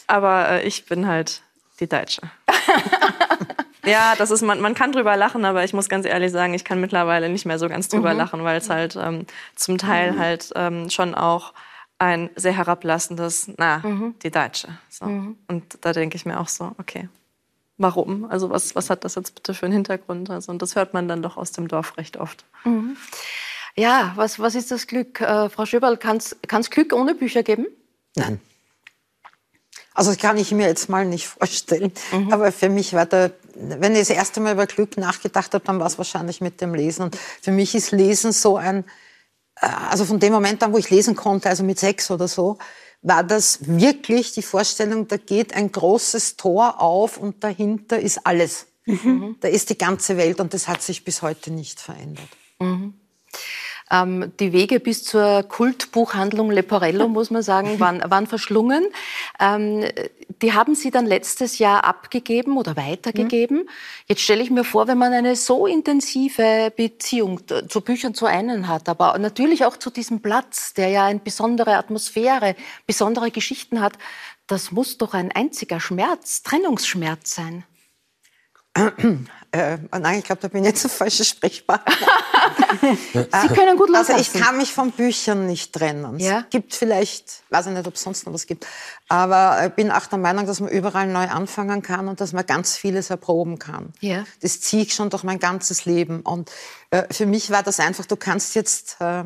Aber 0.09 0.49
äh, 0.49 0.67
ich 0.67 0.87
bin 0.87 1.07
halt 1.07 1.43
die 1.81 1.89
Deutsche. 1.89 2.23
ja, 3.89 4.15
das 4.17 4.31
ist 4.31 4.43
man, 4.43 4.61
man 4.61 4.75
kann 4.75 4.93
drüber 4.93 5.17
lachen, 5.17 5.45
aber 5.45 5.65
ich 5.65 5.73
muss 5.73 5.89
ganz 5.89 6.07
ehrlich 6.07 6.33
sagen, 6.33 6.55
ich 6.55 6.65
kann 6.65 6.81
mittlerweile 6.81 7.29
nicht 7.29 7.47
mehr 7.47 7.59
so 7.59 7.69
ganz 7.69 7.89
drüber 7.89 8.15
lachen, 8.15 8.45
weil 8.45 8.59
es 8.59 8.71
halt 8.71 8.97
ähm, 8.97 9.27
zum 9.57 9.79
Teil 9.79 10.19
halt 10.19 10.53
ähm, 10.55 10.91
schon 10.91 11.15
auch 11.15 11.53
ein 11.99 12.31
sehr 12.37 12.53
herablassendes, 12.53 13.51
na, 13.57 13.83
die 14.23 14.31
Deutsche. 14.31 14.69
So. 14.89 15.05
Und 15.05 15.79
da 15.81 15.93
denke 15.93 16.17
ich 16.17 16.25
mir 16.27 16.39
auch 16.39 16.49
so, 16.49 16.73
okay, 16.79 17.09
warum? 17.77 18.25
Also 18.31 18.51
was, 18.51 18.75
was 18.77 18.91
hat 18.91 19.05
das 19.05 19.17
jetzt 19.17 19.35
bitte 19.35 19.55
für 19.55 19.67
einen 19.67 19.73
Hintergrund? 19.73 20.31
Also, 20.31 20.53
und 20.53 20.63
das 20.63 20.77
hört 20.77 20.95
man 20.95 21.09
dann 21.09 21.23
doch 21.23 21.37
aus 21.37 21.53
dem 21.53 21.67
Dorf 21.67 21.97
recht 21.97 22.17
oft. 22.17 22.45
Ja, 23.75 24.13
was, 24.17 24.39
was 24.39 24.55
ist 24.55 24.71
das 24.71 24.87
Glück? 24.87 25.21
Äh, 25.21 25.49
Frau 25.49 25.65
Schöberl, 25.67 25.97
kann 25.97 26.19
es 26.19 26.71
Glück 26.71 26.93
ohne 26.93 27.15
Bücher 27.15 27.43
geben? 27.43 27.67
Nein. 28.17 28.41
Also 29.99 30.13
das 30.13 30.19
kann 30.19 30.37
ich 30.37 30.53
mir 30.53 30.69
jetzt 30.69 30.89
mal 30.89 31.05
nicht 31.05 31.27
vorstellen. 31.39 31.93
Aber 32.31 32.53
für 32.53 32.69
mich 32.69 32.95
war 32.95 33.07
der 33.07 33.33
wenn 33.59 33.93
ich 33.95 34.01
das 34.01 34.11
erste 34.11 34.41
Mal 34.41 34.53
über 34.53 34.67
Glück 34.67 34.97
nachgedacht 34.97 35.53
habe, 35.55 35.65
dann 35.65 35.81
war 35.81 35.87
es 35.87 35.99
wahrscheinlich 35.99 36.41
mit 36.41 36.61
dem 36.61 36.75
Lesen. 36.75 37.03
Und 37.03 37.17
für 37.17 37.51
mich 37.51 37.75
ist 37.75 37.91
Lesen 37.91 38.33
so 38.33 38.57
ein, 38.57 38.85
äh, 39.61 39.67
also 39.91 40.05
von 40.05 40.21
dem 40.21 40.33
Moment 40.33 40.63
an, 40.63 40.73
wo 40.73 40.79
ich 40.79 40.91
lesen 40.91 41.17
konnte, 41.17 41.49
also 41.49 41.65
mit 41.65 41.79
sechs 41.79 42.11
oder 42.11 42.29
so, 42.29 42.59
war 43.03 43.25
das 43.25 43.59
wirklich 43.63 44.33
die 44.33 44.43
Vorstellung, 44.43 45.09
da 45.09 45.17
geht 45.17 45.55
ein 45.55 45.71
großes 45.71 46.37
Tor 46.37 46.81
auf 46.81 47.17
und 47.17 47.43
dahinter 47.45 47.99
ist 47.99 48.27
alles. 48.27 48.67
Mhm. 48.87 49.37
Da 49.41 49.49
ist 49.49 49.71
die 49.71 49.79
ganze 49.79 50.17
Welt 50.17 50.41
und 50.41 50.55
das 50.55 50.67
hat 50.67 50.83
sich 50.83 51.05
bis 51.05 51.23
heute 51.23 51.51
nicht 51.51 51.81
verändert. 51.81 52.29
Mhm. 52.59 52.95
Ähm, 53.91 54.33
die 54.39 54.53
Wege 54.53 54.81
bis 54.81 55.05
zur 55.05 55.43
Kultbuchhandlung 55.45 56.51
Leporello, 56.51 57.09
muss 57.09 57.31
man 57.31 57.43
sagen, 57.43 57.81
waren, 57.81 58.03
waren 58.11 58.27
verschlungen. 58.27 58.87
Ähm, 59.41 59.85
die 60.43 60.53
haben 60.53 60.75
Sie 60.75 60.91
dann 60.91 61.07
letztes 61.07 61.59
Jahr 61.59 61.85
abgegeben 61.85 62.57
oder 62.57 62.77
weitergegeben. 62.77 63.59
Mhm. 63.59 63.69
Jetzt 64.07 64.23
stelle 64.23 64.43
ich 64.43 64.51
mir 64.51 64.65
vor, 64.65 64.89
wenn 64.89 64.99
man 64.99 65.13
eine 65.13 65.37
so 65.37 65.67
intensive 65.67 66.73
Beziehung 66.77 67.41
zu 67.69 67.81
Büchern 67.81 68.15
zu 68.15 68.27
einen 68.27 68.69
hat, 68.69 68.89
aber 68.89 69.19
natürlich 69.19 69.65
auch 69.65 69.77
zu 69.77 69.91
diesem 69.91 70.21
Platz, 70.21 70.75
der 70.75 70.89
ja 70.89 71.07
eine 71.07 71.21
besondere 71.21 71.77
Atmosphäre, 71.77 72.57
besondere 72.87 73.31
Geschichten 73.31 73.81
hat, 73.81 73.95
das 74.47 74.73
muss 74.73 74.99
doch 74.99 75.15
ein 75.15 75.31
einziger 75.33 75.79
Schmerz, 75.79 76.43
Trennungsschmerz 76.43 77.35
sein. 77.35 77.65
Äh, 79.59 79.79
nein, 79.99 80.21
ich 80.21 80.25
glaube, 80.25 80.41
da 80.41 80.49
bin 80.49 80.63
ich 80.63 80.69
jetzt 80.69 80.85
ein 80.85 80.91
falscher 80.91 81.25
Sprechpartner. 81.25 81.93
Sie 83.13 83.49
können 83.49 83.77
gut 83.77 83.89
loslassen. 83.89 84.13
Also 84.13 84.33
ich 84.35 84.41
kann 84.41 84.57
mich 84.57 84.73
von 84.73 84.93
Büchern 84.93 85.47
nicht 85.47 85.73
trennen. 85.73 86.19
Ja? 86.21 86.41
Es 86.41 86.51
gibt 86.51 86.75
vielleicht, 86.75 87.43
weiß 87.51 87.67
ich 87.67 87.73
nicht, 87.73 87.87
ob 87.87 87.95
es 87.95 88.03
sonst 88.03 88.25
noch 88.25 88.33
was 88.33 88.47
gibt, 88.47 88.67
aber 89.09 89.67
ich 89.67 89.73
bin 89.73 89.91
auch 89.91 90.07
der 90.07 90.19
Meinung, 90.19 90.47
dass 90.47 90.61
man 90.61 90.71
überall 90.71 91.09
neu 91.09 91.27
anfangen 91.27 91.83
kann 91.83 92.07
und 92.07 92.21
dass 92.21 92.33
man 92.33 92.47
ganz 92.47 92.77
vieles 92.77 93.11
erproben 93.11 93.59
kann. 93.59 93.93
Ja. 94.01 94.25
Das 94.43 94.61
ziehe 94.61 94.83
ich 94.83 94.95
schon 94.95 95.11
durch 95.11 95.25
mein 95.25 95.41
ganzes 95.41 95.85
Leben. 95.87 96.21
Und 96.21 96.51
äh, 96.91 97.13
für 97.13 97.27
mich 97.27 97.51
war 97.51 97.65
das 97.65 97.81
einfach, 97.81 98.07
du 98.07 98.17
kannst 98.17 98.55
jetzt... 98.55 98.97
Äh, 99.01 99.25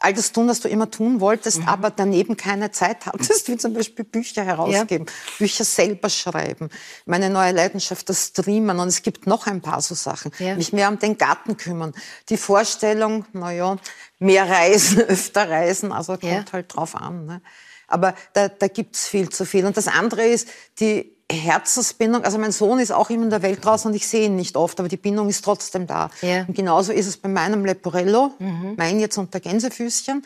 all 0.00 0.14
das 0.14 0.32
tun, 0.32 0.48
was 0.48 0.60
du 0.60 0.68
immer 0.68 0.90
tun 0.90 1.20
wolltest, 1.20 1.60
mhm. 1.60 1.68
aber 1.68 1.90
daneben 1.90 2.36
keine 2.36 2.70
Zeit 2.70 3.06
hattest, 3.06 3.48
wie 3.48 3.56
zum 3.56 3.74
Beispiel 3.74 4.04
Bücher 4.04 4.44
herausgeben, 4.44 5.06
ja. 5.06 5.12
Bücher 5.38 5.64
selber 5.64 6.08
schreiben. 6.08 6.68
Meine 7.04 7.30
neue 7.30 7.52
Leidenschaft, 7.52 8.08
das 8.08 8.26
Streamen 8.26 8.78
und 8.78 8.88
es 8.88 9.02
gibt 9.02 9.26
noch 9.26 9.46
ein 9.46 9.60
paar 9.60 9.80
so 9.80 9.94
Sachen. 9.94 10.30
Ja. 10.38 10.54
Mich 10.54 10.72
mehr 10.72 10.88
um 10.88 10.98
den 10.98 11.18
Garten 11.18 11.56
kümmern. 11.56 11.92
Die 12.28 12.36
Vorstellung, 12.36 13.24
na 13.32 13.52
ja, 13.52 13.76
mehr 14.18 14.48
reisen, 14.48 15.00
öfter 15.08 15.50
reisen, 15.50 15.92
also 15.92 16.12
kommt 16.12 16.32
ja. 16.32 16.44
halt 16.52 16.74
drauf 16.74 16.94
an. 16.94 17.26
Ne? 17.26 17.42
Aber 17.88 18.14
da, 18.34 18.48
da 18.48 18.68
gibt's 18.68 19.08
viel 19.08 19.30
zu 19.30 19.44
viel. 19.44 19.66
Und 19.66 19.76
das 19.76 19.88
andere 19.88 20.26
ist, 20.26 20.48
die 20.78 21.17
Herzensbindung, 21.36 22.24
also 22.24 22.38
mein 22.38 22.52
Sohn 22.52 22.78
ist 22.78 22.90
auch 22.90 23.10
immer 23.10 23.24
in 23.24 23.30
der 23.30 23.42
Welt 23.42 23.64
draußen 23.64 23.90
und 23.90 23.94
ich 23.94 24.08
sehe 24.08 24.26
ihn 24.26 24.36
nicht 24.36 24.56
oft, 24.56 24.80
aber 24.80 24.88
die 24.88 24.96
Bindung 24.96 25.28
ist 25.28 25.44
trotzdem 25.44 25.86
da. 25.86 26.10
Ja. 26.22 26.44
Und 26.46 26.54
genauso 26.54 26.92
ist 26.92 27.06
es 27.06 27.18
bei 27.18 27.28
meinem 27.28 27.64
Leporello, 27.64 28.32
mhm. 28.38 28.74
mein 28.76 28.98
jetzt 28.98 29.18
unter 29.18 29.38
Gänsefüßchen. 29.38 30.24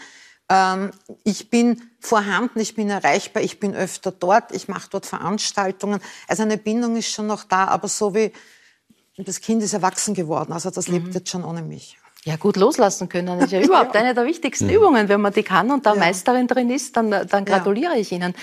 Ähm, 0.49 0.93
ich 1.25 1.51
bin 1.51 1.83
vorhanden, 1.99 2.61
ich 2.61 2.77
bin 2.77 2.89
erreichbar, 2.89 3.43
ich 3.43 3.59
bin 3.59 3.75
öfter 3.75 4.13
dort, 4.13 4.53
ich 4.53 4.69
mache 4.69 4.89
dort 4.91 5.07
Veranstaltungen. 5.07 6.01
Also 6.29 6.45
eine 6.45 6.57
Bindung 6.57 6.97
ist 6.97 7.11
schon 7.11 7.27
noch 7.27 7.45
da, 7.45 7.67
aber 7.67 7.89
so 7.89 8.15
wie 8.15 8.33
das 9.17 9.41
Kind 9.41 9.63
ist 9.63 9.73
erwachsen 9.73 10.15
geworden, 10.15 10.53
also 10.53 10.71
das 10.71 10.89
mhm. 10.89 10.95
lebt 10.95 11.15
jetzt 11.15 11.31
schon 11.31 11.45
ohne 11.45 11.63
mich. 11.63 11.99
Ja, 12.25 12.37
gut 12.37 12.57
loslassen 12.57 13.09
können 13.09 13.41
ist 13.41 13.51
ja 13.51 13.61
überhaupt 13.65 13.97
eine 13.97 14.15
der 14.15 14.25
wichtigsten 14.25 14.69
ja. 14.69 14.77
Übungen. 14.77 15.09
Wenn 15.09 15.21
man 15.21 15.33
die 15.33 15.43
kann 15.43 15.73
und 15.73 15.87
da 15.87 15.95
ja. 15.95 15.99
Meisterin 15.99 16.47
drin 16.47 16.71
ist, 16.71 16.97
dann, 16.97 17.11
dann 17.11 17.45
gratuliere 17.45 17.95
ja. 17.95 18.01
ich 18.01 18.13
Ihnen. 18.13 18.35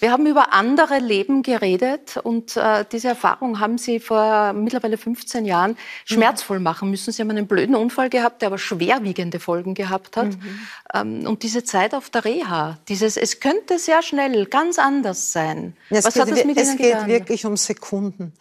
Wir 0.00 0.12
haben 0.12 0.26
über 0.26 0.52
andere 0.52 0.98
Leben 0.98 1.42
geredet 1.42 2.18
und 2.22 2.58
äh, 2.58 2.84
diese 2.92 3.08
Erfahrung 3.08 3.58
haben 3.58 3.78
Sie 3.78 4.00
vor 4.00 4.52
mittlerweile 4.52 4.98
15 4.98 5.46
Jahren 5.46 5.78
schmerzvoll 6.04 6.60
machen 6.60 6.90
müssen. 6.90 7.10
Sie 7.10 7.22
haben 7.22 7.30
einen 7.30 7.46
blöden 7.46 7.74
Unfall 7.74 8.10
gehabt, 8.10 8.42
der 8.42 8.48
aber 8.48 8.58
schwerwiegende 8.58 9.40
Folgen 9.40 9.72
gehabt 9.72 10.18
hat. 10.18 10.26
Mhm. 10.26 10.60
Ähm, 10.92 11.26
und 11.26 11.42
diese 11.42 11.64
Zeit 11.64 11.94
auf 11.94 12.10
der 12.10 12.26
Reha, 12.26 12.78
dieses, 12.88 13.16
es 13.16 13.40
könnte 13.40 13.78
sehr 13.78 14.02
schnell 14.02 14.44
ganz 14.44 14.78
anders 14.78 15.32
sein. 15.32 15.74
Es 15.88 16.04
Was 16.04 16.14
geht, 16.14 16.22
hat 16.22 16.30
das 16.32 16.44
mit 16.44 16.58
es 16.58 16.68
Ihnen 16.68 16.76
getan? 16.76 17.00
Es 17.00 17.06
geht 17.06 17.08
wirklich 17.08 17.46
um 17.46 17.56
Sekunden. 17.56 18.34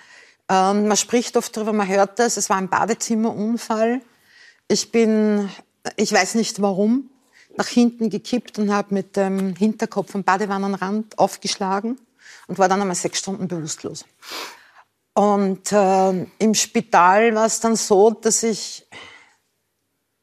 Ähm, 0.50 0.90
man 0.90 0.98
spricht 0.98 1.38
oft 1.38 1.56
darüber, 1.56 1.72
man 1.72 1.88
hört 1.88 2.20
das, 2.20 2.36
es 2.36 2.50
war 2.50 2.58
ein 2.58 2.68
Badezimmerunfall 2.68 4.02
ich 4.72 4.92
bin, 4.92 5.50
ich 5.98 6.14
weiß 6.14 6.36
nicht 6.36 6.62
warum, 6.62 7.10
nach 7.58 7.68
hinten 7.68 8.10
gekippt 8.10 8.58
und 8.58 8.74
habe 8.74 8.94
mit 8.94 9.18
dem 9.18 9.56
Hinterkopf 9.56 10.16
am 10.16 10.24
Badewannenrand 10.24 11.20
aufgeschlagen 11.20 12.00
und 12.48 12.58
war 12.58 12.70
dann 12.70 12.82
einmal 12.82 12.96
sechs 12.96 13.20
Stunden 13.20 13.48
bewusstlos. 13.48 14.06
Und 15.14 15.72
äh, 15.74 16.26
im 16.40 16.54
Spital 16.54 17.36
war 17.36 17.46
es 17.46 17.60
dann 17.60 17.76
so, 17.76 18.12
dass 18.12 18.44
ich 18.44 18.88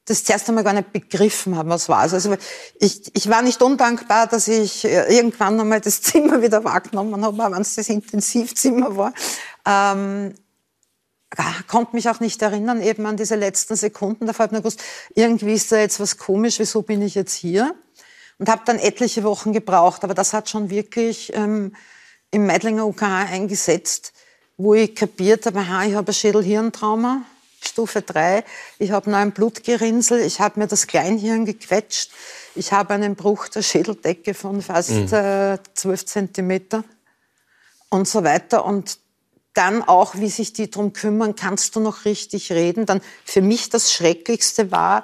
das 0.07 0.25
zuerst 0.25 0.49
einmal 0.49 0.65
gar 0.65 0.73
nicht 0.73 0.91
begriffen 0.93 1.55
habe, 1.55 1.69
was 1.69 1.91
war. 1.91 1.99
Also 1.99 2.35
ich, 2.81 3.15
ich 3.15 3.29
war 3.29 3.43
nicht 3.43 3.61
undankbar, 3.61 4.27
dass 4.27 4.49
ich 4.49 4.87
äh, 4.87 5.15
irgendwann 5.15 5.61
einmal 5.61 5.83
das 5.83 6.01
Zimmer 6.03 6.41
wieder 6.41 6.65
wahrgenommen 6.65 7.23
habe, 7.23 7.37
wenn 7.37 7.61
es 7.61 7.75
das 7.75 7.91
Intensivzimmer 7.91 8.97
war. 8.97 9.13
Ähm, 9.67 10.33
konnte 11.67 11.95
mich 11.95 12.09
auch 12.09 12.21
nicht 12.21 12.41
erinnern 12.43 12.81
eben 12.83 13.05
an 13.07 13.17
diese 13.17 13.37
letzten 13.37 13.77
Sekunden. 13.77 14.27
Da 14.27 14.33
habe 14.35 14.45
ich 14.47 14.53
nur 14.53 14.61
gewusst, 14.63 14.83
irgendwie 15.15 15.55
ist 15.55 15.71
da 15.71 15.79
jetzt 15.79 16.01
was 16.01 16.17
komisch, 16.17 16.59
wieso 16.59 16.83
bin 16.83 17.03
ich 17.03 17.15
jetzt 17.15 17.35
hier? 17.35 17.75
Und 18.39 18.49
habe 18.49 18.63
dann 18.65 18.79
etliche 18.79 19.25
Wochen 19.25 19.53
gebraucht, 19.53 20.05
aber 20.05 20.15
das 20.15 20.33
hat 20.33 20.49
schon 20.49 20.71
wirklich 20.71 21.35
ähm, 21.35 21.75
im 22.31 22.47
Meidlinger 22.47 22.87
UKH 22.87 23.27
eingesetzt, 23.31 24.13
wo 24.57 24.75
ich 24.75 24.95
kapiert 24.95 25.47
habe, 25.47 25.59
aha, 25.59 25.85
ich 25.85 25.95
habe 25.95 26.11
ein 26.11 26.15
Schädelhirntrauma, 26.15 27.23
Stufe 27.61 28.03
3, 28.03 28.45
ich 28.79 28.93
habe 28.93 29.11
noch 29.11 29.19
ein 29.19 29.33
Blutgerinnsel, 29.33 30.21
ich 30.21 30.41
habe 30.41 30.61
mir 30.61 30.69
das 30.69 30.87
Kleinhirn 30.87 31.45
gequetscht, 31.45 32.13
ich 32.55 32.73
habe 32.73 32.95
einen 32.95 33.17
Bruch 33.17 33.49
der 33.49 33.63
Schädeldecke 33.63 34.35
von 34.35 34.63
fast 34.63 34.91
mhm. 34.91 35.13
äh, 35.13 35.59
12 35.75 36.07
Zentimeter 36.07 36.85
und 37.91 38.07
so 38.09 38.25
weiter. 38.25 38.65
Und 38.65 38.99
dann 39.59 39.83
auch, 39.83 40.15
wie 40.15 40.29
sich 40.29 40.53
die 40.53 40.71
drum 40.71 40.93
kümmern, 40.93 41.35
kannst 41.35 41.75
du 41.75 41.81
noch 41.81 42.05
richtig 42.05 42.53
reden. 42.53 42.87
Dann 42.87 43.01
für 43.25 43.43
mich 43.43 43.69
das 43.69 43.93
Schrecklichste 43.93 44.71
war, 44.71 45.03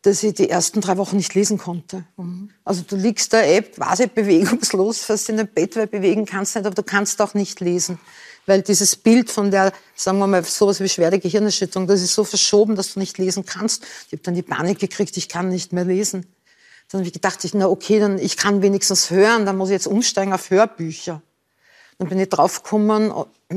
dass 0.00 0.22
ich 0.22 0.32
die 0.32 0.48
ersten 0.48 0.80
drei 0.80 0.96
Wochen 0.96 1.18
nicht 1.18 1.34
lesen 1.34 1.58
konnte. 1.58 2.04
Mhm. 2.16 2.50
Also 2.64 2.82
du 2.88 2.96
liegst 2.96 3.34
da 3.34 3.42
eh 3.42 3.60
quasi 3.60 4.06
bewegungslos, 4.14 5.00
fast 5.00 5.28
in 5.28 5.36
dem 5.36 5.48
Bett, 5.48 5.76
weil 5.76 5.86
bewegen 5.86 6.24
kannst 6.24 6.56
nicht, 6.56 6.64
aber 6.64 6.74
du 6.74 6.82
kannst 6.82 7.20
auch 7.20 7.34
nicht 7.34 7.60
lesen. 7.60 7.98
Weil 8.46 8.62
dieses 8.62 8.96
Bild 8.96 9.30
von 9.30 9.50
der, 9.50 9.72
sagen 9.94 10.18
wir 10.18 10.26
mal, 10.26 10.42
sowas 10.44 10.80
wie 10.80 10.88
schwere 10.88 11.18
Gehirnerschütterung, 11.18 11.86
das 11.86 12.00
ist 12.00 12.14
so 12.14 12.24
verschoben, 12.24 12.76
dass 12.76 12.94
du 12.94 13.00
nicht 13.00 13.18
lesen 13.18 13.44
kannst. 13.44 13.84
Ich 14.06 14.12
habe 14.12 14.22
dann 14.22 14.34
die 14.34 14.42
Panik 14.42 14.78
gekriegt, 14.78 15.14
ich 15.18 15.28
kann 15.28 15.50
nicht 15.50 15.74
mehr 15.74 15.84
lesen. 15.84 16.24
Dann 16.90 17.00
habe 17.00 17.06
ich 17.06 17.12
gedacht, 17.12 17.46
na 17.52 17.68
okay, 17.68 18.00
dann 18.00 18.18
ich 18.18 18.38
kann 18.38 18.62
wenigstens 18.62 19.10
hören, 19.10 19.44
dann 19.44 19.58
muss 19.58 19.68
ich 19.68 19.74
jetzt 19.74 19.86
umsteigen 19.86 20.32
auf 20.32 20.48
Hörbücher. 20.48 21.20
Dann 22.00 22.08
bin 22.08 22.18
ich 22.18 22.30
draufgekommen 22.30 23.12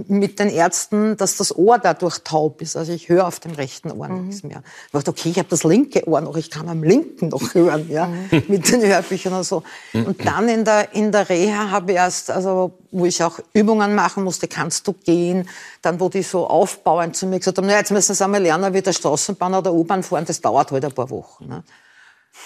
mit 0.09 0.37
den 0.37 0.49
Ärzten, 0.49 1.15
dass 1.15 1.37
das 1.37 1.55
Ohr 1.55 1.79
dadurch 1.79 2.19
taub 2.25 2.61
ist. 2.61 2.75
Also 2.75 2.91
ich 2.91 3.07
höre 3.07 3.25
auf 3.25 3.39
dem 3.39 3.53
rechten 3.53 3.89
Ohr 3.89 4.09
mhm. 4.09 4.27
nichts 4.27 4.43
mehr. 4.43 4.63
Ich 4.87 4.91
dachte, 4.91 5.11
okay, 5.11 5.29
ich 5.29 5.39
habe 5.39 5.47
das 5.47 5.63
linke 5.63 6.05
Ohr 6.09 6.19
noch, 6.19 6.35
ich 6.35 6.51
kann 6.51 6.67
am 6.67 6.83
linken 6.83 7.29
noch 7.29 7.41
hören, 7.53 7.89
ja, 7.89 8.07
mhm. 8.07 8.43
mit 8.49 8.69
den 8.69 8.81
Hörbüchern 8.81 9.31
und 9.31 9.45
so. 9.45 9.63
Mhm. 9.93 10.07
Und 10.07 10.25
dann 10.25 10.49
in 10.49 10.65
der, 10.65 10.93
in 10.93 11.13
der 11.13 11.29
Reha 11.29 11.69
habe 11.69 11.93
ich 11.93 11.97
erst, 11.97 12.31
also 12.31 12.77
wo 12.91 13.05
ich 13.05 13.23
auch 13.23 13.39
Übungen 13.53 13.95
machen 13.95 14.25
musste, 14.25 14.49
kannst 14.49 14.85
du 14.89 14.91
gehen, 14.91 15.47
dann 15.81 16.01
wo 16.01 16.09
die 16.09 16.21
so 16.21 16.45
aufbauend 16.45 17.15
zu 17.15 17.25
mir 17.25 17.39
gesagt 17.39 17.59
haben, 17.59 17.67
na, 17.67 17.77
jetzt 17.77 17.91
müssen 17.91 18.13
Sie 18.13 18.23
einmal 18.25 18.41
lernen, 18.41 18.73
wie 18.73 18.81
der 18.81 18.91
Straßenbahn 18.91 19.53
oder 19.53 19.71
U-Bahn 19.73 20.03
fahren, 20.03 20.25
das 20.25 20.41
dauert 20.41 20.69
halt 20.69 20.83
ein 20.83 20.91
paar 20.91 21.09
Wochen. 21.09 21.47
Ne? 21.47 21.63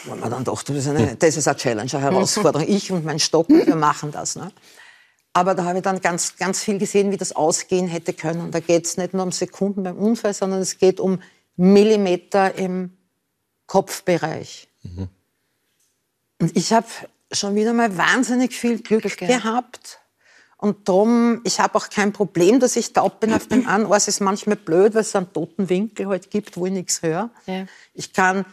Wo 0.06 0.14
man 0.14 0.30
dann 0.30 0.43
dachte, 0.43 0.74
das 0.74 0.86
ist, 0.86 0.89
eine, 0.89 1.16
das 1.16 1.38
ist 1.38 1.48
eine 1.48 1.58
Challenge, 1.58 1.91
eine 1.91 2.02
Herausforderung. 2.04 2.68
Ich 2.70 2.91
und 2.91 3.04
mein 3.04 3.18
Stock, 3.18 3.50
wir 3.50 3.76
machen 3.76 4.12
das. 4.12 4.36
Ne? 4.36 4.52
Aber 5.38 5.53
da 5.53 5.65
habe 5.65 5.77
ich 5.77 5.83
dann 5.83 6.01
ganz, 6.01 6.35
ganz 6.38 6.63
viel 6.63 6.79
gesehen, 6.79 7.11
wie 7.11 7.17
das 7.17 7.35
ausgehen 7.35 7.88
hätte 7.88 8.11
können. 8.11 8.49
Da 8.49 8.59
geht 8.59 8.85
es 8.85 8.97
nicht 8.97 9.13
nur 9.13 9.21
um 9.21 9.31
Sekunden 9.31 9.83
beim 9.83 9.95
Unfall, 9.95 10.33
sondern 10.33 10.61
es 10.61 10.79
geht 10.79 10.99
um 10.99 11.21
Millimeter 11.55 12.55
im 12.55 12.97
Kopfbereich. 13.67 14.67
Mhm. 14.81 15.09
Und 16.41 16.57
ich 16.57 16.73
habe 16.73 16.88
schon 17.31 17.53
wieder 17.53 17.73
mal 17.73 17.95
wahnsinnig 17.95 18.55
viel 18.55 18.81
Glück 18.81 19.05
okay. 19.05 19.27
gehabt. 19.27 19.99
Und 20.57 20.89
darum, 20.89 21.41
ich 21.43 21.59
habe 21.59 21.75
auch 21.75 21.89
kein 21.91 22.13
Problem, 22.13 22.59
dass 22.59 22.75
ich 22.75 22.93
taub 22.93 23.19
bin 23.19 23.31
auf 23.31 23.47
dem 23.47 23.67
einen 23.67 23.85
Ohr. 23.85 23.95
Es 23.95 24.07
ist 24.07 24.21
manchmal 24.21 24.55
blöd, 24.55 24.95
weil 24.95 25.01
es 25.01 25.15
einen 25.15 25.31
toten 25.31 25.69
Winkel 25.69 26.07
halt 26.07 26.31
gibt, 26.31 26.57
wo 26.57 26.65
ich 26.65 26.71
nichts 26.71 27.03
höre. 27.03 27.29
Ja. 27.45 27.67
Ich 27.93 28.11
kann, 28.11 28.43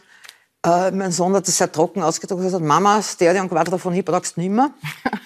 äh, 0.66 0.90
mein 0.90 1.12
Sohn 1.12 1.34
hat 1.34 1.48
das 1.48 1.56
sehr 1.56 1.72
trocken 1.72 2.02
ausgedrückt, 2.02 2.42
er 2.42 2.44
hat 2.44 2.48
gesagt, 2.48 2.64
Mama, 2.66 3.00
Stereo 3.00 3.40
und 3.40 3.48
Quadrat 3.48 3.80
von 3.80 3.94
hier 3.94 4.04
brauchst 4.04 4.36
du 4.36 4.42
nicht 4.42 4.50
mehr. 4.50 4.70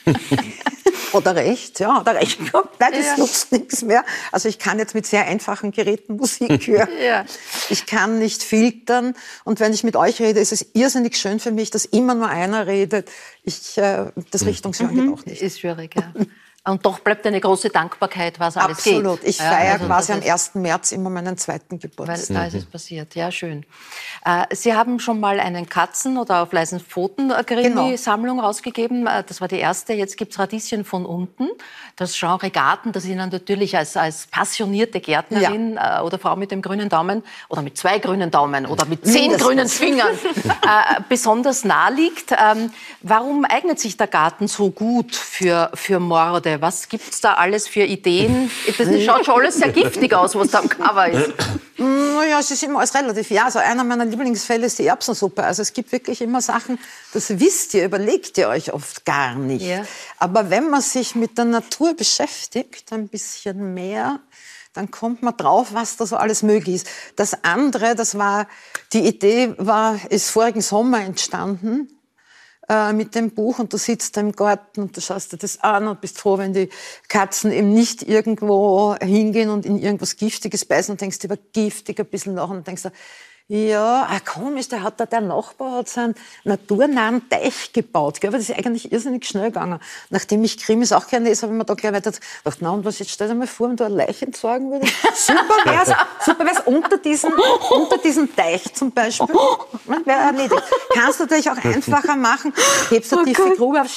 Oder 1.13 1.37
recht, 1.37 1.81
ja, 1.81 2.01
oder 2.01 2.15
recht 2.15 2.39
gehabt. 2.39 2.79
Nein, 2.81 2.93
das 2.93 3.07
ja. 3.07 3.17
nutzt 3.17 3.53
nichts 3.53 3.83
mehr. 3.83 4.05
Also 4.33 4.49
ich 4.49 4.59
kann 4.59 4.79
jetzt 4.79 4.95
mit 4.95 5.07
sehr 5.07 5.27
einfachen 5.27 5.71
Geräten 5.71 6.17
Musik 6.17 6.51
hören. 6.67 6.89
ja. 7.03 7.25
Ich 7.71 7.87
kann 7.87 8.19
nicht 8.19 8.43
filtern. 8.43 9.15
Und 9.45 9.61
wenn 9.61 9.73
ich 9.73 9.85
mit 9.85 9.97
euch 9.97 10.21
rede, 10.21 10.41
ist 10.41 10.53
es 10.53 10.67
irrsinnig 10.75 11.17
schön 11.17 11.41
für 11.41 11.51
mich, 11.51 11.71
dass 11.71 11.85
immer 11.85 12.15
nur 12.15 12.29
einer 12.29 12.67
redet. 12.67 13.11
Ich, 13.45 13.79
äh, 13.79 14.07
das 14.31 14.43
mhm. 14.43 14.49
Richtungshören 14.49 14.95
mhm. 14.95 15.01
geht 15.01 15.19
auch 15.19 15.27
nicht. 15.27 15.43
Ist 15.43 15.61
schwierig, 15.61 15.95
ja. 15.97 16.13
Und 16.69 16.85
doch 16.85 16.99
bleibt 17.01 17.27
eine 17.27 17.41
große 17.41 17.71
Dankbarkeit, 17.71 18.39
was 18.39 18.57
alles 18.57 18.83
geht. 18.83 18.97
Absolut. 18.99 19.25
Ich 19.25 19.39
Ja, 19.39 19.51
feiere 19.51 19.73
also 19.75 19.87
quasi 19.87 20.13
am 20.13 20.19
ist- 20.21 20.31
1. 20.31 20.55
März 20.61 20.93
immer 20.93 21.11
meinen 21.11 21.37
zweiten 21.39 21.73
Weil 21.73 21.79
Geburtstag. 21.79 22.37
da 22.37 22.45
ist 22.47 22.55
es 22.55 22.67
passiert, 22.67 23.15
ja, 23.15 23.31
schön. 23.33 23.65
Äh, 24.25 24.45
Sie 24.55 24.75
haben 24.75 25.01
schon 25.01 25.19
mal 25.21 25.41
einen 25.41 25.69
Katzen- 25.69 26.19
oder 26.19 26.43
auf 26.43 26.53
leisen 26.53 26.81
Pfoten-Krimi-Sammlung 26.81 28.41
rausgegeben. 28.41 29.07
Äh, 29.07 29.25
Das 29.27 29.41
war 29.41 29.49
die 29.49 29.59
erste. 29.59 29.93
Jetzt 29.95 30.17
gibt's 30.17 30.39
Radieschen 30.39 30.85
von 30.85 31.07
unten. 31.07 31.49
Das 31.97 32.19
Genre 32.19 32.51
Garten, 32.51 32.93
das 32.93 33.05
Ihnen 33.05 33.29
natürlich 33.31 33.77
als, 33.77 33.97
als 33.97 34.27
passionierte 34.27 35.01
Gärtnerin 35.01 35.77
äh, 35.77 36.01
oder 36.01 36.19
Frau 36.19 36.37
mit 36.37 36.51
dem 36.51 36.63
grünen 36.63 36.89
Daumen 36.89 37.23
oder 37.49 37.63
mit 37.63 37.77
zwei 37.77 37.99
grünen 37.99 38.31
Daumen 38.31 38.67
oder 38.67 38.85
mit 38.87 39.05
zehn 39.05 39.31
Mindestens. 39.33 39.47
grünen 39.47 39.69
Fingern 39.69 40.19
äh, 40.45 41.01
besonders 41.09 41.65
nahe 41.65 41.93
liegt. 41.95 42.33
Ähm, 42.33 42.71
warum 43.03 43.45
eignet 43.45 43.81
sich 43.81 43.97
der 43.97 44.07
Garten 44.07 44.47
so 44.49 44.71
gut 44.71 45.15
für, 45.17 45.71
für 45.75 45.99
Morde? 45.99 46.58
Was 46.61 46.89
gibt's 46.89 47.21
da 47.21 47.35
alles 47.35 47.69
für 47.69 47.83
Ideen? 47.83 48.51
Das 48.77 48.89
schaut 49.05 49.25
schon 49.25 49.35
alles 49.35 49.57
sehr 49.57 49.73
giftig 49.73 50.15
aus, 50.15 50.35
was 50.35 50.49
da 50.49 50.61
am 50.61 50.69
Cover 50.69 51.09
ist. 51.09 51.33
Naja, 51.77 52.41
es 52.41 52.51
ist 52.51 52.63
immer 52.63 52.81
alles 52.81 52.95
relativ. 52.95 53.31
Ja, 53.31 53.45
also 53.45 53.59
einer 53.59 53.85
meiner 53.85 54.05
Lieblingsfälle 54.05 54.67
ist 54.67 54.79
die 54.79 54.87
Erbsensuppe. 54.87 55.45
Also 55.45 55.63
es 55.63 55.73
gibt 55.73 55.93
wirklich 55.93 56.21
immer 56.21 56.41
Sachen, 56.41 56.79
das 57.13 57.39
wisst 57.39 57.75
ihr, 57.75 57.85
überlegt 57.85 58.37
ihr 58.39 58.49
euch 58.49 58.73
oft 58.73 59.05
gar 59.05 59.35
nicht. 59.35 59.65
Ja. 59.65 59.85
Aber 60.19 60.51
wenn 60.51 60.71
man 60.71 60.81
sich 60.81 61.15
mit 61.15 61.39
der 61.39 61.45
Natur 61.45 61.95
beschäftigt, 61.95 62.93
ein 62.93 63.09
bisschen 63.09 63.75
mehr, 63.75 64.21
dann 64.73 64.91
kommt 64.91 65.23
man 65.23 65.37
drauf, 65.37 65.69
was 65.73 65.97
da 65.97 66.07
so 66.07 66.17
alles 66.17 66.43
möglich 66.43 66.77
ist. 66.77 66.89
Das 67.17 67.45
andere, 67.45 67.95
das 67.95 68.19
war, 68.19 68.47
die 68.93 69.07
Idee 69.07 69.55
war, 69.59 69.99
ist 70.11 70.31
vorigen 70.31 70.61
Sommer 70.61 71.01
entstanden 71.01 71.89
äh, 72.69 72.93
mit 72.93 73.15
dem 73.15 73.31
Buch 73.31 73.59
und 73.59 73.73
du 73.73 73.77
sitzt 73.79 74.17
da 74.17 74.21
im 74.21 74.33
Garten 74.33 74.83
und 74.83 74.97
du 74.97 75.01
schaust 75.01 75.33
dir 75.33 75.37
das 75.39 75.61
an 75.61 75.89
und 75.89 76.01
bist 76.01 76.19
froh, 76.19 76.39
wenn 76.39 76.53
die 76.53 76.69
Katzen 77.09 77.51
eben 77.53 77.73
nicht 77.73 78.03
irgendwo 78.03 78.95
hingehen 79.01 79.51
und 79.51 79.67
in 79.67 79.79
irgendwas 79.79 80.17
Giftiges 80.17 80.65
beißen 80.65 80.93
und 80.93 81.01
denkst 81.01 81.19
über 81.25 81.37
giftig 81.53 81.99
ein 81.99 82.07
bisschen 82.07 82.35
nach 82.35 82.51
und 82.51 82.67
denkst 82.67 82.85
ja, 83.51 84.07
ah, 84.11 84.21
komisch, 84.21 84.69
der 84.69 84.83
hat 84.83 85.01
da, 85.01 85.07
der 85.07 85.23
Nachbar 85.23 85.79
hat 85.79 85.89
so 85.89 86.01
einen 86.01 86.15
naturnahen 86.45 87.31
Teich 87.31 87.73
gebaut. 87.73 88.21
Gell? 88.21 88.29
Aber 88.29 88.37
das 88.37 88.51
ist 88.51 88.55
eigentlich 88.55 88.93
irrsinnig 88.93 89.27
schnell 89.27 89.47
gegangen. 89.47 89.81
Nachdem 90.11 90.45
ich 90.45 90.59
Krimis 90.59 90.93
auch 90.93 91.07
gerne 91.07 91.31
lese, 91.31 91.43
habe 91.43 91.55
ich 91.55 91.59
mir 91.59 91.65
da 91.65 91.73
gleich 91.73 91.95
weiter 91.95 92.11
gedacht, 92.11 92.59
na 92.61 92.73
und 92.73 92.85
was, 92.85 92.99
jetzt 92.99 93.11
stell 93.11 93.29
dir 93.29 93.35
mal 93.35 93.47
vor, 93.47 93.71
wenn 93.71 93.77
du 93.77 93.85
eine 93.85 93.95
Leiche 93.95 94.27
entsorgen 94.27 94.71
würdest. 94.71 94.93
Super 95.15 95.65
wär's, 95.65 95.89
super 96.27 96.45
wär's 96.45 96.61
unter 96.67 96.99
diesen, 96.99 97.33
unter 97.71 97.97
diesem 97.97 98.37
Teich 98.37 98.75
zum 98.75 98.93
Beispiel. 98.93 99.35
Wäre 100.05 100.21
erledigt. 100.21 100.63
Kannst 100.91 101.21
du 101.21 101.25
natürlich 101.25 101.51
auch 101.51 101.57
einfacher 101.57 102.17
machen. 102.17 102.53
Hebst 102.91 103.15
eine 103.15 103.25
tiefe 103.25 103.55
Grube 103.57 103.81
auf, 103.81 103.89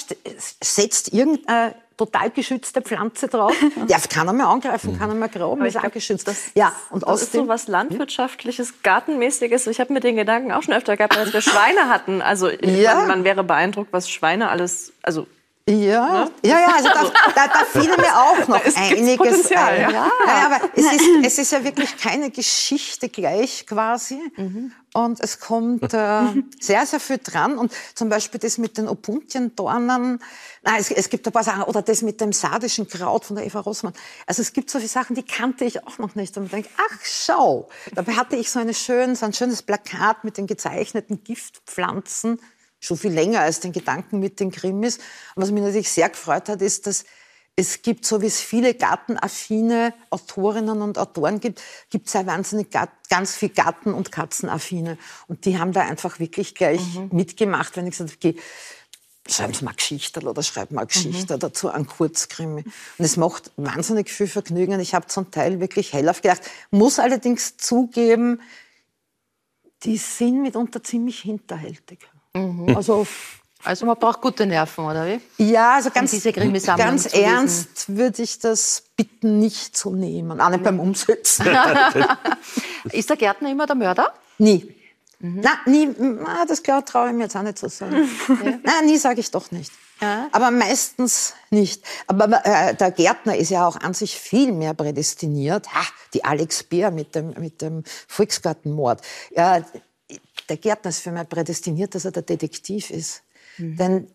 setzt 0.61 1.11
irgendeine 1.11 1.75
total 2.05 2.31
geschützte 2.31 2.81
Pflanze 2.81 3.27
drauf. 3.27 3.53
Darf 3.87 4.09
keiner 4.09 4.33
mehr 4.33 4.47
angreifen, 4.47 4.97
keiner 4.97 5.13
mehr 5.13 5.29
graben, 5.29 5.63
ist 5.65 5.77
auch 5.77 5.91
geschützt. 5.91 6.29
ja, 6.55 6.71
und 6.89 7.03
Das 7.07 7.21
ist 7.21 7.33
so 7.33 7.47
was 7.47 7.67
Landwirtschaftliches, 7.67 8.81
Gartenmäßiges. 8.83 9.67
Ich 9.67 9.79
habe 9.79 9.93
mir 9.93 9.99
den 9.99 10.15
Gedanken 10.15 10.51
auch 10.51 10.63
schon 10.63 10.73
öfter 10.73 10.97
gehabt, 10.97 11.17
als 11.17 11.31
wir 11.33 11.41
Schweine 11.41 11.89
hatten. 11.89 12.21
Also 12.21 12.49
Ja. 12.49 12.95
man, 12.95 13.07
man 13.07 13.23
wäre 13.23 13.43
beeindruckt, 13.43 13.93
was 13.93 14.09
Schweine 14.09 14.49
alles, 14.49 14.93
also 15.03 15.27
Ja, 15.69 16.27
ja, 16.43 16.59
ja, 16.59 16.73
also 16.75 16.89
da, 16.89 17.03
da, 17.35 17.47
da 17.47 17.65
fiel 17.65 17.95
mir 17.95 18.17
auch 18.17 18.47
noch 18.47 18.63
gibt's 18.63 18.77
einiges 18.77 19.51
ein. 19.51 19.81
ja. 19.81 20.11
Ja, 20.25 20.45
aber 20.45 20.69
es 20.75 20.85
ist, 20.91 21.09
es 21.23 21.37
ist 21.37 21.51
ja 21.51 21.63
wirklich 21.63 21.97
keine 21.97 22.31
Geschichte 22.31 23.09
gleich 23.09 23.67
quasi. 23.67 24.19
Und 24.93 25.21
es 25.21 25.39
kommt 25.39 25.93
äh, 25.93 26.23
sehr, 26.59 26.85
sehr 26.85 26.99
viel 26.99 27.19
dran. 27.23 27.57
Und 27.57 27.71
zum 27.95 28.09
Beispiel 28.09 28.39
das 28.39 28.57
mit 28.57 28.77
den 28.77 28.87
Opuntiendornen. 28.89 30.19
Nein, 30.63 30.75
es, 30.79 30.91
es 30.91 31.09
gibt 31.09 31.27
ein 31.27 31.31
paar 31.31 31.43
Sachen. 31.43 31.63
Oder 31.63 31.81
das 31.81 32.01
mit 32.01 32.19
dem 32.19 32.33
sardischen 32.33 32.87
Kraut 32.87 33.23
von 33.23 33.37
der 33.37 33.45
Eva 33.45 33.59
Rossmann. 33.59 33.93
Also 34.25 34.41
es 34.41 34.51
gibt 34.53 34.69
so 34.69 34.79
viele 34.79 34.89
Sachen, 34.89 35.15
die 35.15 35.23
kannte 35.23 35.63
ich 35.63 35.85
auch 35.87 35.97
noch 35.99 36.15
nicht. 36.15 36.35
Und 36.37 36.51
man 36.51 36.63
denkt, 36.63 36.69
ach 36.77 36.99
schau. 37.03 37.69
Dabei 37.93 38.13
hatte 38.13 38.35
ich 38.35 38.49
so, 38.49 38.59
eine 38.59 38.73
schön, 38.73 39.15
so 39.15 39.25
ein 39.25 39.33
schönes 39.33 39.61
Plakat 39.61 40.23
mit 40.23 40.37
den 40.37 40.47
gezeichneten 40.47 41.23
Giftpflanzen 41.23 42.39
schon 42.81 42.97
viel 42.97 43.13
länger 43.13 43.39
als 43.39 43.61
den 43.61 43.71
Gedanken 43.71 44.19
mit 44.19 44.41
den 44.41 44.51
Krimis. 44.51 44.97
Und 45.35 45.43
was 45.43 45.51
mich 45.51 45.63
natürlich 45.63 45.89
sehr 45.89 46.09
gefreut 46.09 46.49
hat, 46.49 46.61
ist, 46.61 46.87
dass 46.87 47.05
es 47.55 47.81
gibt, 47.81 48.05
so 48.05 48.21
wie 48.21 48.27
es 48.27 48.39
viele 48.39 48.73
gartenaffine 48.73 49.93
Autorinnen 50.09 50.81
und 50.81 50.97
Autoren 50.97 51.39
gibt, 51.39 51.61
gibt 51.89 52.07
es 52.07 52.13
ja 52.13 52.25
wahnsinnig 52.25 52.69
ganz 53.09 53.35
viel 53.35 53.49
Garten- 53.49 53.93
und 53.93 54.11
Katzenaffine. 54.11 54.97
Und 55.27 55.45
die 55.45 55.59
haben 55.59 55.73
da 55.73 55.81
einfach 55.81 56.19
wirklich 56.19 56.55
gleich 56.55 56.81
mitgemacht, 57.11 57.77
wenn 57.77 57.85
ich 57.85 57.91
gesagt 57.91 58.11
habe, 58.11 58.17
okay, 58.17 58.41
schreiben 59.29 59.53
Sie 59.53 59.65
mal 59.65 59.75
Geschichte 59.75 60.21
oder 60.21 60.41
schreiben 60.41 60.75
mal 60.75 60.85
Geschichte 60.85 61.37
dazu, 61.37 61.69
einen 61.69 61.85
Kurzkrimi. 61.85 62.63
Und 62.63 63.05
es 63.05 63.17
macht 63.17 63.51
wahnsinnig 63.57 64.09
viel 64.09 64.27
Vergnügen. 64.27 64.73
Und 64.73 64.79
Ich 64.79 64.95
habe 64.95 65.07
zum 65.07 65.29
Teil 65.29 65.59
wirklich 65.59 65.93
hellauf 65.93 66.21
gedacht, 66.21 66.41
muss 66.71 66.99
allerdings 66.99 67.57
zugeben, 67.57 68.41
die 69.83 69.97
sind 69.97 70.41
mitunter 70.41 70.83
ziemlich 70.83 71.19
hinterhältig. 71.19 71.99
Also, 72.75 73.05
Also 73.63 73.85
man 73.85 73.97
braucht 73.97 74.21
gute 74.21 74.45
Nerven, 74.45 74.85
oder 74.85 75.05
wie? 75.05 75.21
ja, 75.37 75.75
also 75.75 75.91
ganz, 75.91 76.11
ganz 76.77 77.05
ernst 77.13 77.95
würde 77.95 78.23
ich 78.23 78.39
das 78.39 78.83
bitten 78.95 79.39
nicht 79.39 79.77
zu 79.77 79.91
nehmen, 79.93 80.41
auch 80.41 80.49
nicht 80.49 80.63
beim 80.63 80.79
Umsetzen. 80.79 81.45
Ist 82.91 83.09
der 83.09 83.17
Gärtner 83.17 83.51
immer 83.51 83.67
der 83.67 83.75
Mörder? 83.75 84.13
nie. 84.37 84.75
Na, 85.23 85.51
nie, 85.67 85.87
na, 85.99 86.45
das 86.47 86.63
traue 86.63 87.09
ich 87.09 87.13
mir 87.13 87.23
jetzt 87.23 87.35
auch 87.35 87.43
nicht 87.43 87.59
zu 87.59 87.69
sagen. 87.69 88.09
Nein, 88.63 88.85
nie 88.87 88.97
sage 88.97 89.19
ich 89.19 89.29
doch 89.29 89.51
nicht. 89.51 89.71
Aber 90.31 90.49
meistens 90.49 91.35
nicht. 91.51 91.83
Aber 92.07 92.43
äh, 92.43 92.73
der 92.73 92.89
Gärtner 92.89 93.37
ist 93.37 93.51
ja 93.51 93.67
auch 93.67 93.75
an 93.79 93.93
sich 93.93 94.19
viel 94.19 94.51
mehr 94.51 94.73
prädestiniert. 94.73 95.71
Ha, 95.75 95.83
die 96.15 96.25
Alex 96.25 96.63
Beer 96.63 96.89
mit 96.89 97.13
dem, 97.13 97.35
mit 97.39 97.61
dem 97.61 97.83
Volksgartenmord. 98.07 99.01
Ja, 99.35 99.61
der 100.51 100.57
Gärtner 100.57 100.89
ist 100.89 100.99
für 100.99 101.11
mich 101.11 101.29
prädestiniert, 101.29 101.95
dass 101.95 102.03
er 102.03 102.11
der 102.11 102.23
Detektiv 102.23 102.89
ist. 102.91 103.23
Denn 103.57 104.07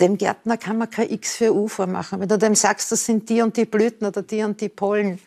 dem 0.00 0.16
Gärtner 0.18 0.56
kann 0.56 0.78
man 0.78 0.88
kein 0.88 1.10
X 1.10 1.34
für 1.36 1.52
U 1.52 1.66
vormachen. 1.68 2.20
Wenn 2.20 2.28
du 2.28 2.38
dem 2.38 2.54
sagst, 2.54 2.92
das 2.92 3.04
sind 3.04 3.28
die 3.28 3.42
und 3.42 3.56
die 3.56 3.64
Blüten 3.64 4.06
oder 4.06 4.22
die 4.22 4.42
und 4.44 4.60
die 4.60 4.68
Pollen. 4.68 5.18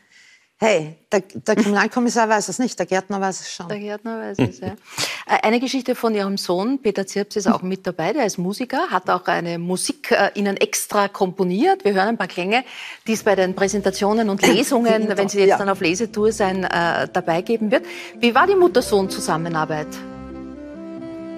Hey, 0.60 0.96
der, 1.12 1.20
der 1.22 1.56
Kriminalkommissar 1.62 2.28
weiß 2.28 2.50
es 2.50 2.58
nicht, 2.60 2.80
der 2.80 2.88
Gärtner 2.88 3.22
weiß 3.22 3.42
es 3.42 3.54
schon. 3.54 3.68
Der 3.70 3.78
Gärtner 3.80 4.20
weiß 4.20 4.40
es, 4.40 4.60
ja. 4.60 4.70
Äh, 5.28 5.38
Eine 5.44 5.60
Geschichte 5.60 5.94
von 5.94 6.16
Ihrem 6.16 6.36
Sohn, 6.38 6.82
Peter 6.82 7.06
Zirps, 7.06 7.36
ist 7.36 7.48
auch 7.48 7.62
mit 7.62 7.86
dabei. 7.86 8.12
Der 8.14 8.26
ist 8.26 8.40
Musiker, 8.40 8.90
hat 8.90 9.08
auch 9.10 9.26
eine 9.28 9.60
Musik 9.60 10.10
äh, 10.12 10.32
Ihnen 10.34 10.58
extra 10.58 11.10
komponiert. 11.10 11.86
Wir 11.86 11.94
hören 11.94 12.08
ein 12.10 12.18
paar 12.18 12.28
Klänge, 12.28 12.64
die 13.06 13.14
es 13.14 13.22
bei 13.24 13.36
den 13.36 13.54
Präsentationen 13.54 14.30
und 14.32 14.42
Lesungen, 14.54 15.08
wenn 15.16 15.30
Sie 15.30 15.40
jetzt 15.40 15.50
Ja. 15.50 15.58
dann 15.60 15.70
auf 15.70 15.80
Lesetour 15.80 16.32
sein, 16.32 16.64
äh, 16.64 17.08
dabei 17.14 17.44
geben 17.44 17.70
wird. 17.70 17.86
Wie 18.20 18.34
war 18.34 18.48
die 18.48 18.56
Mutter-Sohn-Zusammenarbeit? 18.56 19.88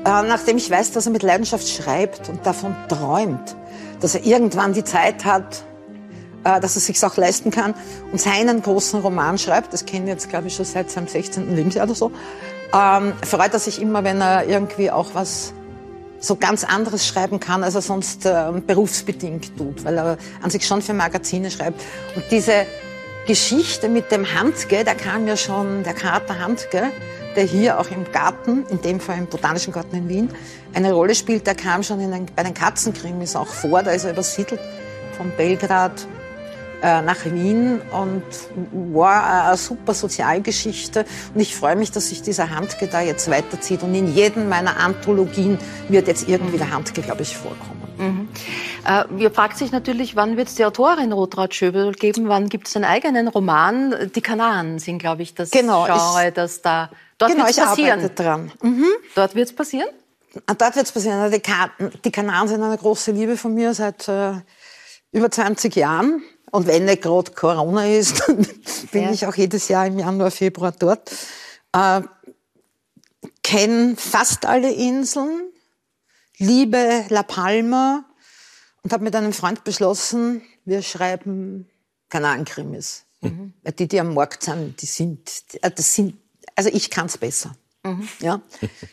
Äh, 0.05 0.23
nachdem 0.23 0.57
ich 0.57 0.69
weiß, 0.69 0.91
dass 0.91 1.05
er 1.05 1.11
mit 1.11 1.23
Leidenschaft 1.23 1.67
schreibt 1.67 2.29
und 2.29 2.45
davon 2.45 2.75
träumt, 2.87 3.55
dass 3.99 4.15
er 4.15 4.25
irgendwann 4.25 4.73
die 4.73 4.83
Zeit 4.83 5.25
hat, 5.25 5.63
äh, 6.43 6.59
dass 6.59 6.75
er 6.75 6.81
sich 6.81 7.03
auch 7.03 7.17
leisten 7.17 7.51
kann 7.51 7.73
und 8.11 8.21
seinen 8.21 8.61
großen 8.61 9.01
Roman 9.01 9.37
schreibt, 9.37 9.73
das 9.73 9.85
kennen 9.85 10.05
wir 10.05 10.13
jetzt, 10.13 10.29
glaube 10.29 10.47
ich, 10.47 10.55
schon 10.55 10.65
seit 10.65 10.89
seinem 10.89 11.07
16. 11.07 11.53
Lebensjahr 11.55 11.85
oder 11.85 11.95
so, 11.95 12.11
ähm, 12.73 13.13
freut 13.25 13.53
er 13.53 13.59
sich 13.59 13.81
immer, 13.81 14.03
wenn 14.03 14.21
er 14.21 14.47
irgendwie 14.47 14.89
auch 14.89 15.09
was 15.13 15.53
so 16.21 16.35
ganz 16.35 16.63
anderes 16.63 17.05
schreiben 17.07 17.39
kann, 17.39 17.63
als 17.63 17.75
er 17.75 17.81
sonst 17.81 18.25
ähm, 18.25 18.65
berufsbedingt 18.65 19.57
tut, 19.57 19.83
weil 19.85 19.97
er 19.97 20.17
an 20.41 20.49
sich 20.49 20.65
schon 20.65 20.81
für 20.81 20.93
Magazine 20.93 21.49
schreibt. 21.49 21.81
Und 22.15 22.23
diese 22.29 22.65
Geschichte 23.25 23.89
mit 23.89 24.11
dem 24.11 24.25
Handke, 24.33 24.83
da 24.83 24.93
kam 24.93 25.27
ja 25.27 25.37
schon 25.37 25.83
der 25.83 25.93
Kater 25.93 26.39
Handke, 26.39 26.91
der 27.35 27.43
hier 27.43 27.79
auch 27.79 27.89
im 27.91 28.11
Garten, 28.11 28.65
in 28.69 28.81
dem 28.81 28.99
Fall 28.99 29.17
im 29.17 29.27
Botanischen 29.27 29.73
Garten 29.73 29.95
in 29.95 30.09
Wien, 30.09 30.29
eine 30.73 30.93
Rolle 30.93 31.15
spielt. 31.15 31.47
Der 31.47 31.55
kam 31.55 31.83
schon 31.83 31.99
in 31.99 32.11
den, 32.11 32.25
bei 32.35 32.43
den 32.43 32.53
Katzenkrimis 32.53 33.35
auch 33.35 33.47
vor. 33.47 33.83
Da 33.83 33.91
ist 33.91 34.05
er 34.05 34.11
übersiedelt 34.11 34.59
von 35.17 35.31
Belgrad 35.37 36.07
äh, 36.81 37.01
nach 37.01 37.25
Wien 37.25 37.81
und 37.91 38.23
war 38.95 39.47
eine 39.47 39.57
super 39.57 39.93
Sozialgeschichte. 39.93 41.05
Und 41.33 41.41
ich 41.41 41.55
freue 41.55 41.75
mich, 41.75 41.91
dass 41.91 42.09
sich 42.09 42.21
dieser 42.21 42.49
Handke 42.49 42.87
da 42.87 43.01
jetzt 43.01 43.29
weiterzieht. 43.29 43.83
Und 43.83 43.93
in 43.93 44.13
jedem 44.13 44.49
meiner 44.49 44.77
Anthologien 44.77 45.57
wird 45.87 46.07
jetzt 46.07 46.27
irgendwie 46.29 46.57
der 46.57 46.71
Handke, 46.71 47.01
glaube 47.01 47.23
ich, 47.23 47.35
vorkommen. 47.35 47.79
Äh, 48.85 49.03
wir 49.09 49.31
fragt 49.31 49.57
sich 49.57 49.71
natürlich, 49.71 50.15
wann 50.15 50.37
wird 50.37 50.47
es 50.47 50.55
die 50.55 50.63
Autorin 50.65 51.11
Rotraud 51.11 51.53
Schöbel 51.53 51.91
geben? 51.91 52.29
Wann 52.29 52.47
gibt 52.47 52.67
es 52.67 52.75
einen 52.75 52.85
eigenen 52.85 53.27
Roman? 53.27 54.11
Die 54.15 54.21
Kanaren 54.21 54.79
sind, 54.79 54.99
glaube 54.99 55.21
ich, 55.21 55.35
das 55.35 55.51
Genau, 55.51 55.85
Genre, 55.85 56.31
das 56.31 56.61
da... 56.61 56.89
Dort 57.19 57.31
genau, 57.31 57.47
ich 57.47 57.57
passieren. 57.57 57.99
arbeite 57.99 58.15
dran. 58.15 58.51
Mhm. 58.63 58.85
Dort 59.13 59.35
wird 59.35 59.49
es 59.49 59.55
passieren? 59.55 59.89
Dort 60.47 60.75
wird 60.75 60.85
es 60.87 60.91
passieren. 60.91 61.31
Die, 61.31 61.39
Karten, 61.39 61.91
die 62.03 62.11
Kanaren 62.11 62.47
sind 62.47 62.63
eine 62.63 62.77
große 62.77 63.11
Liebe 63.11 63.37
von 63.37 63.53
mir 63.53 63.73
seit 63.75 64.07
äh, 64.07 64.33
über 65.11 65.29
20 65.29 65.75
Jahren. 65.75 66.23
Und 66.51 66.65
wenn 66.65 66.85
nicht 66.85 67.03
gerade 67.03 67.31
Corona 67.31 67.85
ist, 67.85 68.23
dann 68.27 68.47
bin 68.91 69.03
Ja. 69.03 69.11
ich 69.11 69.25
auch 69.27 69.35
jedes 69.35 69.67
Jahr 69.67 69.85
im 69.85 69.99
Januar, 69.99 70.31
Februar 70.31 70.71
dort. 70.71 71.11
Äh, 71.73 72.01
Kenne 73.43 73.95
fast 73.97 74.45
alle 74.45 74.71
Inseln, 74.71 75.51
liebe 76.37 77.05
La 77.09 77.23
Palma 77.23 78.05
und 78.83 78.93
habe 78.93 79.03
mit 79.03 79.15
einem 79.15 79.33
Freund 79.33 79.63
beschlossen, 79.63 80.41
wir 80.65 80.81
schreiben 80.83 81.67
Kanarenkrimis. 82.09 83.05
Weil 83.21 83.73
die, 83.73 83.87
die 83.87 83.99
am 83.99 84.13
Markt 84.13 84.43
sind, 84.43 84.81
die 84.81 84.85
sind, 84.85 85.29
äh, 85.61 85.69
das 85.71 85.93
sind, 85.93 86.15
also 86.59 86.69
ich 86.73 86.89
kann 86.89 87.05
es 87.07 87.17
besser. 87.17 87.51
Ja? 88.19 88.41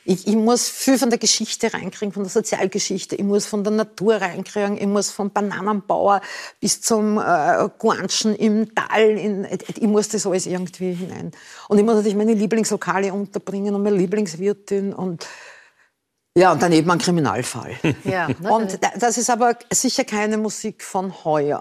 Ich, 0.04 0.28
ich 0.28 0.36
muss 0.36 0.68
viel 0.68 0.96
von 0.96 1.10
der 1.10 1.18
Geschichte 1.18 1.74
reinkriegen, 1.74 2.12
von 2.12 2.22
der 2.22 2.30
Sozialgeschichte. 2.30 3.16
Ich 3.16 3.24
muss 3.24 3.44
von 3.44 3.64
der 3.64 3.72
Natur 3.72 4.14
reinkriegen. 4.14 4.78
Ich 4.78 4.86
muss 4.86 5.10
vom 5.10 5.30
Bananenbauer 5.32 6.20
bis 6.60 6.80
zum 6.80 7.18
äh, 7.18 7.68
Guanchen 7.78 8.36
im 8.36 8.72
Tal. 8.76 9.02
In, 9.18 9.44
ich 9.50 9.82
muss 9.82 10.08
das 10.08 10.24
alles 10.24 10.46
irgendwie 10.46 10.92
hinein. 10.94 11.32
Und 11.68 11.78
ich 11.78 11.84
muss 11.84 11.96
natürlich 11.96 12.16
meine 12.16 12.34
Lieblingslokale 12.34 13.12
unterbringen 13.12 13.74
und 13.74 13.82
meine 13.82 13.96
Lieblingswirtin 13.96 14.92
und 14.94 15.26
ja, 16.38 16.52
und 16.52 16.62
daneben 16.62 16.90
ein 16.90 16.98
Kriminalfall. 16.98 17.74
Ja, 18.04 18.28
Und 18.48 18.82
da- 18.84 18.92
das 18.96 19.18
ist 19.18 19.30
aber 19.30 19.56
sicher 19.72 20.04
keine 20.04 20.36
Musik 20.38 20.84
von 20.84 21.12
heuer. 21.24 21.60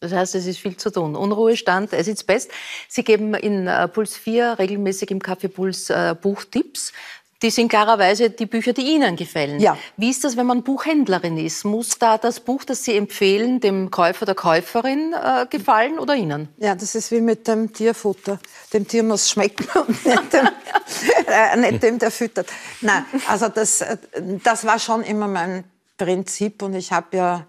Das 0.00 0.12
heißt, 0.12 0.36
es 0.36 0.46
ist 0.46 0.58
viel 0.58 0.76
zu 0.76 0.90
tun. 0.90 1.16
Unruhestand, 1.16 1.92
es 1.92 2.06
ist 2.06 2.24
best. 2.26 2.50
Sie 2.88 3.02
geben 3.02 3.34
in 3.34 3.66
äh, 3.66 3.88
Puls 3.88 4.16
4 4.16 4.58
regelmäßig 4.58 5.10
im 5.10 5.18
Café 5.18 5.48
Puls 5.48 5.90
äh, 5.90 6.14
Buchtipps. 6.20 6.92
Die 7.42 7.50
sind 7.50 7.68
klarerweise 7.68 8.30
die 8.30 8.46
Bücher, 8.46 8.72
die 8.72 8.82
Ihnen 8.82 9.14
gefallen. 9.14 9.60
Ja. 9.60 9.78
Wie 9.96 10.10
ist 10.10 10.24
das, 10.24 10.36
wenn 10.36 10.46
man 10.46 10.64
Buchhändlerin 10.64 11.38
ist? 11.38 11.64
Muss 11.64 11.98
da 11.98 12.18
das 12.18 12.40
Buch, 12.40 12.64
das 12.64 12.84
Sie 12.84 12.96
empfehlen, 12.96 13.60
dem 13.60 13.92
Käufer, 13.92 14.26
der 14.26 14.34
Käuferin 14.34 15.12
äh, 15.12 15.46
gefallen 15.48 16.00
oder 16.00 16.16
Ihnen? 16.16 16.48
Ja, 16.56 16.74
das 16.74 16.96
ist 16.96 17.12
wie 17.12 17.20
mit 17.20 17.46
dem 17.46 17.72
Tierfutter. 17.72 18.40
Dem 18.72 18.88
Tier 18.88 19.04
muss 19.04 19.30
schmecken 19.30 19.66
und 19.86 20.04
nicht 20.04 20.32
dem, 20.32 20.48
äh, 21.26 21.56
nicht 21.56 21.82
dem 21.82 21.98
der 22.00 22.10
füttert. 22.10 22.48
Nein, 22.80 23.04
also 23.28 23.48
das, 23.48 23.82
äh, 23.82 23.96
das 24.42 24.64
war 24.64 24.80
schon 24.80 25.02
immer 25.02 25.28
mein 25.28 25.62
Prinzip 25.96 26.62
und 26.62 26.74
ich 26.74 26.90
habe 26.90 27.16
ja 27.16 27.46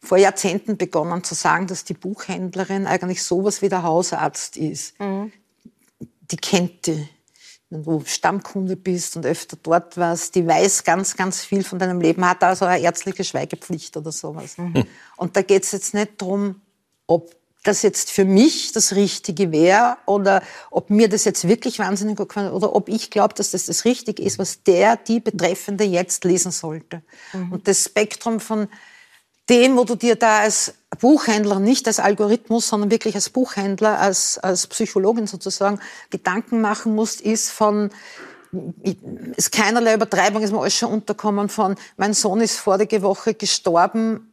vor 0.00 0.18
Jahrzehnten 0.18 0.76
begonnen 0.76 1.24
zu 1.24 1.34
sagen, 1.34 1.66
dass 1.66 1.84
die 1.84 1.94
Buchhändlerin 1.94 2.86
eigentlich 2.86 3.22
sowas 3.22 3.62
wie 3.62 3.68
der 3.68 3.82
Hausarzt 3.82 4.56
ist. 4.56 4.94
Die 6.30 6.36
kennt 6.36 6.86
die. 6.86 7.08
Wenn 7.70 7.84
du 7.84 8.02
Stammkunde 8.06 8.76
bist 8.76 9.16
und 9.16 9.26
öfter 9.26 9.58
dort 9.62 9.98
warst, 9.98 10.34
die 10.34 10.46
weiß 10.46 10.84
ganz, 10.84 11.16
ganz 11.16 11.44
viel 11.44 11.62
von 11.62 11.78
deinem 11.78 12.00
Leben, 12.00 12.26
hat 12.26 12.42
also 12.42 12.64
eine 12.64 12.82
ärztliche 12.82 13.24
Schweigepflicht 13.24 13.94
oder 13.96 14.10
sowas. 14.10 14.56
Und 15.16 15.36
da 15.36 15.42
geht 15.42 15.64
es 15.64 15.72
jetzt 15.72 15.92
nicht 15.92 16.22
darum, 16.22 16.62
ob 17.06 17.36
das 17.64 17.82
jetzt 17.82 18.10
für 18.10 18.24
mich 18.24 18.72
das 18.72 18.94
Richtige 18.94 19.52
wäre 19.52 19.98
oder 20.06 20.42
ob 20.70 20.88
mir 20.88 21.08
das 21.08 21.24
jetzt 21.24 21.46
wirklich 21.46 21.78
wahnsinnig 21.78 22.16
gut 22.16 22.28
gefallen 22.28 22.52
oder 22.52 22.74
ob 22.74 22.88
ich 22.88 23.10
glaube, 23.10 23.34
dass 23.34 23.50
das 23.50 23.66
das 23.66 23.84
Richtige 23.84 24.22
ist, 24.22 24.38
was 24.38 24.62
der, 24.62 24.96
die 24.96 25.20
Betreffende 25.20 25.84
jetzt 25.84 26.24
lesen 26.24 26.52
sollte. 26.52 27.02
Und 27.50 27.68
das 27.68 27.84
Spektrum 27.84 28.40
von 28.40 28.68
dem, 29.48 29.76
wo 29.76 29.84
du 29.84 29.94
dir 29.94 30.16
da 30.16 30.40
als 30.40 30.74
Buchhändler, 31.00 31.60
nicht 31.60 31.86
als 31.86 32.00
Algorithmus, 32.00 32.68
sondern 32.68 32.90
wirklich 32.90 33.14
als 33.14 33.30
Buchhändler, 33.30 33.98
als, 33.98 34.38
als 34.38 34.66
Psychologin 34.66 35.26
sozusagen 35.26 35.80
Gedanken 36.10 36.60
machen 36.60 36.94
musst, 36.94 37.20
ist 37.20 37.50
von, 37.50 37.90
ist 39.36 39.52
keinerlei 39.52 39.94
Übertreibung, 39.94 40.42
ist 40.42 40.52
mir 40.52 40.60
alles 40.60 40.74
schon 40.74 40.92
unterkommen 40.92 41.48
von, 41.48 41.76
mein 41.96 42.14
Sohn 42.14 42.40
ist 42.40 42.58
vorige 42.58 43.02
Woche 43.02 43.34
gestorben, 43.34 44.32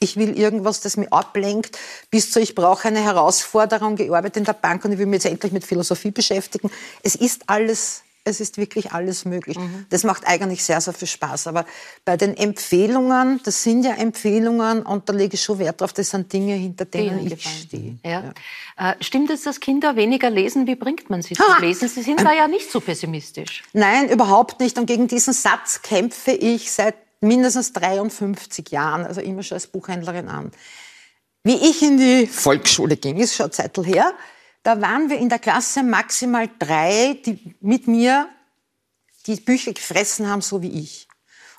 ich 0.00 0.16
will 0.16 0.38
irgendwas, 0.38 0.80
das 0.80 0.96
mich 0.96 1.12
ablenkt, 1.12 1.78
bis 2.10 2.30
zu, 2.30 2.40
ich 2.40 2.54
brauche 2.54 2.88
eine 2.88 3.02
Herausforderung, 3.02 3.96
gearbeitet 3.96 4.36
in 4.38 4.44
der 4.44 4.52
Bank 4.52 4.84
und 4.84 4.92
ich 4.92 4.98
will 4.98 5.06
mich 5.06 5.24
jetzt 5.24 5.32
endlich 5.32 5.52
mit 5.52 5.64
Philosophie 5.64 6.10
beschäftigen. 6.10 6.70
Es 7.02 7.14
ist 7.14 7.48
alles, 7.48 8.02
es 8.24 8.40
ist 8.40 8.56
wirklich 8.56 8.92
alles 8.92 9.26
möglich. 9.26 9.58
Das 9.90 10.02
macht 10.02 10.26
eigentlich 10.26 10.64
sehr, 10.64 10.80
sehr 10.80 10.94
viel 10.94 11.08
Spaß. 11.08 11.46
Aber 11.46 11.66
bei 12.04 12.16
den 12.16 12.36
Empfehlungen, 12.36 13.40
das 13.44 13.62
sind 13.62 13.84
ja 13.84 13.94
Empfehlungen 13.94 14.82
und 14.82 15.08
da 15.08 15.12
lege 15.12 15.34
ich 15.34 15.42
schon 15.42 15.58
Wert 15.58 15.80
drauf, 15.80 15.92
das 15.92 16.10
sind 16.10 16.32
Dinge, 16.32 16.54
hinter 16.54 16.86
denen 16.86 17.20
Ihnen 17.20 17.32
ich 17.32 17.46
stehe. 17.46 17.98
Ja. 18.04 18.32
Äh, 18.76 18.94
stimmt 19.00 19.30
es, 19.30 19.42
dass 19.42 19.60
Kinder 19.60 19.94
weniger 19.96 20.30
lesen? 20.30 20.66
Wie 20.66 20.74
bringt 20.74 21.10
man 21.10 21.20
sie 21.20 21.34
zum 21.34 21.46
Ha! 21.46 21.58
Lesen? 21.60 21.88
Sie 21.88 22.02
sind 22.02 22.20
da 22.22 22.32
ja 22.32 22.48
nicht 22.48 22.70
so 22.70 22.80
pessimistisch. 22.80 23.62
Nein, 23.74 24.08
überhaupt 24.08 24.58
nicht. 24.60 24.78
Und 24.78 24.86
gegen 24.86 25.06
diesen 25.06 25.34
Satz 25.34 25.82
kämpfe 25.82 26.32
ich 26.32 26.72
seit 26.72 26.96
mindestens 27.20 27.72
53 27.74 28.70
Jahren, 28.70 29.04
also 29.04 29.20
immer 29.20 29.42
schon 29.42 29.56
als 29.56 29.66
Buchhändlerin 29.66 30.28
an. 30.28 30.50
Wie 31.42 31.56
ich 31.56 31.82
in 31.82 31.98
die 31.98 32.26
Volksschule 32.26 32.96
ging, 32.96 33.18
ist 33.18 33.34
schon 33.34 33.44
eine 33.44 33.52
Zeit 33.52 33.76
her, 33.84 34.14
da 34.64 34.80
waren 34.80 35.10
wir 35.10 35.18
in 35.18 35.28
der 35.28 35.38
Klasse 35.38 35.82
maximal 35.82 36.48
drei, 36.58 37.20
die 37.24 37.54
mit 37.60 37.86
mir 37.86 38.28
die 39.26 39.36
Bücher 39.36 39.72
gefressen 39.72 40.28
haben, 40.28 40.40
so 40.40 40.62
wie 40.62 40.80
ich. 40.80 41.06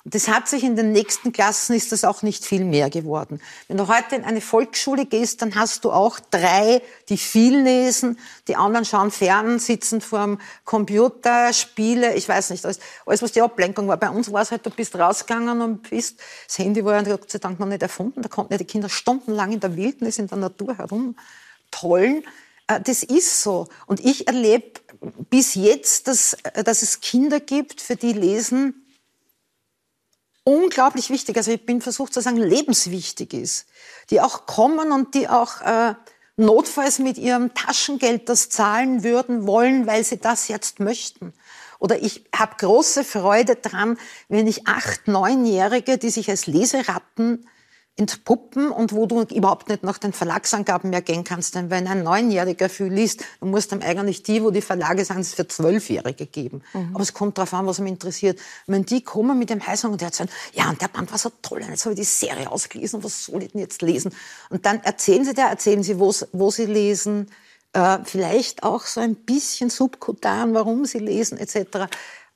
Und 0.04 0.14
das 0.14 0.28
hat 0.28 0.46
sich 0.46 0.62
in 0.62 0.76
den 0.76 0.92
nächsten 0.92 1.32
Klassen 1.32 1.74
ist 1.74 1.90
das 1.90 2.04
auch 2.04 2.22
nicht 2.22 2.44
viel 2.44 2.64
mehr 2.64 2.90
geworden. 2.90 3.40
Wenn 3.66 3.76
du 3.76 3.88
heute 3.88 4.14
in 4.14 4.24
eine 4.24 4.40
Volksschule 4.40 5.04
gehst, 5.04 5.42
dann 5.42 5.56
hast 5.56 5.84
du 5.84 5.90
auch 5.90 6.20
drei, 6.20 6.80
die 7.08 7.16
viel 7.16 7.58
lesen, 7.58 8.16
die 8.46 8.54
anderen 8.54 8.84
schauen 8.84 9.10
fern, 9.10 9.58
sitzen 9.58 10.00
vorm 10.00 10.40
Computer, 10.64 11.52
Spiele, 11.52 12.14
ich 12.14 12.28
weiß 12.28 12.50
nicht, 12.50 12.64
alles, 12.64 12.78
alles 13.04 13.22
was 13.22 13.32
die 13.32 13.42
Ablenkung 13.42 13.88
war. 13.88 13.96
Bei 13.96 14.10
uns 14.10 14.32
war 14.32 14.42
es 14.42 14.52
halt, 14.52 14.64
du 14.64 14.70
bist 14.70 14.96
rausgegangen 14.96 15.60
und 15.60 15.90
bist, 15.90 16.20
das 16.46 16.58
Handy 16.58 16.84
war 16.84 16.94
ja 16.94 17.16
Gott 17.16 17.30
sei 17.30 17.40
Dank 17.40 17.58
noch 17.58 17.66
nicht 17.66 17.82
erfunden, 17.82 18.22
da 18.22 18.28
konnten 18.28 18.52
ja 18.52 18.58
die 18.58 18.64
Kinder 18.64 18.88
stundenlang 18.88 19.50
in 19.50 19.58
der 19.58 19.76
Wildnis, 19.76 20.20
in 20.20 20.28
der 20.28 20.38
Natur 20.38 20.78
herumtollen. 20.78 22.24
Äh, 22.66 22.80
Das 22.80 23.02
ist 23.02 23.42
so. 23.42 23.68
Und 23.86 24.04
ich 24.04 24.26
erlebe 24.26 24.80
bis 25.30 25.54
jetzt, 25.54 26.08
dass, 26.08 26.34
äh, 26.54 26.64
dass 26.64 26.82
es 26.82 27.00
Kinder 27.00 27.40
gibt, 27.40 27.80
für 27.80 27.96
die 27.96 28.12
Lesen 28.12 28.82
unglaublich 30.44 31.10
wichtig, 31.10 31.36
also 31.36 31.50
ich 31.50 31.66
bin 31.66 31.80
versucht 31.80 32.14
zu 32.14 32.20
sagen, 32.20 32.36
lebenswichtig 32.36 33.34
ist, 33.34 33.66
die 34.10 34.20
auch 34.20 34.46
kommen 34.46 34.92
und 34.92 35.14
die 35.14 35.28
auch 35.28 35.60
äh, 35.62 35.94
notfalls 36.36 37.00
mit 37.00 37.18
ihrem 37.18 37.52
Taschengeld 37.52 38.28
das 38.28 38.48
zahlen 38.48 39.02
würden 39.02 39.48
wollen, 39.48 39.88
weil 39.88 40.04
sie 40.04 40.18
das 40.18 40.46
jetzt 40.46 40.78
möchten. 40.78 41.32
Oder 41.80 42.00
ich 42.00 42.24
habe 42.34 42.54
große 42.58 43.02
Freude 43.02 43.56
dran, 43.56 43.98
wenn 44.28 44.46
ich 44.46 44.68
acht, 44.68 45.08
neunjährige, 45.08 45.98
die 45.98 46.10
sich 46.10 46.30
als 46.30 46.46
Leseratten 46.46 47.48
entpuppen 47.98 48.70
und 48.70 48.92
wo 48.92 49.06
du 49.06 49.22
überhaupt 49.22 49.70
nicht 49.70 49.82
nach 49.82 49.96
den 49.96 50.12
Verlagsangaben 50.12 50.90
mehr 50.90 51.00
gehen 51.00 51.24
kannst. 51.24 51.54
Denn 51.54 51.70
wenn 51.70 51.86
ein 51.86 52.02
Neunjähriger 52.02 52.68
viel 52.68 52.88
liest, 52.88 53.24
dann 53.40 53.50
musst 53.50 53.72
du 53.72 53.76
ihm 53.76 53.82
eigentlich 53.82 54.22
die, 54.22 54.42
wo 54.42 54.50
die 54.50 54.60
Verlage 54.60 55.02
sagen, 55.04 55.20
es 55.20 55.32
für 55.32 55.48
Zwölfjährige 55.48 56.26
geben. 56.26 56.62
Aber 56.92 57.02
es 57.02 57.14
kommt 57.14 57.38
darauf 57.38 57.54
an, 57.54 57.66
was 57.66 57.78
ihm 57.78 57.86
interessiert. 57.86 58.38
Wenn 58.66 58.84
die 58.84 59.02
kommen 59.02 59.38
mit 59.38 59.48
dem 59.48 59.66
Heißhunger 59.66 59.92
und 59.92 60.00
der 60.02 60.12
sagt, 60.12 60.30
ja, 60.52 60.68
und 60.68 60.80
der 60.82 60.88
Band 60.88 61.10
war 61.10 61.18
so 61.18 61.30
toll, 61.40 61.62
und 61.62 61.70
jetzt 61.70 61.86
habe 61.86 61.94
ich 61.94 62.00
die 62.00 62.04
Serie 62.04 62.50
ausgelesen, 62.50 63.02
was 63.02 63.24
soll 63.24 63.42
ich 63.42 63.52
denn 63.52 63.62
jetzt 63.62 63.80
lesen? 63.80 64.12
Und 64.50 64.66
dann 64.66 64.82
erzählen 64.82 65.24
sie 65.24 65.32
da, 65.32 65.48
erzählen 65.48 65.82
sie, 65.82 65.98
wo, 65.98 66.12
sie 66.50 66.66
lesen, 66.66 67.30
äh, 67.72 67.98
vielleicht 68.04 68.62
auch 68.62 68.82
so 68.82 69.00
ein 69.00 69.14
bisschen 69.14 69.70
subkutan, 69.70 70.52
warum 70.52 70.84
sie 70.84 70.98
lesen, 70.98 71.38
etc. 71.38 71.88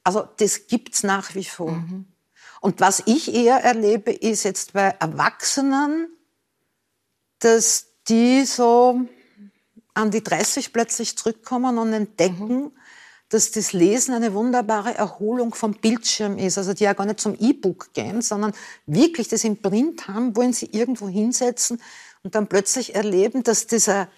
Also 0.05 0.25
das 0.39 0.69
gibt's 0.69 1.03
nach 1.03 1.35
wie 1.35 1.45
vor. 1.45 1.73
Und 2.61 2.81
was 2.81 3.03
ich 3.07 3.35
eher 3.35 3.57
erlebe, 3.57 4.13
ist 4.13 4.45
jetzt 4.45 4.75
bei 4.75 4.95
Erwachsenen, 5.01 6.09
dass 7.39 7.87
die 8.09 8.45
so 8.45 9.01
an 9.95 10.11
die 10.11 10.23
30 10.23 10.73
plötzlich 10.73 11.17
zurückkommen 11.17 11.79
und 11.79 11.93
entdecken, 11.93 12.73
dass 13.31 13.53
das 13.53 13.73
Lesen 13.73 14.13
eine 14.15 14.35
wunderbare 14.35 14.95
Erholung 14.95 15.55
vom 15.55 15.73
Bildschirm 15.73 16.37
ist. 16.37 16.59
Also 16.59 16.75
die 16.75 16.85
ja 16.85 16.93
gar 16.93 17.07
nicht 17.07 17.21
zum 17.21 17.37
E-Book 17.39 17.93
gehen, 17.95 18.23
sondern 18.23 18.53
wirklich 18.87 19.29
das 19.29 19.45
im 19.45 19.57
Print 19.63 20.09
haben, 20.09 20.37
wollen 20.37 20.53
sie 20.53 20.67
irgendwo 20.67 21.09
hinsetzen 21.09 21.81
und 22.23 22.35
dann 22.35 22.49
plötzlich 22.49 22.95
erleben, 22.95 23.43
dass 23.43 23.67
dieser 23.67 24.09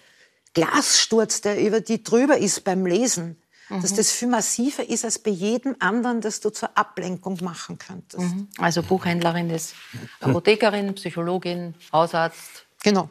Glassturz, 0.53 1.41
der 1.41 1.61
über 1.61 1.79
die 1.79 2.03
drüber 2.03 2.37
ist 2.37 2.63
beim 2.63 2.85
Lesen, 2.85 3.37
dass 3.69 3.93
das 3.93 4.11
viel 4.11 4.27
massiver 4.27 4.87
ist 4.87 5.05
als 5.05 5.19
bei 5.19 5.31
jedem 5.31 5.75
anderen, 5.79 6.21
das 6.21 6.39
du 6.39 6.49
zur 6.49 6.77
Ablenkung 6.77 7.37
machen 7.43 7.77
könntest. 7.77 8.23
Also 8.57 8.83
Buchhändlerin 8.83 9.49
ist 9.49 9.73
Apothekerin, 10.19 10.93
Psychologin, 10.95 11.73
Hausarzt, 11.91 12.65
Genau. 12.83 13.09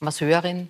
Masseurin. 0.00 0.68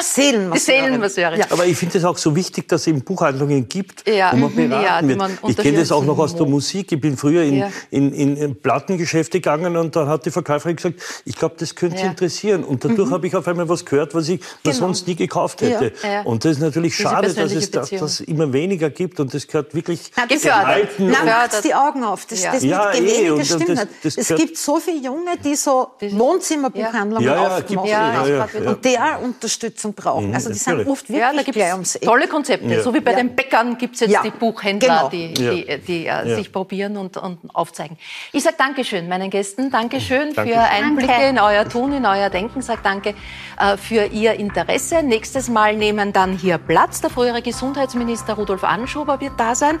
Seelenmasseurin. 0.00 0.84
Seelenmasseurin. 0.84 1.38
Ja. 1.40 1.46
Aber 1.50 1.66
ich 1.66 1.76
finde 1.76 1.98
es 1.98 2.04
auch 2.04 2.16
so 2.18 2.34
wichtig, 2.36 2.68
dass 2.68 2.82
es 2.82 2.86
eben 2.88 3.02
Buchhandlungen 3.02 3.68
gibt, 3.68 4.08
Ja. 4.08 4.32
wo 4.32 4.36
man 4.36 4.50
Mhm. 4.52 4.56
beraten 4.68 4.84
Ja, 4.84 5.02
die 5.02 5.08
wird. 5.08 5.18
man 5.18 5.38
Ich 5.48 5.56
kenne 5.56 5.78
das 5.78 5.92
auch 5.92 6.04
noch 6.04 6.18
aus 6.18 6.34
der. 6.36 6.44
Musik. 6.46 6.92
Ich 6.92 7.00
bin 7.00 7.16
früher 7.16 7.42
in, 7.42 7.56
Ja. 7.56 7.70
in, 7.90 8.12
in, 8.12 8.36
in 8.36 8.54
Plattengeschäfte 8.60 9.38
gegangen 9.40 9.76
und 9.76 9.96
da 9.96 10.06
hat 10.06 10.26
die 10.26 10.30
Verkäuferin 10.30 10.76
gesagt, 10.76 10.96
ich 11.24 11.36
glaube, 11.36 11.54
das 11.58 11.74
könnte 11.74 11.96
Sie 11.96 12.02
Ja. 12.02 12.06
Mhm. 12.08 12.10
interessieren. 12.12 12.64
Und 12.64 12.84
dadurch 12.84 13.10
habe 13.10 13.26
ich 13.26 13.34
auf 13.34 13.48
einmal 13.48 13.68
was 13.68 13.84
gehört, 13.84 14.14
was 14.14 14.28
ich 14.28 14.40
was 14.62 14.74
Genau. 14.76 14.86
sonst 14.86 15.06
nie 15.06 15.14
gekauft 15.16 15.62
hätte. 15.62 15.92
Ja. 16.02 16.08
Ja. 16.12 16.22
Und 16.22 16.44
das 16.44 16.52
ist 16.52 16.60
natürlich 16.60 16.92
Diese 16.96 17.08
schade, 17.08 17.32
dass 17.32 17.52
es 17.52 17.70
da, 17.70 17.80
Beziehung. 17.80 18.02
das 18.02 18.20
immer 18.20 18.52
weniger 18.52 18.90
gibt 18.90 19.20
und 19.20 19.32
das 19.32 19.46
gehört 19.46 19.74
wirklich 19.74 20.10
Na, 20.16 20.26
das 20.26 20.42
Gefördert. 20.42 20.62
erhalten. 20.62 21.10
Na, 21.10 21.24
macht's 21.24 21.60
die 21.62 21.74
Augen 21.74 22.04
auf. 22.04 22.26
Das, 22.26 22.42
Ja. 22.42 22.52
das 22.52 22.62
Ja, 22.62 22.90
mit 22.92 23.00
eh, 23.00 23.26
weniger 23.28 23.44
stimmt 23.44 23.68
das- 23.70 23.78
nicht. 23.78 23.88
das 24.02 24.16
es 24.18 24.28
gibt 24.36 24.58
so 24.58 24.78
viele 24.78 24.98
Junge, 24.98 25.30
die 25.42 25.54
so 25.56 25.88
Wohnzimmerbuchhandlungen 26.00 27.26
Ja, 27.26 27.34
ja, 27.34 27.40
aufgemacht 27.56 27.66
gibt's, 27.68 27.90
Ja, 27.90 27.98
haben. 27.98 28.28
ja, 28.28 28.34
ja, 28.36 28.46
das 28.46 28.52
ja. 28.62 28.70
Und 28.70 28.86
are 28.98 29.23
Unterstützung 29.24 29.94
brauchen. 29.94 30.28
Mhm, 30.28 30.34
also 30.34 30.50
die 30.50 30.58
sind 30.58 30.86
oft 30.86 31.08
wirklich 31.08 31.18
Ja, 31.20 31.32
da 31.32 31.42
gibt 31.42 31.56
gleich 31.56 31.72
ums 31.72 31.90
es 31.90 31.96
Eck. 31.96 32.02
tolle 32.02 32.28
Konzepte. 32.28 32.66
Ja. 32.68 32.82
So 32.82 32.94
wie 32.94 33.00
bei 33.00 33.12
Ja. 33.12 33.16
den 33.16 33.34
Bäckern 33.34 33.76
gibt 33.78 33.94
es 33.94 34.00
jetzt 34.02 34.10
Ja, 34.12 34.22
die 34.22 34.30
Buchhändler, 34.30 34.88
genau. 34.88 35.08
die, 35.08 35.34
die, 35.34 35.78
die 35.86 36.06
äh, 36.06 36.28
Ja. 36.28 36.36
sich 36.36 36.52
probieren 36.52 36.96
und, 36.96 37.16
und 37.16 37.38
aufzeigen. 37.54 37.96
Ich 38.32 38.42
sage 38.42 38.56
Dankeschön 38.58 39.08
meinen 39.08 39.30
Gästen. 39.30 39.70
Dankeschön 39.70 40.34
Danke. 40.34 40.52
für 40.52 40.60
Einblicke 40.60 41.12
Danke. 41.12 41.28
in 41.28 41.38
euer 41.38 41.68
Tun, 41.68 41.92
in 41.92 42.06
euer 42.06 42.30
Denken. 42.30 42.62
Sag 42.62 42.82
danke 42.82 43.14
äh, 43.58 43.76
für 43.76 44.04
Ihr 44.06 44.34
Interesse. 44.34 45.02
Nächstes 45.02 45.48
Mal 45.48 45.76
nehmen 45.76 46.12
dann 46.12 46.36
hier 46.36 46.58
Platz. 46.58 47.00
Der 47.00 47.10
frühere 47.10 47.42
Gesundheitsminister 47.42 48.34
Rudolf 48.34 48.64
Anschober 48.64 49.20
wird 49.20 49.32
da 49.38 49.54
sein. 49.54 49.78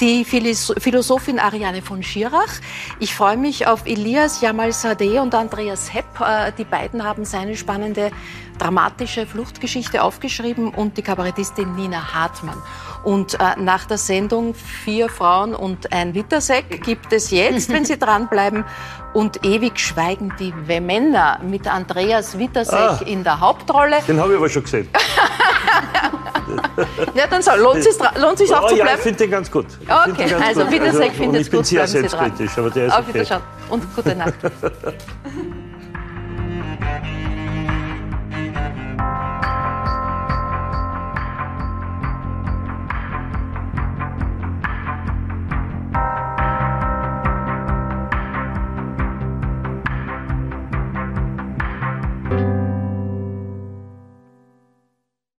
Die 0.00 0.24
Philosophin 0.24 1.38
Ariane 1.38 1.82
von 1.82 2.02
Schirach. 2.02 2.60
Ich 3.00 3.14
freue 3.14 3.36
mich 3.36 3.66
auf 3.66 3.86
Elias 3.86 4.40
Jamal 4.40 4.72
Sadeh 4.72 5.18
und 5.18 5.34
Andreas 5.34 5.92
Hepp. 5.92 6.04
Äh, 6.20 6.52
Die 6.56 6.64
beiden 6.64 7.04
haben 7.04 7.24
seine 7.24 7.56
spannende 7.56 8.10
dramatische 8.58 9.26
Fluchtgeschichte 9.26 10.02
aufgeschrieben 10.02 10.68
und 10.70 10.96
die 10.96 11.02
Kabarettistin 11.02 11.74
Nina 11.74 12.14
Hartmann. 12.14 12.60
Und 13.04 13.34
äh, 13.34 13.60
nach 13.60 13.84
der 13.86 13.98
Sendung 13.98 14.54
Vier 14.54 15.08
Frauen 15.08 15.54
und 15.54 15.92
ein 15.92 16.14
Wittersäck 16.14 16.82
gibt 16.82 17.12
es 17.12 17.30
jetzt, 17.30 17.68
wenn 17.70 17.84
Sie 17.84 17.98
dranbleiben, 17.98 18.64
und 19.12 19.46
ewig 19.46 19.78
schweigen 19.78 20.32
die 20.38 20.52
Männer 20.80 21.40
mit 21.42 21.66
Andreas 21.72 22.38
Wittersäck 22.38 22.76
Ah. 22.76 23.00
in 23.06 23.24
der 23.24 23.40
Hauptrolle. 23.40 23.96
Den 24.06 24.20
habe 24.20 24.32
ich 24.32 24.38
aber 24.38 24.48
schon 24.48 24.62
gesehen. 24.64 24.88
Ja, 27.14 27.26
dann 27.26 27.42
so, 27.42 27.50
lohnt 27.56 27.78
es 27.78 27.84
sich, 27.84 27.96
lohnt 28.20 28.38
sich 28.38 28.54
auch 28.54 28.64
oh, 28.64 28.68
zu 28.68 28.76
ja, 28.76 28.84
ich 28.94 29.00
finde 29.00 29.18
den 29.18 29.30
ganz 29.30 29.50
gut. 29.50 29.66
Ich 29.80 29.88
Okay, 29.90 30.28
ganz 30.30 30.46
also 30.46 30.64
gut. 30.64 30.80
Und 30.80 31.14
findet 31.14 31.40
ich 31.42 31.50
bin 31.50 31.58
gut, 31.58 31.66
sehr 31.66 31.86
bleiben 31.86 32.08
Sie 32.08 32.16
dran. 32.16 32.36
selbstkritisch, 32.36 32.58
aber 32.58 32.70
der 32.70 32.86
ist 32.86 32.92
Auf 32.92 33.00
okay. 33.00 33.14
Wiederschauen 33.14 33.42
und 33.70 33.96
gute 33.96 34.14
Nacht. 34.14 34.34